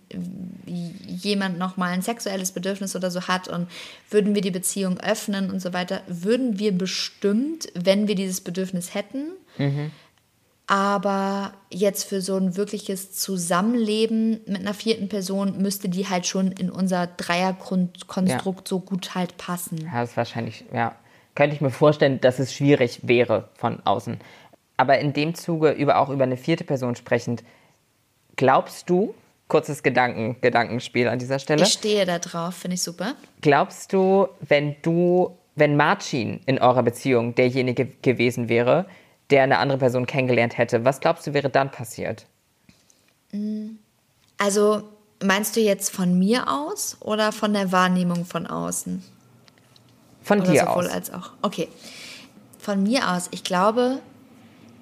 jemand 0.65 1.59
nochmal 1.59 1.93
ein 1.93 2.03
sexuelles 2.03 2.53
Bedürfnis 2.53 2.95
oder 2.95 3.11
so 3.11 3.23
hat 3.23 3.49
und 3.49 3.69
würden 4.09 4.35
wir 4.35 4.43
die 4.43 4.53
Beziehung 4.53 4.99
öffnen 5.01 5.51
und 5.51 5.61
so 5.61 5.73
weiter, 5.73 6.03
würden 6.07 6.59
wir 6.59 6.73
bestimmt, 6.73 7.69
wenn 7.75 8.07
wir 8.07 8.15
dieses 8.15 8.41
Bedürfnis 8.41 8.95
hätten. 8.95 9.33
Mhm. 9.59 9.91
Aber 10.69 11.53
jetzt 11.69 12.05
für 12.05 12.21
so 12.21 12.37
ein 12.37 12.57
wirkliches 12.57 13.11
Zusammenleben 13.11 14.41
mit 14.47 14.61
einer 14.61 14.73
vierten 14.73 15.09
Person 15.09 15.61
müsste 15.61 15.89
die 15.89 16.09
halt 16.09 16.29
schon 16.29 16.53
in 16.53 16.71
unser 16.71 17.09
Dreierkonstrukt 17.09 18.29
ja. 18.29 18.69
so 18.69 18.79
gut 18.79 19.17
halt 19.17 19.37
passen. 19.37 19.79
Ja, 19.79 20.03
das 20.03 20.11
ist 20.11 20.17
wahrscheinlich, 20.17 20.65
ja. 20.73 20.95
Könnte 21.35 21.55
ich 21.55 21.61
mir 21.61 21.71
vorstellen, 21.71 22.21
dass 22.21 22.39
es 22.39 22.53
schwierig 22.53 23.01
wäre 23.03 23.49
von 23.55 23.81
außen. 23.85 24.19
Aber 24.77 24.99
in 24.99 25.13
dem 25.13 25.35
Zuge 25.35 25.71
über, 25.71 25.99
auch 25.99 26.09
über 26.09 26.25
eine 26.25 26.37
vierte 26.37 26.65
Person 26.65 26.97
sprechend, 26.97 27.45
glaubst 28.37 28.89
du, 28.89 29.15
kurzes 29.49 29.83
Gedanken, 29.83 30.37
Gedankenspiel 30.41 31.09
an 31.09 31.19
dieser 31.19 31.39
Stelle. 31.39 31.65
Ich 31.65 31.73
stehe 31.73 32.07
da 32.07 32.19
drauf, 32.19 32.55
finde 32.55 32.77
ich 32.77 32.83
super. 32.83 33.15
Glaubst 33.43 33.93
du, 33.93 34.29
wenn 34.41 34.77
du, 34.81 35.37
wenn 35.57 35.77
Marcin 35.77 36.41
in 36.47 36.59
eurer 36.59 36.83
Beziehung 36.83 37.35
derjenige 37.35 37.87
gewesen 38.01 38.49
wäre, 38.49 38.87
der 39.29 39.43
eine 39.43 39.59
andere 39.59 39.79
Person 39.79 40.07
kennengelernt 40.07 40.57
hätte, 40.57 40.85
was 40.85 41.01
glaubst 41.01 41.27
du, 41.27 41.35
wäre 41.35 41.51
dann 41.51 41.71
passiert? 41.71 42.27
Also 44.39 44.83
meinst 45.23 45.57
du 45.57 45.61
jetzt 45.61 45.91
von 45.91 46.19
mir 46.19 46.49
aus 46.49 46.97
oder 47.01 47.33
von 47.33 47.53
der 47.53 47.71
Wahrnehmung 47.71 48.25
von 48.25 48.47
außen? 48.47 49.05
Von 50.31 50.43
oder 50.43 50.53
dir 50.53 50.61
sowohl 50.61 50.87
aus. 50.87 50.93
als 50.93 51.13
auch. 51.13 51.31
Okay. 51.43 51.69
Von 52.59 52.85
mir 52.85 53.11
aus. 53.11 53.29
Ich 53.33 53.43
glaube, 53.43 53.99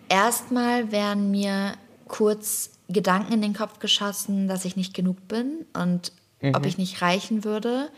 erstmal 0.09 0.93
wären 0.93 1.31
mir 1.31 1.73
kurz 2.07 2.71
Gedanken 2.89 3.33
in 3.33 3.43
den 3.43 3.55
Kopf 3.55 3.79
geschossen, 3.79 4.47
dass 4.47 4.65
ich 4.65 4.77
nicht 4.77 4.93
genug 4.93 5.27
bin 5.27 5.65
und 5.73 6.13
mhm. 6.43 6.55
ob 6.55 6.67
ich 6.67 6.77
nicht 6.77 7.01
reichen 7.01 7.45
würde. 7.45 7.91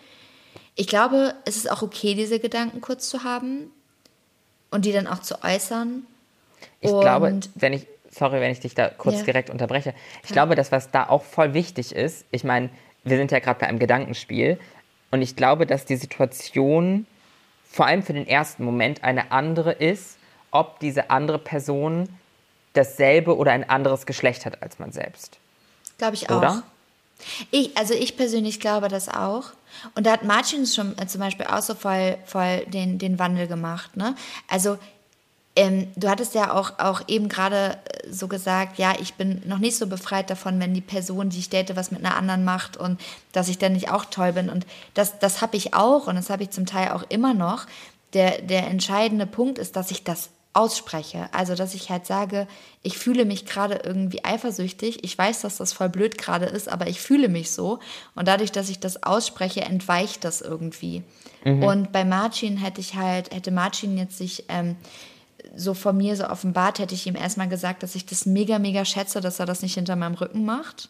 Ich 0.77 0.87
glaube, 0.87 1.35
es 1.45 1.57
ist 1.57 1.71
auch 1.71 1.83
okay, 1.83 2.15
diese 2.15 2.39
Gedanken 2.39 2.81
kurz 2.81 3.09
zu 3.09 3.25
haben 3.25 3.71
und 4.71 4.85
die 4.85 4.93
dann 4.93 5.09
auch 5.09 5.21
zu 5.21 5.43
äußern. 5.43 6.05
Ich 6.81 6.91
und 6.91 7.01
glaube, 7.01 7.41
wenn 7.57 7.73
ich, 7.73 7.87
sorry, 8.11 8.41
wenn 8.41 8.53
ich 8.53 8.61
dich 8.61 8.75
da 8.75 8.89
kurz 8.89 9.19
ja. 9.19 9.25
direkt 9.25 9.51
unterbreche, 9.51 9.95
ich 10.23 10.31
ja. 10.31 10.35
glaube, 10.35 10.55
dass 10.55 10.71
was 10.71 10.91
da 10.91 11.09
auch 11.09 11.25
voll 11.25 11.53
wichtig 11.55 11.95
ist, 11.95 12.27
ich 12.31 12.45
meine, 12.45 12.71
wir 13.03 13.17
sind 13.17 13.33
ja 13.33 13.41
gerade 13.41 13.59
bei 13.59 13.67
einem 13.67 13.79
Gedankenspiel 13.81 14.59
und 15.11 15.23
ich 15.23 15.35
glaube, 15.35 15.67
dass 15.67 15.85
die 15.85 15.97
Situation 15.97 17.07
vor 17.71 17.87
allem 17.87 18.03
für 18.03 18.13
den 18.13 18.27
ersten 18.27 18.65
Moment 18.65 19.05
eine 19.05 19.31
andere 19.33 19.73
ist, 19.73 20.17
ob 20.51 20.81
diese 20.81 21.11
andere 21.11 21.39
Person 21.39 22.09
dasselbe 22.73 23.37
oder 23.37 23.53
ein 23.53 23.69
anderes 23.69 24.07
Geschlecht 24.07 24.47
hat 24.47 24.63
als 24.63 24.79
man 24.79 24.93
selbst. 24.93 25.39
Glaube 25.99 26.15
ich 26.15 26.31
auch. 26.31 26.39
Oder? 26.39 26.63
Ich, 27.51 27.77
also 27.77 27.95
ich 27.95 28.17
persönlich 28.17 28.61
glaube 28.61 28.89
das 28.89 29.09
auch. 29.09 29.51
Und 29.95 30.07
da 30.07 30.13
hat 30.13 30.25
Martin 30.25 30.67
schon 30.67 30.97
äh, 30.99 31.07
zum 31.07 31.21
Beispiel 31.21 31.47
auch 31.47 31.63
so 31.63 31.75
voll, 31.75 32.17
voll 32.25 32.65
den, 32.67 32.99
den 32.99 33.19
Wandel 33.19 33.47
gemacht. 33.47 33.97
Ne? 33.97 34.15
Also 34.49 34.79
ähm, 35.61 35.89
du 35.95 36.09
hattest 36.09 36.35
ja 36.35 36.55
auch, 36.55 36.79
auch 36.79 37.03
eben 37.07 37.29
gerade 37.29 37.77
äh, 37.85 38.11
so 38.11 38.29
gesagt, 38.29 38.79
ja, 38.79 38.95
ich 38.99 39.15
bin 39.15 39.43
noch 39.45 39.59
nicht 39.59 39.77
so 39.77 39.87
befreit 39.87 40.31
davon, 40.31 40.59
wenn 40.59 40.73
die 40.73 40.81
Person, 40.81 41.29
die 41.29 41.39
ich 41.39 41.51
date, 41.51 41.77
was 41.77 41.91
mit 41.91 42.03
einer 42.03 42.17
anderen 42.17 42.45
macht 42.45 42.79
und 42.79 42.99
dass 43.33 43.49
ich 43.49 43.59
dann 43.59 43.75
nicht 43.75 43.91
auch 43.91 44.07
toll 44.07 44.33
bin. 44.33 44.49
Und 44.49 44.67
das, 44.95 45.19
das 45.19 45.43
habe 45.43 45.59
ich 45.59 45.75
auch 45.75 46.07
und 46.07 46.15
das 46.15 46.31
habe 46.31 46.45
ich 46.45 46.51
zum 46.51 46.65
Teil 46.65 46.93
auch 46.93 47.05
immer 47.11 47.35
noch. 47.35 47.67
Der, 48.15 48.41
der 48.41 48.69
entscheidende 48.69 49.27
Punkt 49.27 49.59
ist, 49.59 49.77
dass 49.77 49.91
ich 49.91 50.03
das 50.03 50.31
ausspreche. 50.55 51.29
Also, 51.33 51.55
dass 51.55 51.75
ich 51.75 51.91
halt 51.91 52.07
sage, 52.07 52.49
ich 52.83 52.97
fühle 52.97 53.27
mich 53.27 53.45
gerade 53.45 53.83
irgendwie 53.85 54.25
eifersüchtig. 54.25 55.05
Ich 55.05 55.17
weiß, 55.17 55.43
dass 55.43 55.59
das 55.59 55.75
voll 55.75 55.91
blöd 55.91 56.17
gerade 56.17 56.47
ist, 56.47 56.71
aber 56.71 56.87
ich 56.89 57.03
fühle 57.03 57.29
mich 57.29 57.51
so. 57.51 57.81
Und 58.15 58.27
dadurch, 58.27 58.51
dass 58.51 58.71
ich 58.71 58.81
das 58.81 59.03
ausspreche, 59.03 59.61
entweicht 59.61 60.25
das 60.25 60.41
irgendwie. 60.41 61.03
Mhm. 61.45 61.63
Und 61.63 61.93
bei 61.93 62.07
Marcin 62.07 62.57
hätte 62.57 62.81
ich 62.81 62.95
halt, 62.95 63.33
hätte 63.33 63.51
Marcin 63.51 63.99
jetzt 63.99 64.17
sich 64.17 64.47
ähm, 64.49 64.77
so 65.57 65.75
von 65.75 65.97
mir 65.97 66.17
so 66.17 66.29
offenbart, 66.29 66.79
hätte 66.79 66.95
ich 66.95 67.07
ihm 67.07 67.17
erstmal 67.17 67.49
gesagt, 67.49 67.83
dass 67.83 67.95
ich 67.95 68.07
das 68.07 68.27
mega, 68.27 68.59
mega 68.59 68.85
schätze, 68.85 69.21
dass 69.21 69.41
er 69.41 69.47
das 69.47 69.63
nicht 69.63 69.75
hinter 69.75 69.97
meinem 69.97 70.15
Rücken 70.15 70.45
macht. 70.45 70.89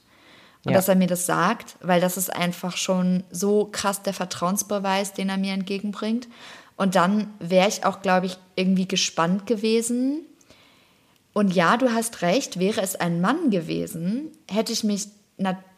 Und 0.65 0.73
ja. 0.73 0.79
dass 0.79 0.89
er 0.89 0.95
mir 0.95 1.07
das 1.07 1.25
sagt, 1.25 1.77
weil 1.81 2.01
das 2.01 2.17
ist 2.17 2.35
einfach 2.35 2.77
schon 2.77 3.25
so 3.31 3.69
krass 3.73 4.03
der 4.03 4.13
Vertrauensbeweis, 4.13 5.15
den 5.15 5.31
er 5.31 5.39
mir 5.39 5.55
entgegenbringt. 5.55 6.29
Und 6.77 6.95
dann 6.95 7.33
wäre 7.39 7.69
ich 7.69 7.85
auch, 7.85 8.03
glaube 8.03 8.27
ich, 8.27 8.37
irgendwie 8.57 8.87
gespannt 8.87 9.47
gewesen. 9.47 10.21
Und 11.33 11.55
ja, 11.55 11.77
du 11.77 11.93
hast 11.93 12.23
recht, 12.23 12.59
wäre 12.59 12.81
es 12.83 12.97
ein 12.97 13.21
Mann 13.21 13.51
gewesen, 13.51 14.33
hätte 14.51 14.73
ich 14.73 14.85
mich, 14.85 15.07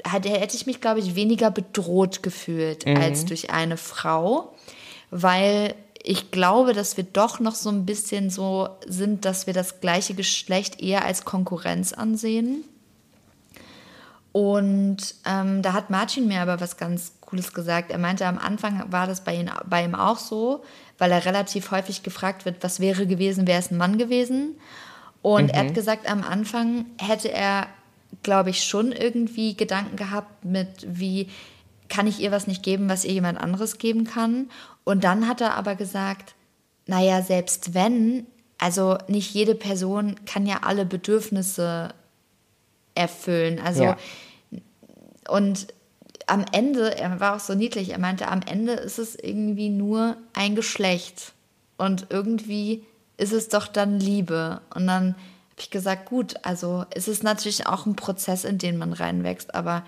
hätte 0.04 0.56
ich 0.56 0.66
mich, 0.66 0.80
glaube 0.80 1.00
ich, 1.00 1.14
weniger 1.14 1.50
bedroht 1.50 2.22
gefühlt 2.22 2.86
mhm. 2.86 2.96
als 2.96 3.24
durch 3.24 3.50
eine 3.50 3.76
Frau, 3.76 4.54
weil 5.10 5.74
ich 6.04 6.30
glaube, 6.30 6.72
dass 6.72 6.96
wir 6.96 7.04
doch 7.04 7.38
noch 7.38 7.54
so 7.54 7.70
ein 7.70 7.86
bisschen 7.86 8.28
so 8.28 8.68
sind, 8.86 9.24
dass 9.24 9.46
wir 9.46 9.54
das 9.54 9.80
gleiche 9.80 10.14
Geschlecht 10.14 10.80
eher 10.80 11.04
als 11.04 11.24
Konkurrenz 11.24 11.92
ansehen. 11.92 12.64
Und 14.32 15.14
ähm, 15.26 15.62
da 15.62 15.74
hat 15.74 15.90
Martin 15.90 16.26
mir 16.26 16.40
aber 16.40 16.60
was 16.60 16.76
ganz 16.76 17.12
Cooles 17.20 17.52
gesagt. 17.52 17.90
Er 17.90 17.98
meinte, 17.98 18.26
am 18.26 18.38
Anfang 18.38 18.90
war 18.90 19.06
das 19.06 19.22
bei, 19.22 19.36
ihn, 19.36 19.50
bei 19.68 19.84
ihm 19.84 19.94
auch 19.94 20.18
so, 20.18 20.64
weil 20.98 21.12
er 21.12 21.24
relativ 21.24 21.70
häufig 21.70 22.02
gefragt 22.02 22.44
wird, 22.44 22.64
was 22.64 22.80
wäre 22.80 23.06
gewesen, 23.06 23.46
wäre 23.46 23.60
es 23.60 23.70
ein 23.70 23.76
Mann 23.76 23.98
gewesen. 23.98 24.56
Und 25.20 25.44
mhm. 25.44 25.50
er 25.50 25.60
hat 25.60 25.68
mhm. 25.68 25.74
gesagt, 25.74 26.10
am 26.10 26.24
Anfang 26.24 26.86
hätte 26.98 27.30
er, 27.30 27.68
glaube 28.22 28.50
ich, 28.50 28.64
schon 28.64 28.90
irgendwie 28.90 29.54
Gedanken 29.54 29.96
gehabt 29.96 30.44
mit, 30.44 30.86
wie 30.88 31.28
kann 31.92 32.06
ich 32.06 32.20
ihr 32.20 32.32
was 32.32 32.46
nicht 32.46 32.62
geben, 32.62 32.88
was 32.88 33.04
ihr 33.04 33.12
jemand 33.12 33.38
anderes 33.38 33.76
geben 33.76 34.04
kann. 34.04 34.50
Und 34.82 35.04
dann 35.04 35.28
hat 35.28 35.42
er 35.42 35.56
aber 35.56 35.74
gesagt, 35.74 36.34
naja, 36.86 37.20
selbst 37.20 37.74
wenn, 37.74 38.26
also 38.56 38.96
nicht 39.08 39.34
jede 39.34 39.54
Person 39.54 40.16
kann 40.24 40.46
ja 40.46 40.60
alle 40.62 40.86
Bedürfnisse 40.86 41.90
erfüllen. 42.94 43.60
Also 43.62 43.82
ja. 43.84 43.96
und 45.28 45.66
am 46.26 46.46
Ende, 46.50 46.96
er 46.96 47.20
war 47.20 47.36
auch 47.36 47.40
so 47.40 47.54
niedlich, 47.54 47.90
er 47.90 47.98
meinte, 47.98 48.26
am 48.28 48.40
Ende 48.40 48.72
ist 48.72 48.98
es 48.98 49.14
irgendwie 49.14 49.68
nur 49.68 50.16
ein 50.32 50.54
Geschlecht. 50.54 51.34
Und 51.76 52.06
irgendwie 52.08 52.86
ist 53.18 53.34
es 53.34 53.48
doch 53.48 53.66
dann 53.66 54.00
Liebe. 54.00 54.62
Und 54.74 54.86
dann 54.86 55.08
habe 55.08 55.58
ich 55.58 55.68
gesagt, 55.68 56.06
gut, 56.06 56.36
also 56.42 56.86
es 56.88 57.06
ist 57.06 57.22
natürlich 57.22 57.66
auch 57.66 57.84
ein 57.84 57.96
Prozess, 57.96 58.44
in 58.44 58.56
den 58.56 58.78
man 58.78 58.94
reinwächst, 58.94 59.54
aber 59.54 59.84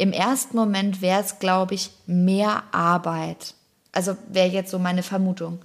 im 0.00 0.12
ersten 0.12 0.56
Moment 0.56 1.02
wäre 1.02 1.20
es, 1.20 1.38
glaube 1.40 1.74
ich, 1.74 1.90
mehr 2.06 2.62
Arbeit. 2.72 3.54
Also 3.92 4.16
wäre 4.28 4.48
jetzt 4.48 4.70
so 4.70 4.78
meine 4.78 5.02
Vermutung. 5.02 5.58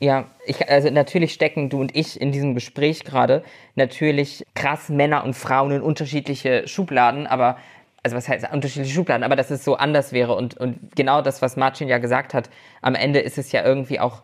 Ja, 0.00 0.24
ich, 0.46 0.66
also 0.68 0.88
natürlich 0.88 1.34
stecken 1.34 1.68
du 1.68 1.80
und 1.80 1.94
ich 1.94 2.18
in 2.18 2.32
diesem 2.32 2.54
Gespräch 2.54 3.04
gerade 3.04 3.44
natürlich 3.74 4.46
krass 4.54 4.88
Männer 4.88 5.24
und 5.24 5.34
Frauen 5.34 5.72
in 5.72 5.82
unterschiedliche 5.82 6.66
Schubladen, 6.66 7.26
aber 7.26 7.58
also 8.02 8.16
was 8.16 8.28
heißt 8.28 8.50
unterschiedliche 8.50 8.94
Schubladen, 8.94 9.22
aber 9.22 9.36
dass 9.36 9.50
es 9.50 9.62
so 9.62 9.76
anders 9.76 10.12
wäre 10.12 10.34
und, 10.34 10.56
und 10.56 10.96
genau 10.96 11.20
das, 11.20 11.42
was 11.42 11.56
Martin 11.56 11.86
ja 11.86 11.98
gesagt 11.98 12.32
hat, 12.32 12.48
am 12.80 12.94
Ende 12.94 13.20
ist 13.20 13.36
es 13.36 13.52
ja 13.52 13.62
irgendwie 13.62 14.00
auch 14.00 14.22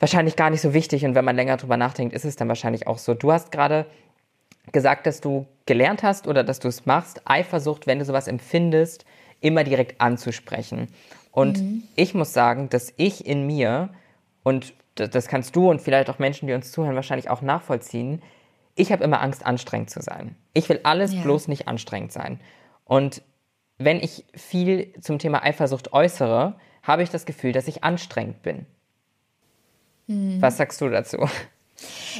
wahrscheinlich 0.00 0.34
gar 0.34 0.48
nicht 0.48 0.62
so 0.62 0.72
wichtig 0.72 1.04
und 1.04 1.14
wenn 1.14 1.26
man 1.26 1.36
länger 1.36 1.58
drüber 1.58 1.76
nachdenkt, 1.76 2.14
ist 2.14 2.24
es 2.24 2.36
dann 2.36 2.48
wahrscheinlich 2.48 2.86
auch 2.86 2.98
so. 2.98 3.12
Du 3.12 3.30
hast 3.30 3.52
gerade 3.52 3.86
gesagt, 4.70 5.06
dass 5.06 5.20
du 5.20 5.46
gelernt 5.66 6.02
hast 6.02 6.26
oder 6.26 6.44
dass 6.44 6.60
du 6.60 6.68
es 6.68 6.86
machst, 6.86 7.22
Eifersucht, 7.24 7.86
wenn 7.86 7.98
du 7.98 8.04
sowas 8.04 8.28
empfindest, 8.28 9.04
immer 9.40 9.64
direkt 9.64 10.00
anzusprechen. 10.00 10.88
Und 11.32 11.60
mhm. 11.60 11.82
ich 11.96 12.14
muss 12.14 12.32
sagen, 12.32 12.68
dass 12.68 12.92
ich 12.96 13.26
in 13.26 13.46
mir, 13.46 13.90
und 14.44 14.74
das 14.94 15.26
kannst 15.26 15.56
du 15.56 15.70
und 15.70 15.80
vielleicht 15.80 16.10
auch 16.10 16.18
Menschen, 16.18 16.46
die 16.46 16.54
uns 16.54 16.70
zuhören, 16.70 16.94
wahrscheinlich 16.94 17.30
auch 17.30 17.42
nachvollziehen, 17.42 18.22
ich 18.74 18.92
habe 18.92 19.04
immer 19.04 19.20
Angst, 19.20 19.44
anstrengend 19.44 19.90
zu 19.90 20.00
sein. 20.00 20.36
Ich 20.54 20.68
will 20.68 20.80
alles 20.84 21.12
ja. 21.12 21.22
bloß 21.22 21.48
nicht 21.48 21.68
anstrengend 21.68 22.12
sein. 22.12 22.40
Und 22.84 23.22
wenn 23.78 23.98
ich 23.98 24.24
viel 24.34 24.92
zum 25.00 25.18
Thema 25.18 25.42
Eifersucht 25.42 25.92
äußere, 25.92 26.56
habe 26.82 27.02
ich 27.02 27.10
das 27.10 27.26
Gefühl, 27.26 27.52
dass 27.52 27.68
ich 27.68 27.84
anstrengend 27.84 28.42
bin. 28.42 28.66
Hm. 30.08 30.40
Was 30.40 30.56
sagst 30.56 30.80
du 30.80 30.88
dazu? 30.88 31.28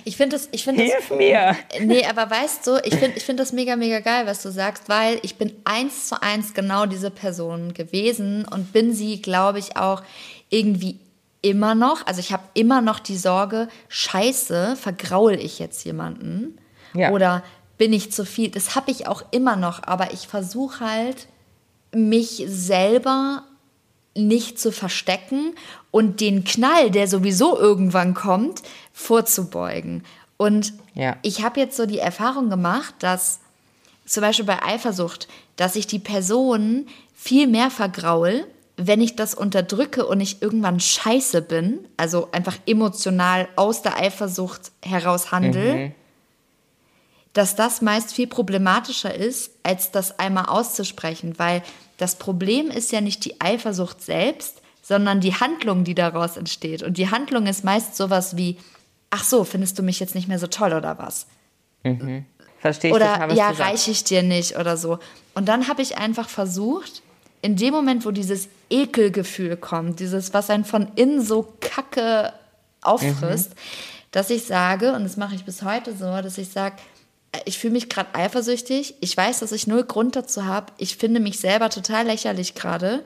Ich 0.05 0.17
finde 0.17 0.37
das, 0.37 0.49
ich 0.53 0.65
finde 0.65 0.83
Hilf 0.83 1.09
das, 1.09 1.19
mir! 1.19 1.57
Nee, 1.81 2.05
aber 2.07 2.31
weißt 2.31 2.67
du, 2.67 2.77
ich 2.85 2.95
finde 2.95 3.17
ich 3.17 3.25
find 3.25 3.39
das 3.41 3.53
mega, 3.53 3.77
mega 3.77 4.01
geil, 4.01 4.27
was 4.27 4.43
du 4.43 4.51
sagst, 4.51 4.89
weil 4.89 5.19
ich 5.23 5.37
bin 5.37 5.53
eins 5.65 6.09
zu 6.09 6.21
eins 6.23 6.55
genau 6.55 6.87
diese 6.87 7.11
Person 7.11 7.75
gewesen 7.75 8.47
und 8.47 8.73
bin 8.73 8.95
sie, 8.95 9.21
glaube 9.21 9.59
ich, 9.59 9.77
auch 9.77 10.03
irgendwie 10.51 10.99
immer 11.43 11.75
noch. 11.75 12.07
Also 12.07 12.21
ich 12.21 12.33
habe 12.33 12.45
immer 12.55 12.81
noch 12.81 13.01
die 13.01 13.17
Sorge, 13.17 13.69
scheiße, 13.89 14.77
vergraul 14.77 15.35
ich 15.35 15.59
jetzt 15.59 15.85
jemanden? 15.85 16.59
Ja. 16.95 17.11
Oder 17.11 17.43
bin 17.79 17.93
ich 17.93 18.13
zu 18.13 18.25
viel. 18.25 18.51
Das 18.51 18.77
habe 18.77 18.91
ich 18.91 19.07
auch 19.09 19.25
immer 19.33 19.57
noch, 19.57 19.83
aber 19.83 20.13
ich 20.13 20.29
versuche 20.29 20.81
halt, 20.89 21.27
mich 21.95 22.45
selber 22.47 23.45
nicht 24.15 24.59
zu 24.59 24.73
verstecken 24.73 25.55
und 25.91 26.21
den 26.21 26.45
Knall, 26.45 26.91
der 26.91 27.09
sowieso 27.09 27.59
irgendwann 27.59 28.15
kommt, 28.15 28.63
vorzubeugen. 28.93 30.05
Und 30.37 30.75
ja. 30.95 31.17
ich 31.23 31.43
habe 31.43 31.61
jetzt 31.61 31.77
so 31.77 31.87
die 31.87 31.99
Erfahrung 31.99 32.51
gemacht, 32.51 32.95
dass 32.99 33.41
zum 34.05 34.23
Beispiel 34.23 34.45
bei 34.45 34.63
Eifersucht, 34.63 35.29
dass 35.57 35.77
ich 35.77 35.87
die 35.87 35.99
Person 35.99 36.87
viel 37.15 37.47
mehr 37.47 37.71
vergraul, 37.71 38.45
wenn 38.77 39.01
ich 39.01 39.17
das 39.17 39.35
unterdrücke 39.35 40.07
und 40.07 40.21
ich 40.21 40.43
irgendwann 40.43 40.81
scheiße 40.81 41.43
bin, 41.43 41.87
also 41.97 42.29
einfach 42.33 42.57
emotional 42.67 43.49
aus 43.57 43.83
der 43.83 43.97
Eifersucht 43.97 44.73
heraus 44.83 45.31
handel, 45.31 45.75
mhm 45.77 45.95
dass 47.33 47.57
das 47.57 47.81
meist 47.81 48.13
viel 48.13 48.27
problematischer 48.27 49.15
ist, 49.15 49.53
als 49.63 49.91
das 49.91 50.19
einmal 50.19 50.47
auszusprechen, 50.47 51.39
weil 51.39 51.63
das 51.97 52.17
Problem 52.17 52.69
ist 52.69 52.93
ja 52.93 53.01
nicht 53.01 53.25
die 53.25 53.41
Eifersucht 53.41 54.01
selbst, 54.01 54.63
sondern 54.83 55.21
die 55.21 55.35
Handlung, 55.35 55.85
die 55.85 55.95
daraus 55.95 56.37
entsteht. 56.37 56.83
Und 56.83 56.99
die 56.99 57.11
Handlung 57.11 57.47
ist 57.47 57.65
meist 57.65 57.97
sowas 57.97 58.37
wie, 58.37 58.59
ach 59.11 59.25
so, 59.25 59.45
findest 59.45 59.79
du 59.79 59.83
mich 59.83 60.01
jetzt 60.01 60.15
nicht 60.15 60.29
mehr 60.29 60.39
so 60.39 60.49
toll 60.49 60.73
oder 60.73 60.99
was? 60.99 61.27
Mhm. 61.85 62.27
Verstehe 62.59 62.91
ich 62.91 62.97
Oder 62.97 63.15
total, 63.15 63.37
ja, 63.37 63.51
reiche 63.51 63.91
ich 63.91 64.05
dir 64.05 64.23
nicht 64.23 64.57
oder 64.57 64.77
so. 64.77 64.99
Und 65.35 65.49
dann 65.49 65.69
habe 65.69 65.83
ich 65.83 65.99
einfach 65.99 66.29
versucht, 66.29 67.03
in 67.41 67.57
dem 67.57 67.75
Moment, 67.75 68.07
wo 68.07 68.13
dieses 68.13 68.49
Ekelgefühl 68.71 69.57
kommt, 69.57 69.99
dieses, 69.99 70.33
was 70.33 70.49
einen 70.49 70.65
von 70.65 70.89
innen 70.95 71.21
so 71.21 71.55
kacke 71.61 72.33
auffrisst, 72.81 73.51
mhm. 73.51 73.59
dass 74.13 74.31
ich 74.31 74.45
sage, 74.45 74.93
und 74.93 75.03
das 75.03 75.17
mache 75.17 75.35
ich 75.35 75.45
bis 75.45 75.63
heute 75.63 75.97
so, 75.97 76.23
dass 76.23 76.39
ich 76.39 76.51
sage, 76.51 76.77
ich 77.45 77.59
fühle 77.59 77.73
mich 77.73 77.89
gerade 77.89 78.15
eifersüchtig, 78.15 78.97
ich 79.01 79.17
weiß, 79.17 79.41
dass 79.41 79.53
ich 79.53 79.67
null 79.67 79.85
Grund 79.85 80.17
dazu 80.17 80.45
habe, 80.45 80.73
ich 80.79 80.97
finde 80.97 81.21
mich 81.21 81.39
selber 81.39 81.71
total 81.71 82.07
lächerlich 82.07 82.55
gerade, 82.55 83.05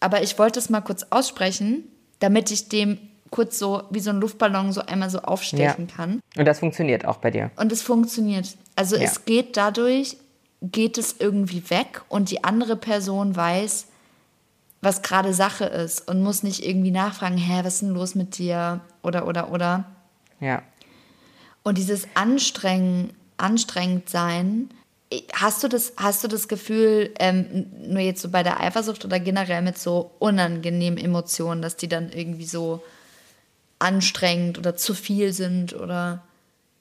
aber 0.00 0.22
ich 0.22 0.38
wollte 0.38 0.58
es 0.58 0.70
mal 0.70 0.80
kurz 0.80 1.06
aussprechen, 1.10 1.84
damit 2.20 2.50
ich 2.50 2.68
dem 2.68 2.98
kurz 3.30 3.58
so 3.58 3.82
wie 3.90 4.00
so 4.00 4.10
ein 4.10 4.20
Luftballon 4.20 4.72
so 4.72 4.80
einmal 4.82 5.10
so 5.10 5.20
aufstechen 5.20 5.88
ja. 5.88 5.94
kann. 5.94 6.20
Und 6.36 6.44
das 6.46 6.60
funktioniert 6.60 7.04
auch 7.04 7.16
bei 7.18 7.30
dir. 7.30 7.50
Und 7.56 7.72
es 7.72 7.82
funktioniert. 7.82 8.56
Also 8.76 8.96
ja. 8.96 9.02
es 9.02 9.24
geht 9.24 9.56
dadurch, 9.56 10.16
geht 10.62 10.96
es 10.96 11.16
irgendwie 11.18 11.68
weg 11.70 12.02
und 12.08 12.30
die 12.30 12.44
andere 12.44 12.76
Person 12.76 13.36
weiß, 13.36 13.88
was 14.80 15.02
gerade 15.02 15.34
Sache 15.34 15.64
ist 15.64 16.08
und 16.08 16.22
muss 16.22 16.42
nicht 16.42 16.64
irgendwie 16.64 16.90
nachfragen, 16.90 17.36
hä, 17.36 17.60
was 17.64 17.74
ist 17.74 17.82
denn 17.82 17.90
los 17.90 18.14
mit 18.14 18.38
dir? 18.38 18.80
Oder, 19.02 19.26
oder, 19.26 19.50
oder. 19.50 19.84
Ja. 20.40 20.62
Und 21.62 21.78
dieses 21.78 22.06
Anstrengen, 22.14 23.12
anstrengend 23.36 24.08
sein, 24.08 24.70
hast 25.32 25.62
du 25.62 25.68
das, 25.68 25.94
hast 25.96 26.24
du 26.24 26.28
das 26.28 26.48
Gefühl, 26.48 27.14
ähm, 27.18 27.66
nur 27.86 28.00
jetzt 28.00 28.22
so 28.22 28.30
bei 28.30 28.42
der 28.42 28.60
Eifersucht 28.60 29.04
oder 29.04 29.20
generell 29.20 29.62
mit 29.62 29.78
so 29.78 30.10
unangenehmen 30.18 30.98
Emotionen, 30.98 31.62
dass 31.62 31.76
die 31.76 31.88
dann 31.88 32.10
irgendwie 32.12 32.44
so 32.44 32.82
anstrengend 33.78 34.58
oder 34.58 34.76
zu 34.76 34.94
viel 34.94 35.32
sind 35.32 35.74
oder? 35.74 36.22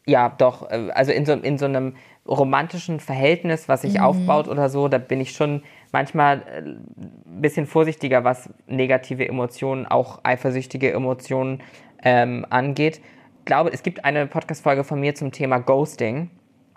Ja, 0.07 0.29
doch. 0.29 0.69
Also 0.69 1.11
in 1.11 1.25
so, 1.25 1.33
in 1.33 1.57
so 1.57 1.65
einem 1.65 1.95
romantischen 2.27 2.99
Verhältnis, 2.99 3.67
was 3.67 3.81
sich 3.81 3.95
mhm. 3.95 4.01
aufbaut 4.01 4.47
oder 4.47 4.69
so, 4.69 4.87
da 4.87 4.97
bin 4.97 5.21
ich 5.21 5.31
schon 5.31 5.63
manchmal 5.91 6.43
ein 6.47 6.75
äh, 6.97 7.41
bisschen 7.41 7.67
vorsichtiger, 7.67 8.23
was 8.23 8.49
negative 8.67 9.27
Emotionen, 9.27 9.85
auch 9.85 10.19
eifersüchtige 10.23 10.91
Emotionen 10.91 11.61
ähm, 12.03 12.45
angeht. 12.49 13.01
Ich 13.39 13.45
glaube, 13.45 13.71
es 13.71 13.83
gibt 13.83 14.05
eine 14.05 14.25
Podcast-Folge 14.25 14.83
von 14.83 14.99
mir 14.99 15.13
zum 15.13 15.31
Thema 15.31 15.59
Ghosting. 15.59 16.31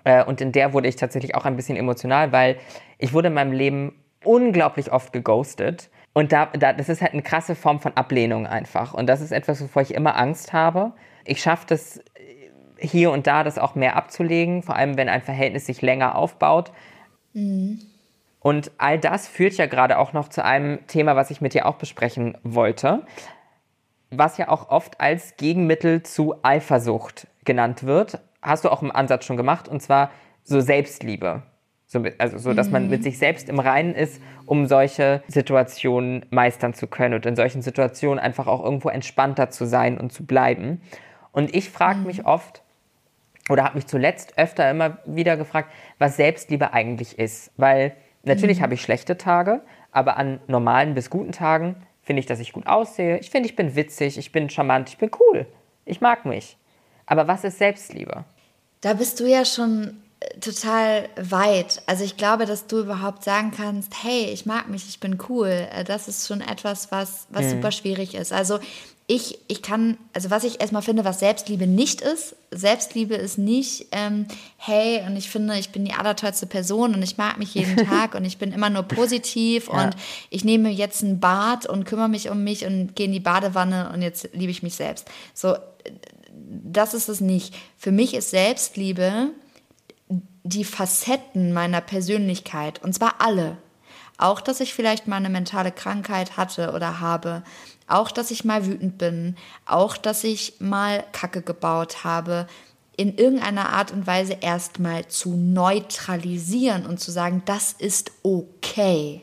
Äh, 0.09 0.25
und 0.25 0.41
in 0.41 0.53
der 0.53 0.73
wurde 0.73 0.89
ich 0.89 0.97
tatsächlich 0.97 1.35
auch 1.35 1.45
ein 1.45 1.57
bisschen 1.57 1.77
emotional, 1.77 2.33
weil 2.33 2.57
ich 2.97 3.13
wurde 3.13 3.29
in 3.29 3.35
meinem 3.35 3.53
Leben 3.53 4.03
unglaublich 4.25 4.91
oft 4.91 5.13
geghostet. 5.13 5.91
Und 6.15 6.33
da, 6.33 6.47
da, 6.47 6.73
das 6.73 6.89
ist 6.89 7.03
halt 7.03 7.13
eine 7.13 7.23
krasse 7.23 7.55
Form 7.55 7.79
von 7.79 7.93
Ablehnung 7.95 8.47
einfach. 8.47 8.95
Und 8.95 9.07
das 9.07 9.21
ist 9.21 9.33
etwas, 9.33 9.63
wovor 9.63 9.83
ich 9.83 9.93
immer 9.93 10.17
Angst 10.17 10.55
habe. 10.55 10.93
Ich 11.27 11.43
schaffe 11.43 11.67
das 11.69 12.01
hier 12.79 13.11
und 13.11 13.27
da, 13.27 13.45
das 13.45 13.59
auch 13.59 13.75
mehr 13.75 13.97
abzulegen, 13.97 14.63
vor 14.63 14.77
allem 14.77 14.97
wenn 14.97 15.11
ein 15.11 15.21
Verhältnis 15.21 15.67
sich 15.67 15.83
länger 15.83 16.17
aufbaut. 16.17 16.73
Mhm. 17.35 17.81
Und 18.41 18.71
all 18.79 18.99
das 18.99 19.29
führt 19.29 19.55
ja 19.55 19.67
gerade 19.67 19.99
auch 19.99 20.15
noch 20.15 20.29
zu 20.29 20.43
einem 20.43 20.87
Thema, 20.87 21.17
was 21.17 21.31
ich 21.31 21.43
mit 21.43 21.53
dir 21.53 21.67
auch 21.67 21.75
besprechen 21.75 22.39
wollte, 22.45 23.03
was 24.11 24.39
ja 24.39 24.49
auch 24.49 24.71
oft 24.71 25.03
als 25.03 25.37
Gegenmittel 25.37 26.03
zu 26.03 26.37
Eifersucht 26.43 27.27
genannt 27.45 27.83
wird. 27.83 28.21
Hast 28.49 28.65
du 28.65 28.71
auch 28.71 28.83
im 28.83 28.91
Ansatz 28.91 29.25
schon 29.25 29.37
gemacht, 29.37 29.69
und 29.69 29.81
zwar 29.81 30.11
so 30.43 30.61
Selbstliebe. 30.61 31.43
So, 31.87 32.05
also 32.19 32.39
so, 32.39 32.53
dass 32.53 32.71
man 32.71 32.91
mit 32.91 33.01
mhm. 33.01 33.05
sich 33.05 33.19
selbst 33.19 33.49
im 33.49 33.59
Reinen 33.59 33.95
ist, 33.95 34.21
um 34.45 34.67
solche 34.67 35.23
Situationen 35.29 36.27
meistern 36.31 36.75
zu 36.75 36.87
können 36.87 37.15
und 37.15 37.25
in 37.25 37.37
solchen 37.37 37.63
Situationen 37.63 38.19
einfach 38.19 38.47
auch 38.47 38.63
irgendwo 38.63 38.89
entspannter 38.89 39.51
zu 39.51 39.67
sein 39.67 39.99
und 39.99 40.13
zu 40.13 40.27
bleiben. 40.27 40.83
Und 41.33 41.55
ich 41.55 41.71
frage 41.71 42.01
mich 42.01 42.19
mhm. 42.19 42.27
oft, 42.27 42.63
oder 43.49 43.65
habe 43.65 43.77
mich 43.77 43.87
zuletzt 43.87 44.37
öfter 44.37 44.71
immer 44.71 44.99
wieder 45.07 45.37
gefragt, 45.37 45.71
was 45.99 46.17
Selbstliebe 46.17 46.73
eigentlich 46.73 47.19
ist. 47.19 47.53
Weil 47.57 47.93
natürlich 48.23 48.59
mhm. 48.59 48.65
habe 48.65 48.75
ich 48.75 48.83
schlechte 48.83 49.17
Tage, 49.17 49.63
aber 49.91 50.17
an 50.17 50.41
normalen 50.47 50.95
bis 50.95 51.09
guten 51.09 51.33
Tagen 51.33 51.77
finde 52.03 52.21
ich, 52.21 52.27
dass 52.27 52.41
ich 52.41 52.53
gut 52.53 52.67
aussehe. 52.67 53.19
Ich 53.19 53.31
finde, 53.31 53.49
ich 53.49 53.57
bin 53.57 53.77
witzig, 53.77 54.19
ich 54.19 54.33
bin 54.33 54.51
charmant, 54.51 54.89
ich 54.91 54.99
bin 54.99 55.11
cool. 55.21 55.47
Ich 55.87 56.01
mag 56.01 56.27
mich. 56.27 56.59
Aber 57.07 57.29
was 57.29 57.45
ist 57.45 57.59
Selbstliebe? 57.59 58.25
Da 58.81 58.95
bist 58.95 59.21
du 59.21 59.29
ja 59.29 59.45
schon 59.45 59.97
total 60.41 61.09
weit. 61.17 61.83
Also 61.87 62.05
ich 62.05 62.17
glaube, 62.17 62.47
dass 62.47 62.67
du 62.67 62.81
überhaupt 62.81 63.25
sagen 63.25 63.53
kannst, 63.57 63.93
hey, 64.03 64.27
ich 64.33 64.47
mag 64.47 64.69
mich, 64.69 64.89
ich 64.89 65.01
bin 65.01 65.19
cool. 65.29 65.69
Äh, 65.73 65.85
das 65.85 66.09
ist 66.09 66.27
schon 66.27 66.41
etwas, 66.41 66.91
was, 66.91 67.27
was 67.31 67.47
mhm. 67.47 67.51
super 67.51 67.73
schwierig 67.73 68.15
ist. 68.15 68.33
Also 68.33 68.59
ich, 69.11 69.39
ich 69.49 69.63
kann, 69.63 69.97
also 70.13 70.31
was 70.31 70.45
ich 70.45 70.61
erstmal 70.61 70.83
finde, 70.83 71.03
was 71.03 71.21
Selbstliebe 71.21 71.67
nicht 71.67 72.03
ist, 72.03 72.37
Selbstliebe 72.51 73.15
ist 73.15 73.39
nicht, 73.39 73.87
ähm, 73.93 74.27
hey, 74.59 75.03
und 75.07 75.17
ich 75.17 75.31
finde, 75.31 75.59
ich 75.59 75.71
bin 75.71 75.87
die 75.87 75.95
allertollste 75.95 76.45
Person 76.47 76.95
und 76.95 77.03
ich 77.03 77.17
mag 77.17 77.39
mich 77.39 77.55
jeden 77.55 77.77
Tag 77.89 78.15
und 78.15 78.27
ich 78.27 78.37
bin 78.37 78.53
immer 78.53 78.69
nur 78.69 78.83
positiv 78.83 79.69
ja. 79.69 79.85
und 79.85 79.97
ich 80.29 80.45
nehme 80.45 80.69
jetzt 80.69 81.03
ein 81.03 81.21
Bad 81.21 81.65
und 81.65 81.87
kümmere 81.87 82.11
mich 82.11 82.29
um 82.29 82.45
mich 82.45 82.67
und 82.67 82.97
gehe 82.97 83.07
in 83.07 83.13
die 83.13 83.21
Badewanne 83.21 83.91
und 83.95 84.03
jetzt 84.03 84.29
liebe 84.35 84.51
ich 84.51 84.63
mich 84.63 84.75
selbst. 84.75 85.07
So, 85.33 85.57
das 86.31 86.95
ist 86.95 87.09
es 87.09 87.21
nicht. 87.21 87.55
Für 87.77 87.93
mich 87.93 88.15
ist 88.15 88.31
Selbstliebe, 88.31 89.31
die 90.43 90.65
Facetten 90.65 91.53
meiner 91.53 91.81
Persönlichkeit, 91.81 92.83
und 92.83 92.95
zwar 92.95 93.21
alle. 93.21 93.59
Auch, 94.17 94.41
dass 94.41 94.61
ich 94.61 94.75
vielleicht 94.75 95.07
mal 95.07 95.17
eine 95.17 95.31
mentale 95.31 95.71
Krankheit 95.71 96.37
hatte 96.37 96.73
oder 96.73 97.01
habe. 97.01 97.45
Auch, 97.87 98.11
dass 98.11 98.33
ich 98.33 98.45
mal 98.45 98.67
wütend 98.67 98.99
bin. 98.99 99.37
Auch, 99.65 99.97
dass 99.97 100.25
ich 100.25 100.55
mal 100.59 101.05
Kacke 101.13 101.41
gebaut 101.41 102.03
habe. 102.03 102.49
In 102.97 103.17
irgendeiner 103.17 103.69
Art 103.69 103.93
und 103.93 104.09
Weise 104.09 104.39
erstmal 104.41 105.07
zu 105.07 105.37
neutralisieren 105.37 106.85
und 106.85 106.99
zu 106.99 107.13
sagen, 107.13 107.43
das 107.45 107.73
ist 107.73 108.11
okay. 108.25 109.23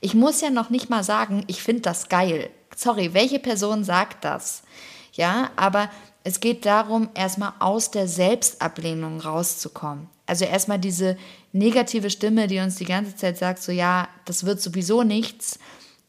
Ich 0.00 0.14
muss 0.14 0.40
ja 0.40 0.48
noch 0.48 0.70
nicht 0.70 0.88
mal 0.88 1.04
sagen, 1.04 1.44
ich 1.46 1.62
finde 1.62 1.82
das 1.82 2.08
geil. 2.08 2.48
Sorry, 2.74 3.12
welche 3.12 3.40
Person 3.40 3.84
sagt 3.84 4.24
das? 4.24 4.62
Ja, 5.12 5.50
aber 5.56 5.90
es 6.24 6.40
geht 6.40 6.66
darum, 6.66 7.08
erstmal 7.14 7.52
aus 7.60 7.90
der 7.90 8.06
Selbstablehnung 8.06 9.20
rauszukommen. 9.20 10.08
Also 10.26 10.44
erstmal 10.44 10.78
diese 10.78 11.16
negative 11.52 12.10
Stimme, 12.10 12.46
die 12.46 12.58
uns 12.58 12.76
die 12.76 12.84
ganze 12.84 13.16
Zeit 13.16 13.38
sagt, 13.38 13.62
so 13.62 13.72
ja, 13.72 14.08
das 14.26 14.44
wird 14.44 14.60
sowieso 14.60 15.02
nichts, 15.02 15.58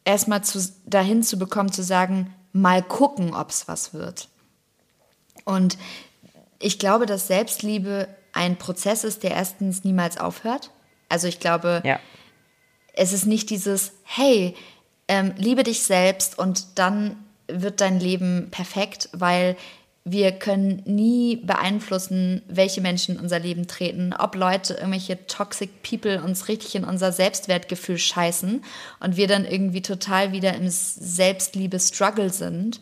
erstmal 0.06 0.44
zu, 0.44 0.60
dahin 0.86 1.24
zu 1.24 1.38
bekommen, 1.38 1.72
zu 1.72 1.84
sagen, 1.84 2.34
mal 2.54 2.84
gucken, 2.84 3.34
ob 3.34 3.50
es 3.50 3.68
was 3.68 3.94
wird. 3.94 4.28
Und 5.46 5.78
ich 6.60 6.78
glaube, 6.78 7.06
dass 7.06 7.28
Selbstliebe 7.28 8.08
ein 8.34 8.58
Prozess 8.58 9.04
ist, 9.04 9.24
der 9.24 9.32
erstens 9.32 9.84
niemals 9.84 10.18
aufhört. 10.18 10.72
Also 11.10 11.28
ich 11.28 11.40
glaube, 11.40 11.82
ja. 11.84 12.00
es 12.94 13.14
ist 13.14 13.26
nicht 13.26 13.50
dieses, 13.50 13.94
hey, 14.04 14.56
ähm, 15.08 15.34
liebe 15.38 15.64
dich 15.64 15.84
selbst 15.84 16.38
und 16.38 16.78
dann 16.80 17.18
wird 17.48 17.82
dein 17.82 18.00
Leben 18.00 18.50
perfekt, 18.52 19.10
weil 19.12 19.58
wir 20.04 20.32
können 20.32 20.82
nie 20.86 21.38
beeinflussen, 21.38 22.42
welche 22.48 22.82
Menschen 22.82 23.16
in 23.16 23.22
unser 23.22 23.38
Leben 23.38 23.68
treten, 23.68 24.14
ob 24.18 24.36
Leute, 24.36 24.74
irgendwelche 24.74 25.28
toxic 25.28 25.84
people 25.84 26.24
uns 26.24 26.48
richtig 26.48 26.74
in 26.74 26.86
unser 26.86 27.12
Selbstwertgefühl 27.12 28.00
scheißen 28.00 28.64
und 29.00 29.16
wir 29.16 29.28
dann 29.28 29.46
irgendwie 29.46 29.84
total 29.84 30.32
wieder 30.32 30.56
im 30.56 30.68
Selbstliebe-Struggle 30.70 32.32
sind. 32.32 32.82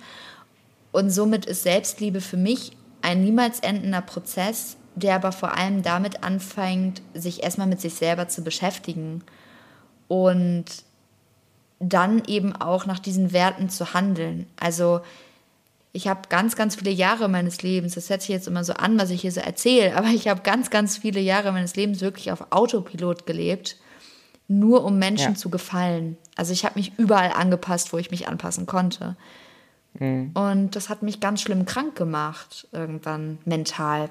Und 0.94 1.10
somit 1.10 1.46
ist 1.46 1.64
Selbstliebe 1.64 2.22
für 2.22 2.38
mich 2.38 2.72
ein 3.02 3.24
niemals 3.24 3.60
endender 3.60 4.02
Prozess, 4.02 4.78
der 4.96 5.16
aber 5.16 5.34
vor 5.34 5.58
allem 5.58 5.84
damit 5.84 6.24
anfängt, 6.24 7.02
sich 7.14 7.44
erstmal 7.44 7.68
mit 7.68 7.82
sich 7.82 7.96
selber 7.96 8.30
zu 8.30 8.44
beschäftigen 8.44 9.24
und 10.08 10.66
dann 11.80 12.24
eben 12.28 12.56
auch 12.56 12.86
nach 12.86 13.00
diesen 13.00 13.34
Werten 13.34 13.70
zu 13.70 13.94
handeln. 13.94 14.48
Also 14.60 15.02
ich 15.92 16.08
habe 16.08 16.22
ganz, 16.30 16.56
ganz 16.56 16.76
viele 16.76 16.92
Jahre 16.92 17.28
meines 17.28 17.62
Lebens, 17.64 17.96
das 17.96 18.10
hört 18.10 18.22
sich 18.22 18.30
jetzt 18.30 18.48
immer 18.48 18.64
so 18.64 18.74
an, 18.74 19.00
was 19.00 19.10
ich 19.10 19.22
hier 19.22 19.32
so 19.32 19.42
erzähle, 19.42 19.96
aber 19.98 20.08
ich 20.08 20.28
habe 20.28 20.42
ganz, 20.42 20.70
ganz 20.70 20.98
viele 20.98 21.20
Jahre 21.20 21.52
meines 21.52 21.76
Lebens 21.76 22.02
wirklich 22.02 22.32
auf 22.32 22.52
Autopilot 22.52 23.26
gelebt, 23.26 23.78
nur 24.48 24.84
um 24.84 24.98
Menschen 24.98 25.34
ja. 25.34 25.36
zu 25.36 25.50
gefallen. 25.50 26.18
Also 26.36 26.54
ich 26.54 26.66
habe 26.66 26.80
mich 26.80 26.94
überall 26.98 27.32
angepasst, 27.32 27.94
wo 27.94 27.98
ich 27.98 28.12
mich 28.12 28.28
anpassen 28.28 28.66
konnte. 28.66 29.16
Mhm. 30.00 30.32
Und 30.34 30.76
das 30.76 30.90
hat 30.90 31.04
mich 31.04 31.20
ganz 31.20 31.42
schlimm 31.42 31.66
krank 31.66 31.96
gemacht, 31.96 32.68
irgendwann 32.72 33.38
mental. 33.46 34.10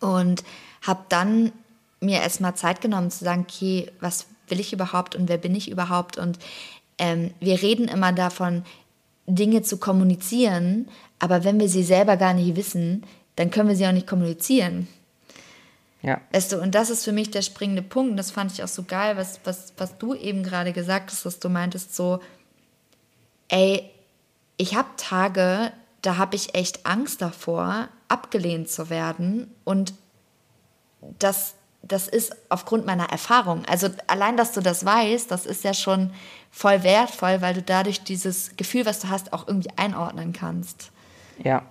Und 0.00 0.44
habe 0.82 1.04
dann 1.08 1.52
mir 2.00 2.20
erstmal 2.20 2.56
Zeit 2.56 2.80
genommen 2.80 3.10
zu 3.10 3.24
sagen, 3.24 3.46
okay, 3.48 3.90
was 4.00 4.26
will 4.48 4.60
ich 4.60 4.72
überhaupt 4.72 5.14
und 5.14 5.28
wer 5.28 5.38
bin 5.38 5.54
ich 5.54 5.70
überhaupt? 5.70 6.18
Und 6.18 6.38
ähm, 6.98 7.32
wir 7.40 7.62
reden 7.62 7.88
immer 7.88 8.12
davon, 8.12 8.64
Dinge 9.26 9.62
zu 9.62 9.78
kommunizieren, 9.78 10.88
aber 11.18 11.44
wenn 11.44 11.60
wir 11.60 11.68
sie 11.68 11.84
selber 11.84 12.16
gar 12.16 12.34
nicht 12.34 12.56
wissen, 12.56 13.04
dann 13.36 13.50
können 13.50 13.68
wir 13.68 13.76
sie 13.76 13.86
auch 13.86 13.92
nicht 13.92 14.06
kommunizieren. 14.06 14.88
Ja. 16.02 16.20
Weißt 16.32 16.52
du, 16.52 16.60
und 16.60 16.74
das 16.74 16.90
ist 16.90 17.04
für 17.04 17.12
mich 17.12 17.30
der 17.30 17.42
springende 17.42 17.82
Punkt. 17.82 18.18
Das 18.18 18.32
fand 18.32 18.52
ich 18.52 18.62
auch 18.62 18.68
so 18.68 18.82
geil, 18.82 19.16
was, 19.16 19.40
was, 19.44 19.72
was 19.76 19.98
du 19.98 20.14
eben 20.14 20.42
gerade 20.42 20.72
gesagt 20.72 21.10
hast, 21.12 21.24
dass 21.24 21.38
du 21.38 21.48
meintest 21.48 21.94
so, 21.94 22.20
ey, 23.48 23.88
ich 24.56 24.74
habe 24.74 24.88
Tage, 24.96 25.72
da 26.02 26.16
habe 26.16 26.34
ich 26.34 26.56
echt 26.56 26.84
Angst 26.86 27.22
davor, 27.22 27.88
abgelehnt 28.08 28.68
zu 28.68 28.90
werden. 28.90 29.54
Und 29.64 29.94
das, 31.20 31.54
das 31.82 32.08
ist 32.08 32.34
aufgrund 32.48 32.84
meiner 32.84 33.10
Erfahrung. 33.10 33.64
Also 33.66 33.88
allein, 34.08 34.36
dass 34.36 34.52
du 34.52 34.60
das 34.60 34.84
weißt, 34.84 35.30
das 35.30 35.46
ist 35.46 35.62
ja 35.62 35.72
schon 35.72 36.12
voll 36.52 36.84
wertvoll, 36.84 37.40
weil 37.40 37.54
du 37.54 37.62
dadurch 37.62 38.04
dieses 38.04 38.56
Gefühl, 38.56 38.86
was 38.86 39.00
du 39.00 39.08
hast, 39.08 39.32
auch 39.32 39.48
irgendwie 39.48 39.70
einordnen 39.76 40.32
kannst. 40.32 40.92
Ja, 41.42 41.62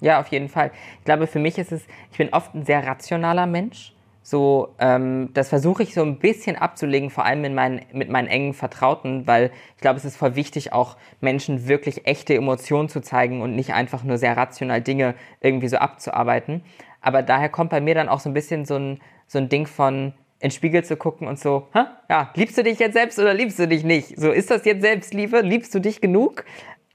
ja, 0.00 0.18
auf 0.18 0.28
jeden 0.28 0.48
Fall. 0.48 0.72
Ich 0.98 1.04
glaube, 1.04 1.28
für 1.28 1.38
mich 1.38 1.58
ist 1.58 1.70
es, 1.70 1.82
ich 2.10 2.18
bin 2.18 2.30
oft 2.32 2.52
ein 2.54 2.64
sehr 2.64 2.84
rationaler 2.84 3.46
Mensch. 3.46 3.92
So, 4.24 4.74
ähm, 4.78 5.30
das 5.34 5.48
versuche 5.48 5.82
ich 5.82 5.94
so 5.94 6.02
ein 6.02 6.18
bisschen 6.18 6.56
abzulegen, 6.56 7.10
vor 7.10 7.24
allem 7.24 7.44
in 7.44 7.54
meinen, 7.54 7.82
mit 7.92 8.08
meinen 8.08 8.28
engen 8.28 8.54
Vertrauten, 8.54 9.26
weil 9.26 9.50
ich 9.76 9.80
glaube, 9.80 9.98
es 9.98 10.04
ist 10.04 10.16
voll 10.16 10.34
wichtig, 10.34 10.72
auch 10.72 10.96
Menschen 11.20 11.68
wirklich 11.68 12.06
echte 12.06 12.34
Emotionen 12.34 12.88
zu 12.88 13.00
zeigen 13.00 13.42
und 13.42 13.54
nicht 13.54 13.74
einfach 13.74 14.02
nur 14.02 14.18
sehr 14.18 14.36
rational 14.36 14.80
Dinge 14.80 15.14
irgendwie 15.40 15.68
so 15.68 15.76
abzuarbeiten. 15.76 16.62
Aber 17.00 17.22
daher 17.22 17.48
kommt 17.48 17.70
bei 17.70 17.80
mir 17.80 17.94
dann 17.94 18.08
auch 18.08 18.20
so 18.20 18.30
ein 18.30 18.34
bisschen 18.34 18.64
so 18.64 18.76
ein, 18.76 19.00
so 19.26 19.38
ein 19.38 19.48
Ding 19.48 19.66
von, 19.66 20.14
in 20.42 20.48
den 20.48 20.50
Spiegel 20.50 20.84
zu 20.84 20.96
gucken 20.96 21.28
und 21.28 21.38
so, 21.38 21.68
Hä? 21.72 21.84
ja, 22.10 22.32
liebst 22.34 22.58
du 22.58 22.64
dich 22.64 22.80
jetzt 22.80 22.94
selbst 22.94 23.16
oder 23.20 23.32
liebst 23.32 23.60
du 23.60 23.68
dich 23.68 23.84
nicht? 23.84 24.18
So, 24.18 24.32
ist 24.32 24.50
das 24.50 24.64
jetzt 24.64 24.82
Selbstliebe? 24.82 25.40
Liebst 25.40 25.72
du 25.72 25.78
dich 25.78 26.00
genug? 26.00 26.44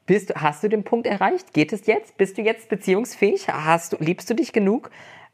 Bist, 0.05 0.35
hast 0.35 0.63
du 0.63 0.67
den 0.67 0.83
Punkt 0.83 1.07
erreicht? 1.07 1.53
Geht 1.53 1.71
es 1.71 1.87
jetzt? 1.87 2.17
Bist 2.17 2.37
du 2.37 2.41
jetzt 2.41 2.67
beziehungsfähig? 2.67 3.47
Hast 3.47 3.93
du, 3.93 3.97
liebst 3.99 4.29
du 4.29 4.33
dich 4.33 4.51
genug? 4.51 4.91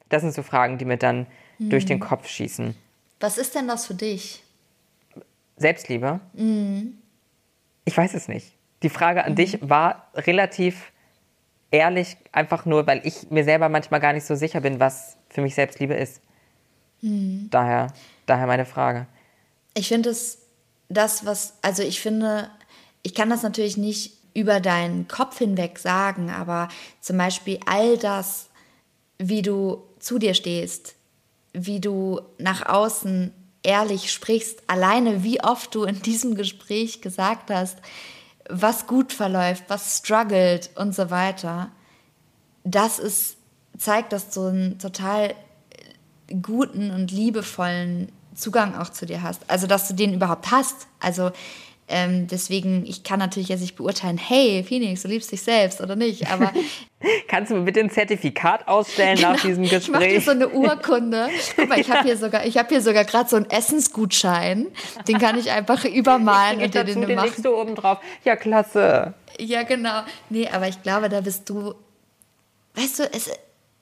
Das 0.09 0.21
sind 0.21 0.31
so 0.31 0.43
Fragen, 0.43 0.77
die 0.77 0.85
mir 0.85 0.97
dann 0.97 1.25
mhm. 1.57 1.71
durch 1.71 1.85
den 1.85 1.99
Kopf 1.99 2.27
schießen. 2.27 2.75
Was 3.19 3.39
ist 3.39 3.55
denn 3.55 3.67
das 3.67 3.87
für 3.87 3.95
dich? 3.95 4.43
Selbstliebe? 5.57 6.19
Mhm. 6.33 6.99
Ich 7.83 7.97
weiß 7.97 8.13
es 8.13 8.27
nicht. 8.27 8.53
Die 8.83 8.89
Frage 8.89 9.25
an 9.25 9.31
mhm. 9.31 9.37
dich 9.37 9.57
war 9.67 10.11
relativ 10.13 10.91
ehrlich, 11.71 12.15
einfach 12.31 12.65
nur, 12.65 12.85
weil 12.85 13.01
ich 13.05 13.31
mir 13.31 13.43
selber 13.43 13.69
manchmal 13.69 13.99
gar 13.99 14.13
nicht 14.13 14.25
so 14.25 14.35
sicher 14.35 14.61
bin, 14.61 14.79
was 14.79 15.17
für 15.29 15.41
mich 15.41 15.55
Selbstliebe 15.55 15.95
ist. 15.95 16.21
Mhm. 17.03 17.49
Daher, 17.51 17.93
daher 18.25 18.47
meine 18.47 18.65
Frage. 18.65 19.05
Ich 19.75 19.89
finde 19.89 20.09
es 20.09 20.39
das, 20.89 21.25
was, 21.25 21.53
also 21.61 21.83
ich 21.83 21.99
finde, 21.99 22.49
ich 23.03 23.13
kann 23.13 23.29
das 23.29 23.43
natürlich 23.43 23.77
nicht 23.77 24.13
über 24.33 24.59
deinen 24.59 25.07
Kopf 25.07 25.37
hinweg 25.37 25.77
sagen, 25.77 26.31
aber 26.31 26.69
zum 27.01 27.17
Beispiel 27.17 27.59
all 27.65 27.97
das, 27.97 28.49
wie 29.19 29.41
du 29.41 29.83
zu 29.99 30.17
dir 30.17 30.33
stehst, 30.33 30.95
wie 31.51 31.79
du 31.79 32.21
nach 32.39 32.65
außen 32.65 33.31
ehrlich 33.63 34.11
sprichst, 34.11 34.63
alleine 34.67 35.23
wie 35.23 35.43
oft 35.43 35.75
du 35.75 35.83
in 35.83 36.01
diesem 36.01 36.35
Gespräch 36.35 37.01
gesagt 37.01 37.51
hast, 37.51 37.77
was 38.49 38.87
gut 38.87 39.13
verläuft, 39.13 39.65
was 39.67 39.97
struggelt 39.97 40.69
und 40.75 40.95
so 40.95 41.09
weiter, 41.09 41.69
das 42.63 42.99
ist, 42.99 43.37
zeigt, 43.77 44.13
dass 44.13 44.29
du 44.29 44.47
einen 44.47 44.79
total 44.79 45.35
guten 46.41 46.91
und 46.91 47.11
liebevollen 47.11 48.09
Zugang 48.35 48.75
auch 48.75 48.89
zu 48.89 49.05
dir 49.05 49.21
hast. 49.21 49.41
Also, 49.47 49.67
dass 49.67 49.87
du 49.87 49.93
den 49.93 50.13
überhaupt 50.13 50.51
hast. 50.51 50.87
Also, 50.99 51.31
ähm, 51.89 52.27
deswegen, 52.27 52.85
ich 52.85 53.03
kann 53.03 53.19
natürlich 53.19 53.49
jetzt 53.49 53.59
nicht 53.59 53.75
beurteilen, 53.75 54.17
hey, 54.17 54.63
Phoenix, 54.63 55.01
du 55.01 55.09
liebst 55.09 55.31
dich 55.31 55.41
selbst 55.41 55.81
oder 55.81 55.95
nicht, 55.95 56.31
aber... 56.31 56.51
Kannst 57.27 57.51
du 57.51 57.55
mir 57.55 57.63
bitte 57.63 57.81
ein 57.81 57.89
Zertifikat 57.89 58.67
ausstellen 58.69 59.17
genau, 59.17 59.33
nach 59.33 59.41
diesem 59.41 59.63
Gespräch? 59.63 59.85
Ich 59.85 59.91
mache 59.91 60.07
dir 60.07 60.21
so 60.21 60.31
eine 60.31 60.49
Urkunde. 60.49 61.27
Guck 61.57 61.67
mal, 61.67 61.77
ich 61.77 61.91
habe 61.91 62.03
hier 62.03 62.15
sogar, 62.15 62.45
ich 62.45 62.57
hier 62.57 62.81
sogar 62.81 63.03
gerade 63.03 63.29
so 63.29 63.35
einen 63.35 63.49
Essensgutschein. 63.49 64.67
Den 65.09 65.17
kann 65.17 65.37
ich 65.37 65.51
einfach 65.51 65.83
übermalen 65.93 66.61
und 66.61 66.73
dir 66.73 66.85
den, 66.85 67.01
den 67.01 67.15
machen. 67.15 67.25
legst 67.25 67.43
du 67.43 67.53
oben 67.53 67.75
drauf. 67.75 67.97
Ja, 68.23 68.37
klasse. 68.37 69.13
Ja, 69.37 69.63
genau. 69.63 70.03
Nee, 70.29 70.47
aber 70.47 70.69
ich 70.69 70.81
glaube, 70.81 71.09
da 71.09 71.19
bist 71.19 71.49
du, 71.49 71.75
weißt 72.75 72.99
du, 72.99 73.03
es, 73.11 73.29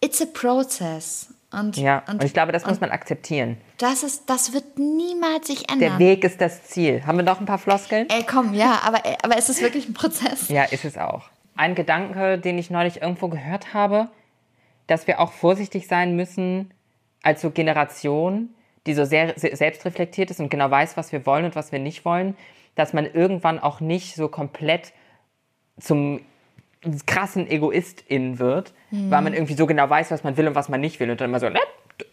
it's 0.04 0.20
a 0.20 0.26
process. 0.26 1.28
Und, 1.52 1.76
ja, 1.76 2.04
und, 2.08 2.16
und 2.16 2.24
ich 2.24 2.34
glaube, 2.34 2.54
das 2.54 2.66
muss 2.66 2.80
man 2.80 2.92
akzeptieren. 2.92 3.58
Das, 3.78 4.04
ist, 4.04 4.30
das 4.30 4.54
wird 4.54 4.80
niemals 4.80 5.48
sich 5.48 5.70
ändern. 5.70 5.98
Der 5.98 6.00
Weg 6.00 6.24
ist 6.24 6.40
das 6.40 6.64
Ziel. 6.64 7.06
Haben 7.06 7.18
wir 7.18 7.26
noch 7.26 7.42
ein 7.42 7.46
paar 7.46 7.58
Floskeln? 7.58 8.08
Ey, 8.10 8.24
komm, 8.26 8.54
ja, 8.54 8.80
aber, 8.86 9.02
aber 9.22 9.38
es 9.38 9.50
ist 9.50 9.62
wirklich 9.62 9.88
ein 9.88 9.94
Prozess. 9.94 10.48
Ja, 10.48 10.64
ist 10.64 10.86
es 10.86 10.98
auch. 10.98 11.30
Ein 11.56 11.76
Gedanke, 11.76 12.38
den 12.40 12.58
ich 12.58 12.70
neulich 12.70 13.02
irgendwo 13.02 13.28
gehört 13.28 13.74
habe, 13.74 14.08
dass 14.88 15.08
wir 15.08 15.20
auch 15.20 15.34
vorsichtig 15.34 15.88
sein 15.88 16.16
müssen 16.16 16.74
als 17.22 17.42
so 17.42 17.52
Generation, 17.52 18.50
die 18.88 18.94
so 18.94 19.04
sehr, 19.04 19.38
sehr 19.38 19.56
selbstreflektiert 19.56 20.32
ist 20.32 20.40
und 20.40 20.50
genau 20.50 20.72
weiß, 20.72 20.96
was 20.96 21.12
wir 21.12 21.26
wollen 21.26 21.46
und 21.46 21.56
was 21.56 21.74
wir 21.74 21.80
nicht 21.80 22.06
wollen, 22.06 22.36
dass 22.76 22.94
man 22.94 23.06
irgendwann 23.06 23.60
auch 23.60 23.82
nicht 23.82 24.16
so 24.16 24.30
komplett 24.30 24.94
zum 25.80 26.22
krassen 27.06 27.50
Egoistin 27.50 28.40
wird, 28.40 28.74
mhm. 28.90 29.12
weil 29.12 29.22
man 29.22 29.34
irgendwie 29.34 29.54
so 29.54 29.68
genau 29.68 29.90
weiß, 29.90 30.12
was 30.12 30.24
man 30.24 30.38
will 30.38 30.48
und 30.48 30.56
was 30.56 30.70
man 30.70 30.82
nicht 30.82 31.00
will. 31.00 31.12
Und 31.12 31.22
dann 31.22 31.30
immer 31.30 31.40
so, 31.40 31.50
ne, 31.50 31.60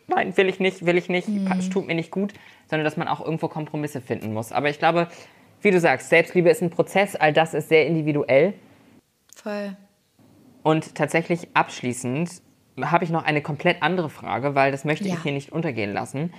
nein, 0.07 0.37
will 0.37 0.49
ich 0.49 0.61
nicht, 0.61 0.85
will 0.85 0.99
ich 0.99 1.09
nicht, 1.09 1.29
mhm. 1.29 1.71
tut 1.71 1.87
mir 1.87 1.95
nicht 1.95 2.11
gut, 2.11 2.35
sondern 2.69 2.85
dass 2.85 2.97
man 2.97 3.09
auch 3.09 3.21
irgendwo 3.21 3.49
Kompromisse 3.49 4.01
finden 4.01 4.33
muss. 4.35 4.53
Aber 4.53 4.69
ich 4.69 4.79
glaube, 4.79 5.09
wie 5.63 5.71
du 5.71 5.81
sagst, 5.81 6.11
Selbstliebe 6.11 6.51
ist 6.51 6.63
ein 6.63 6.71
Prozess, 6.71 7.17
all 7.17 7.33
das 7.33 7.55
ist 7.55 7.69
sehr 7.69 7.87
individuell. 7.87 8.55
Voll. 9.35 9.77
Und 10.63 10.95
tatsächlich 10.95 11.49
abschließend 11.55 12.43
habe 12.81 13.05
ich 13.05 13.11
noch 13.11 13.25
eine 13.25 13.41
komplett 13.41 13.83
andere 13.83 14.11
Frage, 14.11 14.55
weil 14.55 14.71
das 14.71 14.85
möchte 14.85 15.09
ja. 15.09 15.15
ich 15.15 15.23
hier 15.23 15.33
nicht 15.33 15.51
untergehen 15.51 15.93
lassen. 15.93 16.33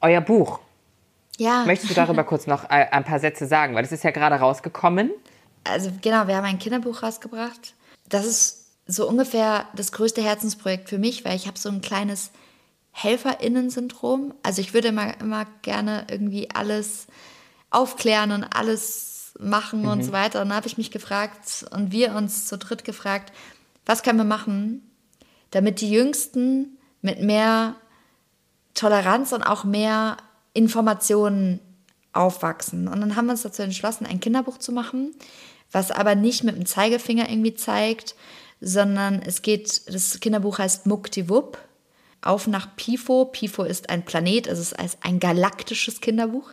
Euer 0.00 0.20
Buch. 0.20 0.60
Ja. 1.36 1.64
Möchtest 1.66 1.90
du 1.90 1.94
darüber 1.94 2.24
kurz 2.24 2.46
noch 2.46 2.64
äh, 2.64 2.86
ein 2.90 3.04
paar 3.04 3.18
Sätze 3.18 3.46
sagen? 3.46 3.74
Weil 3.74 3.82
das 3.82 3.92
ist 3.92 4.04
ja 4.04 4.10
gerade 4.10 4.36
rausgekommen 4.36 5.10
also 5.70 5.90
genau, 6.00 6.26
wir 6.26 6.36
haben 6.36 6.44
ein 6.44 6.58
Kinderbuch 6.58 7.02
rausgebracht. 7.02 7.74
Das 8.08 8.26
ist 8.26 8.66
so 8.86 9.08
ungefähr 9.08 9.66
das 9.74 9.92
größte 9.92 10.22
Herzensprojekt 10.22 10.88
für 10.88 10.98
mich, 10.98 11.24
weil 11.24 11.36
ich 11.36 11.46
habe 11.46 11.58
so 11.58 11.68
ein 11.68 11.80
kleines 11.80 12.30
Helferinnen-Syndrom. 12.92 14.34
Also 14.42 14.60
ich 14.60 14.74
würde 14.74 14.88
immer, 14.88 15.20
immer 15.20 15.46
gerne 15.62 16.06
irgendwie 16.10 16.50
alles 16.50 17.06
aufklären 17.70 18.32
und 18.32 18.44
alles 18.44 19.34
machen 19.38 19.82
mhm. 19.82 19.88
und 19.88 20.02
so 20.02 20.12
weiter. 20.12 20.40
Und 20.40 20.48
dann 20.48 20.56
habe 20.56 20.66
ich 20.66 20.78
mich 20.78 20.90
gefragt 20.90 21.66
und 21.70 21.92
wir 21.92 22.14
uns 22.14 22.46
zu 22.46 22.56
dritt 22.56 22.84
gefragt, 22.84 23.32
was 23.84 24.02
können 24.02 24.18
wir 24.18 24.24
machen, 24.24 24.90
damit 25.50 25.80
die 25.80 25.90
Jüngsten 25.90 26.78
mit 27.02 27.20
mehr 27.20 27.76
Toleranz 28.74 29.32
und 29.32 29.42
auch 29.42 29.64
mehr 29.64 30.16
Informationen 30.54 31.60
aufwachsen. 32.12 32.88
Und 32.88 33.00
dann 33.00 33.16
haben 33.16 33.26
wir 33.26 33.32
uns 33.32 33.42
dazu 33.42 33.62
entschlossen, 33.62 34.06
ein 34.06 34.20
Kinderbuch 34.20 34.58
zu 34.58 34.72
machen, 34.72 35.14
was 35.72 35.90
aber 35.90 36.14
nicht 36.14 36.44
mit 36.44 36.56
dem 36.56 36.66
Zeigefinger 36.66 37.28
irgendwie 37.28 37.54
zeigt, 37.54 38.14
sondern 38.60 39.20
es 39.22 39.42
geht, 39.42 39.92
das 39.92 40.20
Kinderbuch 40.20 40.58
heißt 40.58 40.86
Muktiwupp, 40.86 41.58
auf 42.22 42.46
nach 42.46 42.74
Pifo. 42.76 43.26
Pifo 43.26 43.62
ist 43.62 43.90
ein 43.90 44.04
Planet, 44.04 44.48
also 44.48 44.62
es 44.62 44.72
ist 44.72 44.98
ein 45.02 45.20
galaktisches 45.20 46.00
Kinderbuch. 46.00 46.52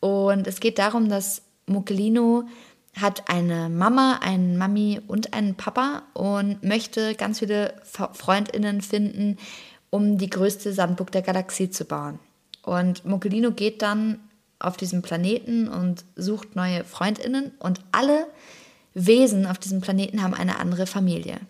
Und 0.00 0.46
es 0.46 0.60
geht 0.60 0.78
darum, 0.78 1.08
dass 1.08 1.42
Muckelino 1.66 2.44
hat 2.96 3.28
eine 3.28 3.68
Mama, 3.68 4.20
einen 4.22 4.56
Mami 4.56 5.00
und 5.06 5.34
einen 5.34 5.56
Papa 5.56 6.02
und 6.12 6.62
möchte 6.62 7.14
ganz 7.14 7.40
viele 7.40 7.74
Freundinnen 7.84 8.82
finden, 8.82 9.38
um 9.90 10.18
die 10.18 10.30
größte 10.30 10.72
Sandburg 10.72 11.10
der 11.12 11.22
Galaxie 11.22 11.70
zu 11.70 11.84
bauen. 11.84 12.18
Und 12.62 13.04
Muggelino 13.04 13.52
geht 13.52 13.82
dann 13.82 14.20
auf 14.64 14.76
diesem 14.76 15.02
Planeten 15.02 15.68
und 15.68 16.04
sucht 16.16 16.56
neue 16.56 16.84
Freundinnen 16.84 17.52
und 17.58 17.80
alle 17.92 18.26
Wesen 18.94 19.46
auf 19.46 19.58
diesem 19.58 19.80
Planeten 19.80 20.22
haben 20.22 20.34
eine 20.34 20.58
andere 20.58 20.86
Familie. 20.86 21.40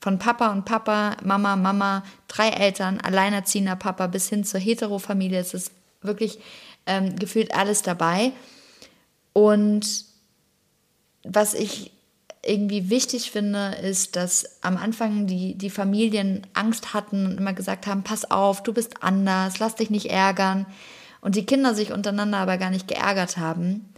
Von 0.00 0.18
Papa 0.18 0.50
und 0.52 0.64
Papa, 0.64 1.16
Mama, 1.24 1.56
Mama, 1.56 2.04
drei 2.28 2.48
Eltern, 2.48 3.00
alleinerziehender 3.00 3.76
Papa 3.76 4.06
bis 4.06 4.28
hin 4.28 4.44
zur 4.44 4.60
Heterofamilie. 4.60 5.38
Es 5.38 5.54
ist 5.54 5.72
wirklich 6.00 6.38
ähm, 6.86 7.16
gefühlt 7.16 7.54
alles 7.54 7.82
dabei. 7.82 8.32
Und 9.32 10.04
was 11.24 11.54
ich 11.54 11.92
irgendwie 12.44 12.90
wichtig 12.90 13.30
finde, 13.30 13.76
ist, 13.82 14.16
dass 14.16 14.62
am 14.62 14.76
Anfang 14.76 15.28
die, 15.28 15.54
die 15.54 15.70
Familien 15.70 16.44
Angst 16.54 16.92
hatten 16.94 17.26
und 17.26 17.38
immer 17.38 17.52
gesagt 17.52 17.86
haben, 17.86 18.02
pass 18.02 18.28
auf, 18.28 18.64
du 18.64 18.72
bist 18.72 19.02
anders, 19.02 19.60
lass 19.60 19.76
dich 19.76 19.90
nicht 19.90 20.06
ärgern 20.06 20.66
und 21.22 21.36
die 21.36 21.46
Kinder 21.46 21.74
sich 21.74 21.92
untereinander 21.92 22.38
aber 22.38 22.58
gar 22.58 22.70
nicht 22.70 22.88
geärgert 22.88 23.38
haben. 23.38 23.88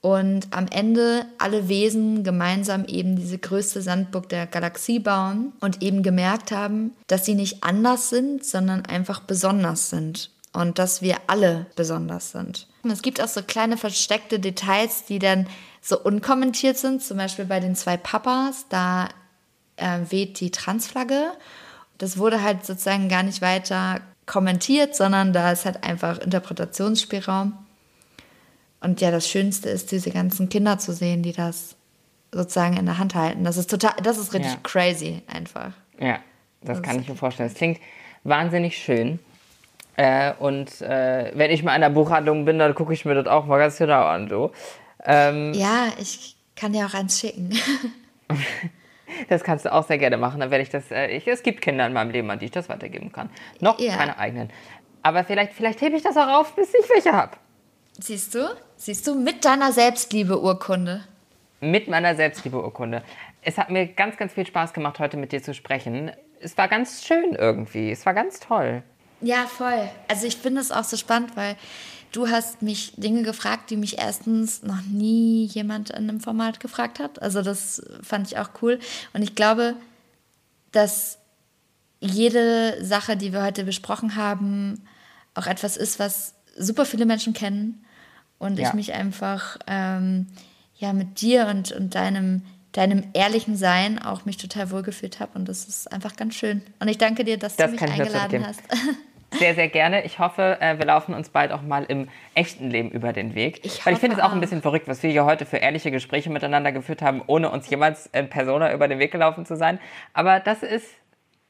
Und 0.00 0.46
am 0.52 0.66
Ende 0.68 1.26
alle 1.38 1.68
Wesen 1.68 2.22
gemeinsam 2.22 2.84
eben 2.84 3.16
diese 3.16 3.38
größte 3.38 3.82
Sandburg 3.82 4.28
der 4.28 4.46
Galaxie 4.46 5.00
bauen 5.00 5.52
und 5.58 5.82
eben 5.82 6.04
gemerkt 6.04 6.52
haben, 6.52 6.92
dass 7.08 7.24
sie 7.24 7.34
nicht 7.34 7.64
anders 7.64 8.10
sind, 8.10 8.44
sondern 8.44 8.86
einfach 8.86 9.18
besonders 9.20 9.90
sind. 9.90 10.30
Und 10.52 10.78
dass 10.78 11.02
wir 11.02 11.16
alle 11.26 11.66
besonders 11.74 12.30
sind. 12.30 12.68
Es 12.88 13.02
gibt 13.02 13.20
auch 13.20 13.28
so 13.28 13.42
kleine 13.42 13.76
versteckte 13.76 14.38
Details, 14.38 15.04
die 15.04 15.18
dann 15.18 15.46
so 15.82 16.00
unkommentiert 16.00 16.78
sind. 16.78 17.02
Zum 17.02 17.16
Beispiel 17.18 17.44
bei 17.44 17.60
den 17.60 17.74
zwei 17.74 17.96
Papas, 17.96 18.66
da 18.68 19.08
äh, 19.76 19.98
weht 20.08 20.40
die 20.40 20.50
Transflagge. 20.50 21.32
Das 21.98 22.18
wurde 22.18 22.42
halt 22.42 22.64
sozusagen 22.64 23.08
gar 23.08 23.24
nicht 23.24 23.42
weiter 23.42 24.00
kommentiert, 24.28 24.94
sondern 24.94 25.32
da 25.32 25.50
ist 25.50 25.64
halt 25.64 25.82
einfach 25.82 26.18
Interpretationsspielraum. 26.18 27.54
Und 28.80 29.00
ja, 29.00 29.10
das 29.10 29.28
Schönste 29.28 29.68
ist, 29.68 29.90
diese 29.90 30.10
ganzen 30.10 30.48
Kinder 30.48 30.78
zu 30.78 30.92
sehen, 30.92 31.22
die 31.22 31.32
das 31.32 31.74
sozusagen 32.32 32.76
in 32.76 32.86
der 32.86 32.98
Hand 32.98 33.14
halten. 33.14 33.42
Das 33.42 33.56
ist 33.56 33.70
total, 33.70 33.94
das 34.02 34.18
ist 34.18 34.32
richtig 34.32 34.52
ja. 34.52 34.58
crazy 34.62 35.22
einfach. 35.26 35.72
Ja, 35.98 36.20
das, 36.60 36.78
das 36.78 36.82
kann 36.82 37.00
ich 37.00 37.08
mir 37.08 37.16
vorstellen. 37.16 37.48
Es 37.48 37.56
klingt 37.56 37.80
wahnsinnig 38.22 38.78
schön. 38.78 39.18
Äh, 39.96 40.34
und 40.38 40.80
äh, 40.80 41.32
wenn 41.34 41.50
ich 41.50 41.64
mal 41.64 41.74
in 41.74 41.80
der 41.80 41.90
Buchhandlung 41.90 42.44
bin, 42.44 42.60
dann 42.60 42.74
gucke 42.74 42.92
ich 42.92 43.04
mir 43.04 43.14
das 43.14 43.26
auch 43.26 43.46
mal 43.46 43.58
ganz 43.58 43.78
genau 43.78 44.04
an. 44.04 44.28
So. 44.28 44.52
Ähm, 45.04 45.52
ja, 45.54 45.88
ich 45.98 46.36
kann 46.54 46.72
dir 46.72 46.86
auch 46.86 46.94
eins 46.94 47.18
schicken. 47.18 47.50
das 49.28 49.42
kannst 49.42 49.64
du 49.64 49.72
auch 49.72 49.86
sehr 49.86 49.98
gerne 49.98 50.16
machen. 50.16 50.40
Dann 50.40 50.50
werde 50.50 50.62
ich 50.62 50.70
das. 50.70 50.90
Äh, 50.90 51.08
ich, 51.08 51.26
es 51.26 51.42
gibt 51.42 51.60
Kinder 51.60 51.86
in 51.86 51.92
meinem 51.92 52.10
Leben, 52.10 52.30
an 52.30 52.38
die 52.38 52.46
ich 52.46 52.50
das 52.50 52.68
weitergeben 52.68 53.12
kann. 53.12 53.30
Noch 53.60 53.78
ja. 53.78 53.96
keine 53.96 54.18
eigenen. 54.18 54.50
Aber 55.02 55.24
vielleicht, 55.24 55.52
vielleicht 55.52 55.80
hebe 55.80 55.96
ich 55.96 56.02
das 56.02 56.16
auch 56.16 56.28
auf, 56.28 56.54
bis 56.54 56.72
ich 56.74 56.88
welche 56.90 57.12
habe. 57.12 57.36
Siehst 57.98 58.34
du? 58.34 58.48
Siehst 58.76 59.06
du, 59.06 59.14
mit 59.14 59.44
deiner 59.44 59.72
Selbstliebe-Urkunde. 59.72 61.04
Mit 61.60 61.88
meiner 61.88 62.14
Selbstliebe-Urkunde. 62.14 63.02
Es 63.42 63.58
hat 63.58 63.70
mir 63.70 63.86
ganz, 63.86 64.16
ganz 64.16 64.32
viel 64.32 64.46
Spaß 64.46 64.72
gemacht, 64.72 64.98
heute 64.98 65.16
mit 65.16 65.32
dir 65.32 65.42
zu 65.42 65.54
sprechen. 65.54 66.12
Es 66.40 66.56
war 66.56 66.68
ganz 66.68 67.04
schön 67.04 67.34
irgendwie. 67.34 67.90
Es 67.90 68.06
war 68.06 68.14
ganz 68.14 68.38
toll. 68.38 68.82
Ja, 69.20 69.46
voll. 69.46 69.88
Also 70.06 70.26
ich 70.26 70.36
finde 70.36 70.60
es 70.60 70.70
auch 70.70 70.84
so 70.84 70.96
spannend, 70.96 71.36
weil 71.36 71.56
du 72.12 72.28
hast 72.28 72.62
mich 72.62 72.92
Dinge 72.96 73.22
gefragt, 73.22 73.70
die 73.70 73.76
mich 73.76 73.98
erstens 73.98 74.62
noch 74.62 74.82
nie 74.82 75.44
jemand 75.46 75.90
in 75.90 76.08
einem 76.08 76.20
Format 76.20 76.60
gefragt 76.60 76.98
hat. 76.98 77.20
Also 77.22 77.42
das 77.42 77.82
fand 78.02 78.26
ich 78.26 78.38
auch 78.38 78.50
cool. 78.62 78.78
Und 79.12 79.22
ich 79.22 79.34
glaube, 79.34 79.74
dass 80.72 81.18
jede 82.00 82.84
Sache, 82.84 83.16
die 83.16 83.32
wir 83.32 83.42
heute 83.42 83.64
besprochen 83.64 84.16
haben, 84.16 84.82
auch 85.34 85.46
etwas 85.46 85.76
ist, 85.76 85.98
was 85.98 86.34
super 86.56 86.84
viele 86.84 87.06
Menschen 87.06 87.32
kennen. 87.32 87.84
Und 88.38 88.58
ja. 88.58 88.68
ich 88.68 88.74
mich 88.74 88.92
einfach 88.92 89.58
ähm, 89.66 90.26
ja, 90.76 90.92
mit 90.92 91.20
dir 91.20 91.48
und, 91.48 91.72
und 91.72 91.94
deinem 91.94 92.42
deinem 92.72 93.04
ehrlichen 93.14 93.56
Sein 93.56 93.98
auch 93.98 94.24
mich 94.24 94.36
total 94.36 94.70
wohlgefühlt 94.70 95.20
habe 95.20 95.38
und 95.38 95.48
das 95.48 95.66
ist 95.66 95.90
einfach 95.90 96.16
ganz 96.16 96.34
schön. 96.34 96.62
Und 96.80 96.88
ich 96.88 96.98
danke 96.98 97.24
dir, 97.24 97.38
dass 97.38 97.56
das 97.56 97.66
du 97.66 97.72
mich 97.72 97.82
eingeladen 97.82 98.46
hast. 98.46 98.60
Sehr, 99.32 99.54
sehr 99.54 99.68
gerne. 99.68 100.04
Ich 100.04 100.18
hoffe, 100.18 100.58
äh, 100.60 100.78
wir 100.78 100.86
laufen 100.86 101.14
uns 101.14 101.28
bald 101.28 101.52
auch 101.52 101.62
mal 101.62 101.84
im 101.84 102.08
echten 102.34 102.70
Leben 102.70 102.90
über 102.90 103.12
den 103.12 103.34
Weg. 103.34 103.60
Ich 103.62 103.84
Weil 103.84 103.92
ich 103.94 103.98
finde 103.98 104.16
es 104.16 104.22
auch 104.22 104.32
ein 104.32 104.40
bisschen 104.40 104.62
verrückt, 104.62 104.88
was 104.88 105.02
wir 105.02 105.10
hier 105.10 105.24
heute 105.24 105.44
für 105.44 105.58
ehrliche 105.58 105.90
Gespräche 105.90 106.30
miteinander 106.30 106.72
geführt 106.72 107.02
haben, 107.02 107.22
ohne 107.26 107.50
uns 107.50 107.68
jemals 107.68 108.06
in 108.06 108.30
Persona 108.30 108.72
über 108.72 108.88
den 108.88 108.98
Weg 108.98 109.12
gelaufen 109.12 109.44
zu 109.44 109.56
sein. 109.56 109.78
Aber 110.14 110.40
das 110.40 110.62
ist 110.62 110.86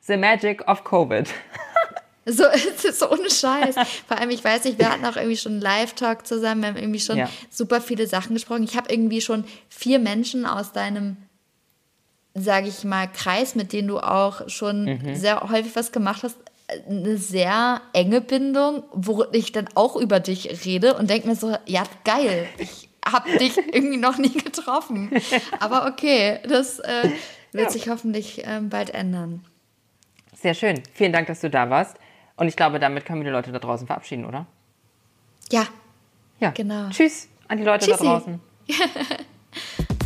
the 0.00 0.16
magic 0.16 0.66
of 0.68 0.84
Covid. 0.84 1.28
So, 2.30 2.44
es 2.44 2.84
ist 2.84 2.98
so 2.98 3.10
ohne 3.10 3.30
Scheiß. 3.30 3.74
Vor 4.06 4.18
allem, 4.18 4.28
ich 4.28 4.44
weiß 4.44 4.64
nicht, 4.64 4.78
wir 4.78 4.90
hatten 4.90 5.06
auch 5.06 5.16
irgendwie 5.16 5.38
schon 5.38 5.52
einen 5.52 5.60
Live-Talk 5.62 6.26
zusammen, 6.26 6.60
wir 6.60 6.68
haben 6.68 6.76
irgendwie 6.76 7.00
schon 7.00 7.16
ja. 7.16 7.30
super 7.48 7.80
viele 7.80 8.06
Sachen 8.06 8.34
gesprochen. 8.34 8.64
Ich 8.64 8.76
habe 8.76 8.92
irgendwie 8.92 9.22
schon 9.22 9.44
vier 9.70 9.98
Menschen 9.98 10.44
aus 10.44 10.72
deinem, 10.72 11.16
sage 12.34 12.68
ich 12.68 12.84
mal, 12.84 13.10
Kreis, 13.10 13.54
mit 13.54 13.72
denen 13.72 13.88
du 13.88 13.98
auch 13.98 14.46
schon 14.50 14.84
mhm. 14.84 15.14
sehr 15.14 15.40
häufig 15.48 15.74
was 15.74 15.90
gemacht 15.90 16.22
hast, 16.22 16.36
eine 16.88 17.16
sehr 17.16 17.80
enge 17.92 18.20
Bindung, 18.20 18.82
wo 18.92 19.24
ich 19.32 19.52
dann 19.52 19.68
auch 19.74 19.96
über 19.96 20.20
dich 20.20 20.64
rede 20.64 20.94
und 20.94 21.08
denke 21.10 21.28
mir 21.28 21.36
so, 21.36 21.56
ja, 21.66 21.82
geil, 22.04 22.46
ich 22.58 22.88
habe 23.04 23.38
dich 23.38 23.56
irgendwie 23.72 23.96
noch 23.96 24.18
nie 24.18 24.32
getroffen. 24.32 25.10
Aber 25.60 25.86
okay, 25.86 26.40
das 26.48 26.78
äh, 26.80 27.10
wird 27.52 27.66
ja. 27.66 27.70
sich 27.70 27.88
hoffentlich 27.88 28.46
äh, 28.46 28.60
bald 28.60 28.90
ändern. 28.90 29.44
Sehr 30.34 30.54
schön. 30.54 30.82
Vielen 30.92 31.12
Dank, 31.12 31.26
dass 31.26 31.40
du 31.40 31.50
da 31.50 31.70
warst. 31.70 31.96
Und 32.36 32.48
ich 32.48 32.56
glaube, 32.56 32.78
damit 32.78 33.04
können 33.04 33.20
wir 33.20 33.24
die 33.24 33.32
Leute 33.32 33.50
da 33.50 33.58
draußen 33.58 33.86
verabschieden, 33.86 34.24
oder? 34.24 34.46
Ja. 35.50 35.66
Ja. 36.38 36.50
Genau. 36.50 36.90
Tschüss 36.90 37.28
an 37.48 37.58
die 37.58 37.64
Leute 37.64 37.86
Tschüssi. 37.86 38.04
da 38.04 38.18
draußen. 38.18 38.40